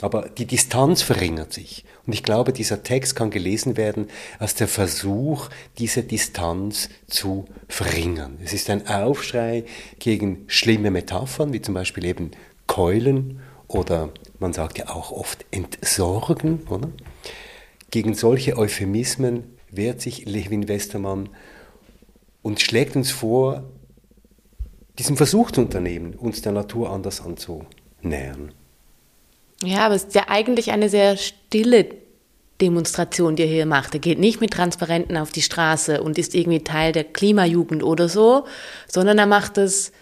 aber 0.00 0.28
die 0.28 0.46
Distanz 0.46 1.02
verringert 1.02 1.52
sich. 1.52 1.84
Und 2.06 2.12
ich 2.12 2.22
glaube, 2.22 2.52
dieser 2.52 2.82
Text 2.82 3.16
kann 3.16 3.30
gelesen 3.30 3.76
werden 3.76 4.08
als 4.38 4.54
der 4.54 4.68
Versuch, 4.68 5.48
diese 5.78 6.02
Distanz 6.02 6.90
zu 7.06 7.46
verringern. 7.68 8.38
Es 8.44 8.52
ist 8.52 8.68
ein 8.68 8.86
Aufschrei 8.86 9.64
gegen 9.98 10.44
schlimme 10.48 10.90
Metaphern, 10.90 11.52
wie 11.52 11.62
zum 11.62 11.74
Beispiel 11.74 12.04
eben 12.04 12.32
Keulen 12.66 13.40
oder 13.68 14.10
man 14.38 14.52
sagt 14.52 14.78
ja 14.78 14.88
auch 14.88 15.12
oft 15.12 15.44
entsorgen, 15.50 16.66
oder? 16.68 16.90
Gegen 17.90 18.14
solche 18.14 18.58
Euphemismen 18.58 19.56
wehrt 19.70 20.00
sich 20.00 20.26
Levin 20.26 20.68
Westermann 20.68 21.28
und 22.42 22.60
schlägt 22.60 22.96
uns 22.96 23.10
vor, 23.10 23.64
diesen 24.98 25.16
Versuch 25.16 25.50
zu 25.50 25.62
unternehmen, 25.62 26.14
uns 26.14 26.42
der 26.42 26.52
Natur 26.52 26.90
anders 26.90 27.20
anzunähern. 27.20 28.52
Ja, 29.62 29.86
aber 29.86 29.94
es 29.94 30.04
ist 30.04 30.14
ja 30.14 30.24
eigentlich 30.28 30.70
eine 30.70 30.88
sehr 30.88 31.16
stille 31.16 31.86
Demonstration, 32.60 33.36
die 33.36 33.42
er 33.42 33.48
hier 33.48 33.66
macht. 33.66 33.94
Er 33.94 34.00
geht 34.00 34.18
nicht 34.18 34.40
mit 34.40 34.52
Transparenten 34.52 35.16
auf 35.16 35.30
die 35.30 35.42
Straße 35.42 36.02
und 36.02 36.18
ist 36.18 36.34
irgendwie 36.34 36.64
Teil 36.64 36.92
der 36.92 37.04
Klimajugend 37.04 37.82
oder 37.82 38.08
so, 38.08 38.46
sondern 38.86 39.18
er 39.18 39.26
macht 39.26 39.58
es 39.58 39.92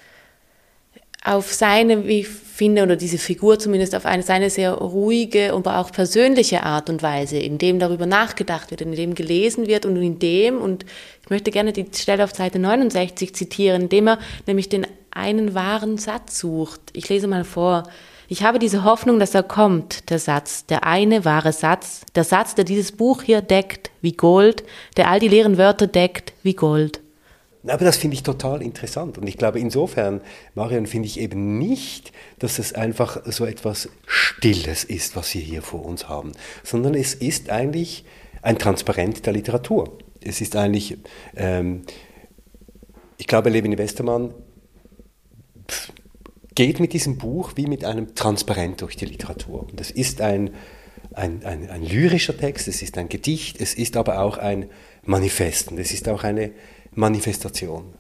auf 1.24 1.52
seine, 1.52 2.06
wie 2.06 2.20
ich 2.20 2.28
finde, 2.28 2.82
oder 2.82 2.96
diese 2.96 3.18
Figur 3.18 3.58
zumindest 3.58 3.94
auf 3.94 4.04
eine 4.04 4.22
seine 4.22 4.50
sehr 4.50 4.72
ruhige, 4.72 5.54
aber 5.54 5.78
auch 5.78 5.90
persönliche 5.90 6.62
Art 6.62 6.90
und 6.90 7.02
Weise, 7.02 7.38
in 7.38 7.58
dem 7.58 7.78
darüber 7.78 8.06
nachgedacht 8.06 8.70
wird, 8.70 8.82
in 8.82 8.92
dem 8.92 9.14
gelesen 9.14 9.66
wird 9.66 9.86
und 9.86 9.96
in 9.96 10.18
dem, 10.18 10.58
und 10.58 10.84
ich 11.22 11.30
möchte 11.30 11.50
gerne 11.50 11.72
die 11.72 11.86
Stelle 11.96 12.22
auf 12.22 12.34
Seite 12.34 12.58
69 12.58 13.34
zitieren, 13.34 13.82
in 13.82 13.88
dem 13.88 14.06
er 14.06 14.18
nämlich 14.46 14.68
den 14.68 14.86
einen 15.10 15.54
wahren 15.54 15.96
Satz 15.96 16.38
sucht. 16.38 16.80
Ich 16.92 17.08
lese 17.08 17.26
mal 17.26 17.44
vor. 17.44 17.84
Ich 18.28 18.42
habe 18.42 18.58
diese 18.58 18.84
Hoffnung, 18.84 19.18
dass 19.18 19.34
er 19.34 19.42
kommt, 19.42 20.08
der 20.10 20.18
Satz, 20.18 20.64
der 20.66 20.84
eine 20.84 21.24
wahre 21.24 21.52
Satz, 21.52 22.02
der 22.14 22.24
Satz, 22.24 22.54
der 22.54 22.64
dieses 22.64 22.92
Buch 22.92 23.22
hier 23.22 23.42
deckt 23.42 23.90
wie 24.00 24.12
Gold, 24.12 24.64
der 24.96 25.10
all 25.10 25.20
die 25.20 25.28
leeren 25.28 25.58
Wörter 25.58 25.86
deckt 25.86 26.32
wie 26.42 26.54
Gold. 26.54 27.00
Aber 27.66 27.84
das 27.84 27.96
finde 27.96 28.14
ich 28.14 28.22
total 28.22 28.62
interessant. 28.62 29.16
Und 29.16 29.26
ich 29.26 29.38
glaube, 29.38 29.58
insofern, 29.58 30.20
Marion, 30.54 30.86
finde 30.86 31.06
ich 31.06 31.18
eben 31.18 31.58
nicht, 31.58 32.12
dass 32.38 32.58
es 32.58 32.74
einfach 32.74 33.22
so 33.24 33.46
etwas 33.46 33.88
Stilles 34.06 34.84
ist, 34.84 35.16
was 35.16 35.32
wir 35.34 35.40
hier 35.40 35.62
vor 35.62 35.84
uns 35.84 36.08
haben, 36.08 36.32
sondern 36.62 36.94
es 36.94 37.14
ist 37.14 37.48
eigentlich 37.50 38.04
ein 38.42 38.58
Transparent 38.58 39.24
der 39.24 39.32
Literatur. 39.32 39.96
Es 40.20 40.40
ist 40.42 40.56
eigentlich, 40.56 40.98
ähm, 41.36 41.82
ich 43.16 43.26
glaube, 43.26 43.48
Levin 43.48 43.78
Westermann 43.78 44.34
geht 46.54 46.80
mit 46.80 46.92
diesem 46.92 47.18
Buch 47.18 47.52
wie 47.56 47.66
mit 47.66 47.84
einem 47.84 48.14
Transparent 48.14 48.80
durch 48.80 48.96
die 48.96 49.06
Literatur. 49.06 49.68
Und 49.68 49.80
es 49.80 49.90
ist 49.90 50.20
ein, 50.20 50.50
ein, 51.12 51.44
ein, 51.44 51.68
ein 51.68 51.84
lyrischer 51.84 52.36
Text, 52.36 52.68
es 52.68 52.82
ist 52.82 52.96
ein 52.98 53.08
Gedicht, 53.08 53.60
es 53.60 53.74
ist 53.74 53.96
aber 53.96 54.20
auch 54.20 54.38
ein 54.38 54.66
Manifest 55.04 55.70
und 55.70 55.78
es 55.78 55.92
ist 55.92 56.08
auch 56.08 56.24
eine 56.24 56.52
Manifestation. 56.92 57.94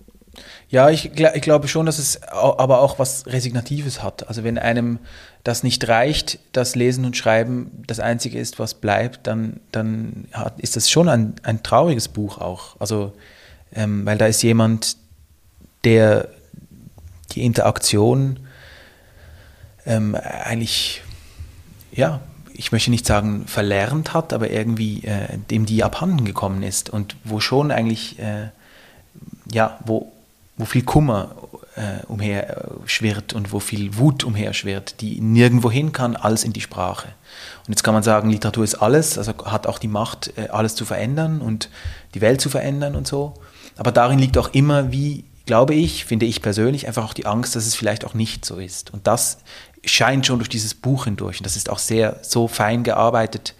Ja, 0.68 0.90
ich, 0.90 1.12
ich, 1.16 1.42
glaube 1.42 1.68
schon, 1.68 1.86
dass 1.86 1.98
es 1.98 2.22
aber 2.22 2.80
auch 2.80 2.98
was 2.98 3.26
Resignatives 3.26 4.02
hat. 4.02 4.26
Also 4.28 4.42
wenn 4.42 4.58
einem 4.58 4.98
das 5.44 5.62
nicht 5.62 5.86
reicht, 5.86 6.40
das 6.52 6.74
Lesen 6.74 7.04
und 7.04 7.16
Schreiben 7.16 7.84
das 7.86 8.00
Einzige 8.00 8.38
ist, 8.38 8.58
was 8.58 8.74
bleibt, 8.74 9.26
dann, 9.26 9.60
dann 9.70 10.26
hat, 10.32 10.58
ist 10.58 10.74
das 10.74 10.90
schon 10.90 11.08
ein, 11.08 11.34
ein 11.42 11.62
trauriges 11.62 12.08
Buch 12.08 12.38
auch. 12.38 12.80
Also, 12.80 13.12
ähm, 13.72 14.04
weil 14.06 14.18
da 14.18 14.26
ist 14.26 14.42
jemand, 14.42 14.96
der 15.84 16.28
die 17.32 17.44
Interaktion 17.44 18.40
ähm, 19.86 20.14
eigentlich, 20.14 21.02
ja, 21.92 22.20
ich 22.52 22.72
möchte 22.72 22.90
nicht 22.90 23.06
sagen 23.06 23.46
verlernt 23.46 24.14
hat, 24.14 24.32
aber 24.32 24.50
irgendwie 24.50 25.04
äh, 25.04 25.38
dem 25.50 25.66
die 25.66 25.82
abhanden 25.82 26.24
gekommen 26.24 26.62
ist 26.62 26.88
und 26.88 27.16
wo 27.24 27.40
schon 27.40 27.70
eigentlich, 27.70 28.18
äh, 28.18 28.48
ja, 29.52 29.78
wo, 29.84 30.12
wo 30.56 30.64
viel 30.64 30.84
Kummer 30.84 31.34
äh, 31.76 32.06
umher 32.06 32.68
schwirrt 32.86 33.32
und 33.32 33.52
wo 33.52 33.58
viel 33.58 33.96
Wut 33.98 34.22
umher 34.22 34.54
schwirrt, 34.54 35.00
die 35.00 35.20
nirgendwo 35.20 35.70
hin 35.70 35.92
kann 35.92 36.14
als 36.14 36.44
in 36.44 36.52
die 36.52 36.60
Sprache. 36.60 37.08
Und 37.66 37.70
jetzt 37.72 37.82
kann 37.82 37.94
man 37.94 38.04
sagen, 38.04 38.30
Literatur 38.30 38.62
ist 38.62 38.76
alles, 38.76 39.18
also 39.18 39.32
hat 39.44 39.66
auch 39.66 39.78
die 39.78 39.88
Macht, 39.88 40.32
äh, 40.36 40.48
alles 40.48 40.76
zu 40.76 40.84
verändern 40.84 41.40
und 41.40 41.68
die 42.14 42.20
Welt 42.20 42.40
zu 42.40 42.48
verändern 42.48 42.94
und 42.94 43.08
so. 43.08 43.34
Aber 43.76 43.90
darin 43.90 44.20
liegt 44.20 44.38
auch 44.38 44.54
immer, 44.54 44.92
wie 44.92 45.24
glaube 45.46 45.74
ich, 45.74 46.04
finde 46.04 46.26
ich 46.26 46.40
persönlich, 46.40 46.86
einfach 46.86 47.04
auch 47.04 47.14
die 47.14 47.26
Angst, 47.26 47.56
dass 47.56 47.66
es 47.66 47.74
vielleicht 47.74 48.04
auch 48.04 48.14
nicht 48.14 48.44
so 48.44 48.56
ist. 48.56 48.92
Und 48.92 49.06
das 49.06 49.38
scheint 49.86 50.26
schon 50.26 50.38
durch 50.38 50.48
dieses 50.48 50.74
Buch 50.74 51.04
hindurch. 51.04 51.38
Und 51.38 51.46
das 51.46 51.56
ist 51.56 51.70
auch 51.70 51.78
sehr 51.78 52.18
so 52.22 52.48
fein 52.48 52.84
gearbeitet, 52.84 53.54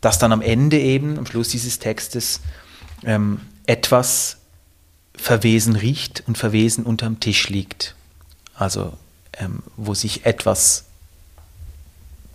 dass 0.00 0.18
dann 0.18 0.32
am 0.32 0.42
Ende 0.42 0.78
eben, 0.78 1.18
am 1.18 1.26
Schluss 1.26 1.48
dieses 1.48 1.78
Textes, 1.78 2.40
ähm, 3.04 3.40
etwas 3.66 4.38
verwesen 5.14 5.76
riecht 5.76 6.24
und 6.26 6.38
verwesen 6.38 6.84
unterm 6.84 7.20
Tisch 7.20 7.48
liegt. 7.48 7.94
Also 8.54 8.92
ähm, 9.38 9.62
wo 9.76 9.94
sich 9.94 10.26
etwas 10.26 10.84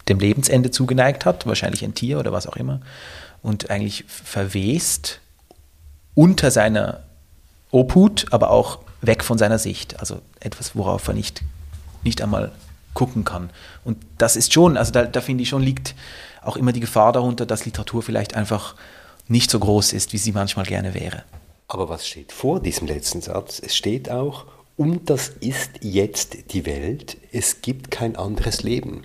dem 0.07 0.19
Lebensende 0.19 0.71
zugeneigt 0.71 1.25
hat, 1.25 1.45
wahrscheinlich 1.45 1.83
ein 1.83 1.93
Tier 1.93 2.19
oder 2.19 2.31
was 2.31 2.47
auch 2.47 2.55
immer, 2.55 2.81
und 3.41 3.69
eigentlich 3.69 4.05
verwest 4.07 5.19
unter 6.15 6.49
seiner 6.49 7.03
Obhut, 7.71 8.25
aber 8.31 8.49
auch 8.49 8.79
weg 9.01 9.23
von 9.23 9.37
seiner 9.37 9.59
Sicht. 9.59 9.99
Also 9.99 10.21
etwas, 10.39 10.75
worauf 10.75 11.07
er 11.07 11.13
nicht, 11.13 11.43
nicht 12.03 12.21
einmal 12.21 12.51
gucken 12.97 13.23
kann. 13.23 13.51
Und 13.85 13.97
das 14.17 14.35
ist 14.35 14.53
schon, 14.53 14.75
also 14.75 14.91
da, 14.91 15.05
da 15.05 15.21
finde 15.21 15.43
ich 15.43 15.49
schon, 15.49 15.61
liegt 15.61 15.93
auch 16.41 16.57
immer 16.57 16.71
die 16.71 16.79
Gefahr 16.79 17.13
darunter, 17.13 17.45
dass 17.45 17.63
Literatur 17.63 18.01
vielleicht 18.01 18.33
einfach 18.33 18.73
nicht 19.27 19.51
so 19.51 19.59
groß 19.59 19.93
ist, 19.93 20.13
wie 20.13 20.17
sie 20.17 20.31
manchmal 20.31 20.65
gerne 20.65 20.95
wäre. 20.95 21.23
Aber 21.67 21.89
was 21.89 22.07
steht 22.07 22.31
vor 22.31 22.59
diesem 22.59 22.87
letzten 22.87 23.21
Satz? 23.21 23.61
Es 23.63 23.75
steht 23.75 24.09
auch, 24.09 24.45
und 24.77 25.11
das 25.11 25.29
ist 25.29 25.69
jetzt 25.81 26.51
die 26.53 26.65
Welt, 26.65 27.17
es 27.31 27.61
gibt 27.61 27.91
kein 27.91 28.15
anderes 28.15 28.63
Leben. 28.63 29.03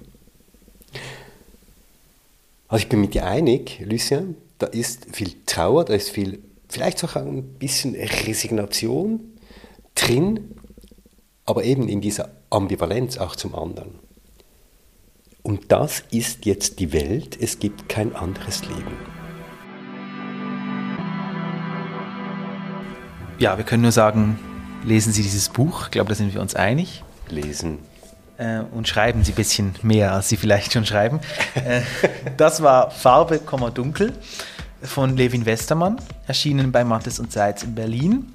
Also 2.68 2.84
ich 2.84 2.88
bin 2.88 3.02
mit 3.02 3.12
dir 3.12 3.26
einig, 3.26 3.78
Lucien, 3.84 4.36
da 4.58 4.68
ist 4.68 5.14
viel 5.14 5.34
Trauer, 5.44 5.84
da 5.84 5.92
ist 5.92 6.08
viel, 6.08 6.42
vielleicht 6.70 6.98
sogar 6.98 7.24
ein 7.24 7.42
bisschen 7.58 7.94
Resignation 7.94 9.20
drin, 9.94 10.56
aber 11.44 11.64
eben 11.64 11.88
in 11.88 12.00
dieser 12.00 12.30
Ambivalenz 12.52 13.18
auch 13.18 13.36
zum 13.36 13.54
anderen. 13.54 13.98
Und 15.42 15.72
das 15.72 16.04
ist 16.10 16.46
jetzt 16.46 16.78
die 16.78 16.92
Welt, 16.92 17.36
es 17.40 17.58
gibt 17.58 17.88
kein 17.88 18.14
anderes 18.14 18.62
Leben. 18.68 19.12
ja, 23.42 23.56
wir 23.56 23.64
können 23.64 23.82
nur 23.82 23.90
sagen, 23.90 24.38
lesen 24.84 25.12
Sie 25.12 25.22
dieses 25.22 25.48
Buch. 25.48 25.86
Ich 25.86 25.90
glaube, 25.90 26.08
da 26.08 26.14
sind 26.14 26.32
wir 26.32 26.40
uns 26.40 26.54
einig. 26.54 27.02
Lesen. 27.28 27.80
Äh, 28.36 28.60
und 28.60 28.86
schreiben 28.86 29.24
Sie 29.24 29.32
ein 29.32 29.34
bisschen 29.34 29.74
mehr, 29.82 30.12
als 30.12 30.28
Sie 30.28 30.36
vielleicht 30.36 30.72
schon 30.72 30.86
schreiben. 30.86 31.18
Äh, 31.56 31.82
das 32.36 32.62
war 32.62 32.92
Farbe, 32.92 33.40
Dunkel 33.74 34.12
von 34.80 35.16
Levin 35.16 35.44
Westermann, 35.44 36.00
erschienen 36.28 36.70
bei 36.70 36.84
Mattes 36.84 37.18
und 37.18 37.32
Seitz 37.32 37.64
in 37.64 37.74
Berlin. 37.74 38.32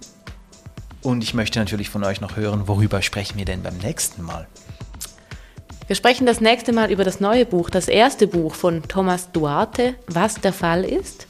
Und 1.08 1.24
ich 1.24 1.34
möchte 1.34 1.58
natürlich 1.58 1.90
von 1.90 2.04
euch 2.04 2.20
noch 2.20 2.36
hören, 2.36 2.68
worüber 2.68 3.02
sprechen 3.02 3.38
wir 3.38 3.46
denn 3.46 3.64
beim 3.64 3.78
nächsten 3.78 4.24
Mal? 4.24 4.46
Wir 5.88 5.96
sprechen 5.96 6.26
das 6.26 6.42
nächste 6.42 6.74
Mal 6.74 6.92
über 6.92 7.06
das 7.06 7.22
neue 7.22 7.46
Buch, 7.46 7.70
das 7.70 7.88
erste 7.88 8.28
Buch 8.28 8.56
von 8.56 8.84
Thomas 8.90 9.32
Duarte, 9.32 9.96
Was 10.08 10.36
der 10.42 10.52
Fall 10.52 10.84
ist. 10.84 11.28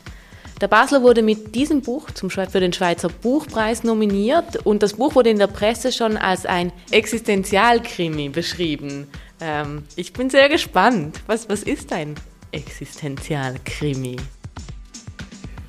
Der 0.61 0.67
Basler 0.67 1.03
wurde 1.03 1.21
mit 1.21 1.53
diesem 1.53 1.83
Buch 1.83 2.09
zum 2.09 2.31
für 2.31 2.59
den 2.59 2.73
Schweizer 2.73 3.09
Buchpreis 3.09 3.83
nominiert 3.83 4.65
und 4.65 4.81
das 4.81 4.93
Buch 4.93 5.13
wurde 5.13 5.29
in 5.29 5.37
der 5.37 5.45
Presse 5.45 5.91
schon 5.91 6.17
als 6.17 6.47
ein 6.47 6.71
Existenzialkrimi 6.89 8.29
beschrieben. 8.29 9.07
Ähm, 9.39 9.83
ich 9.95 10.11
bin 10.11 10.31
sehr 10.31 10.49
gespannt. 10.49 11.19
Was, 11.27 11.49
was 11.49 11.61
ist 11.61 11.93
ein 11.93 12.15
Existenzialkrimi? 12.51 14.15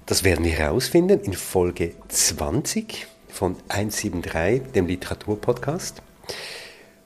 Das 0.06 0.24
werden 0.24 0.46
wir 0.46 0.52
herausfinden 0.52 1.20
in 1.20 1.34
Folge 1.34 1.92
20 2.08 3.06
von 3.28 3.56
173, 3.68 4.72
dem 4.72 4.86
Literaturpodcast. 4.86 6.02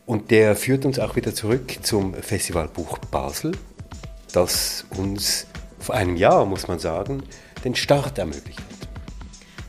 Und 0.06 0.30
der 0.30 0.56
führt 0.56 0.84
uns 0.84 0.98
auch 0.98 1.16
wieder 1.16 1.34
zurück 1.34 1.78
zum 1.82 2.14
Festivalbuch 2.14 2.98
Basel, 2.98 3.52
das 4.32 4.84
uns 4.96 5.46
vor 5.78 5.94
einem 5.94 6.16
Jahr, 6.16 6.46
muss 6.46 6.68
man 6.68 6.78
sagen, 6.78 7.22
den 7.64 7.74
Start 7.74 8.18
ermöglicht 8.18 8.58
hat. 8.58 8.88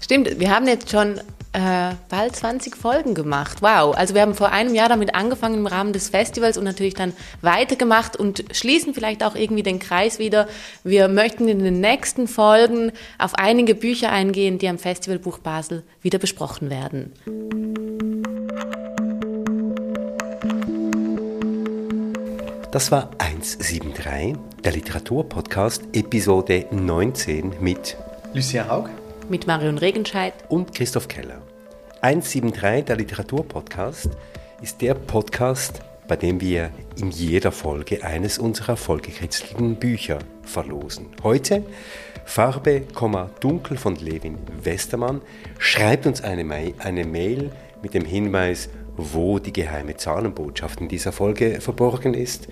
Stimmt, 0.01 0.39
wir 0.39 0.49
haben 0.49 0.68
jetzt 0.68 0.89
schon 0.89 1.22
äh, 1.54 1.93
bald 2.10 2.36
20 2.36 2.76
Folgen 2.76 3.14
gemacht. 3.14 3.62
Wow. 3.62 3.95
Also 3.95 4.16
wir 4.16 4.22
haben 4.22 4.34
vor 4.34 4.51
einem 4.51 4.76
Jahr 4.76 4.89
damit 4.89 5.16
angefangen 5.16 5.56
im 5.56 5.68
Rahmen 5.68 5.93
des 5.93 6.10
Festivals 6.10 6.58
und 6.58 6.64
natürlich 6.64 6.95
dann 6.95 7.14
weitergemacht 7.41 8.18
und 8.18 8.43
schließen 8.51 8.93
vielleicht 8.93 9.24
auch 9.24 9.36
irgendwie 9.36 9.64
den 9.64 9.80
Kreis 9.80 10.20
wieder. 10.20 10.47
Wir 10.84 11.08
möchten 11.08 11.47
in 11.47 11.60
den 11.60 11.80
nächsten 11.80 12.28
Folgen 12.28 12.91
auf 13.20 13.36
einige 13.36 13.76
Bücher 13.76 14.12
eingehen, 14.12 14.58
die 14.58 14.68
am 14.68 14.80
Festivalbuch 14.80 15.38
Basel 15.39 15.84
wieder 16.01 16.20
besprochen 16.20 16.70
werden. 16.70 17.14
Das 22.72 22.91
war 22.91 23.12
173, 23.20 24.36
der 24.64 24.72
Literaturpodcast, 24.72 25.84
Episode 25.93 26.66
19 26.72 27.62
mit 27.62 27.95
Lucien 28.34 28.68
Haug, 28.68 28.89
mit 29.30 29.45
Marion 29.45 29.78
Regenscheid 29.78 30.34
und 30.49 30.74
Christoph 30.74 31.08
Keller. 31.08 31.43
173, 32.04 32.84
der 32.84 32.97
Literaturpodcast, 32.97 34.10
ist 34.62 34.82
der 34.82 34.93
Podcast, 34.93 35.80
bei 36.06 36.18
dem 36.18 36.41
wir 36.41 36.70
in 36.97 37.12
jeder 37.12 37.54
Folge 37.54 38.04
eines 38.04 38.39
unserer 38.39 38.76
vollgekritzelten 38.76 39.78
Bücher 39.78 40.20
verlosen. 40.41 41.12
Heute 41.24 41.64
Farbe, 42.26 42.82
Dunkel 43.39 43.78
von 43.78 43.95
Levin 43.95 44.38
Westermann. 44.62 45.22
Schreibt 45.60 46.06
uns 46.06 46.22
eine, 46.22 46.43
Ma 46.43 46.58
eine 46.80 47.06
Mail 47.06 47.51
mit 47.82 47.93
dem 47.93 48.04
Hinweis, 48.04 48.68
wo 48.97 49.39
die 49.39 49.54
geheime 49.54 49.95
Zahlenbotschaft 49.95 50.82
in 50.82 50.89
dieser 50.89 51.14
Folge 51.14 51.62
verborgen 51.62 52.16
ist 52.16 52.49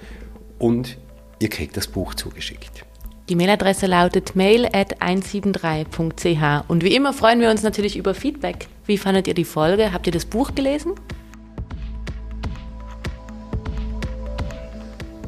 und 0.60 0.98
ihr 1.40 1.50
kriegt 1.50 1.76
das 1.76 1.88
Buch 1.88 2.14
zugeschickt. 2.14 2.86
Die 3.32 3.38
Mailadresse 3.38 3.86
lautet 3.86 4.36
mail 4.36 4.66
at 4.74 5.02
173.ch 5.02 6.70
und 6.70 6.84
wie 6.84 6.94
immer 6.94 7.14
freuen 7.14 7.40
wir 7.40 7.50
uns 7.50 7.64
natürlich 7.64 7.96
über 7.96 8.14
Feedback. 8.14 8.68
Wie 8.86 8.98
fandet 8.98 9.26
ihr 9.26 9.34
die 9.34 9.46
Folge? 9.46 9.94
Habt 9.94 10.06
ihr 10.06 10.12
das 10.12 10.26
Buch 10.26 10.54
gelesen? 10.54 10.96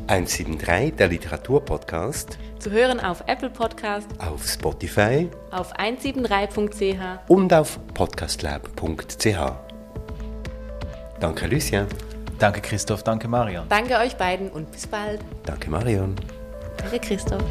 173, 0.07 0.97
der 0.97 1.07
Literaturpodcast. 1.07 2.37
Zu 2.59 2.71
hören 2.71 2.99
auf 2.99 3.23
Apple 3.27 3.49
Podcast, 3.49 4.09
auf 4.19 4.45
Spotify, 4.45 5.29
auf 5.51 5.73
173.ch 5.73 7.29
und 7.29 7.53
auf 7.53 7.79
podcastlab.ch. 7.93 9.37
Danke, 11.21 11.47
Lucien. 11.47 11.87
Danke, 12.37 12.59
Christoph. 12.59 13.03
Danke, 13.03 13.29
Marion. 13.29 13.63
Danke 13.69 13.95
euch 13.95 14.17
beiden 14.17 14.49
und 14.49 14.69
bis 14.73 14.87
bald. 14.87 15.21
Danke, 15.45 15.69
Marion. 15.69 16.17
Danke, 16.75 16.99
Christoph. 16.99 17.43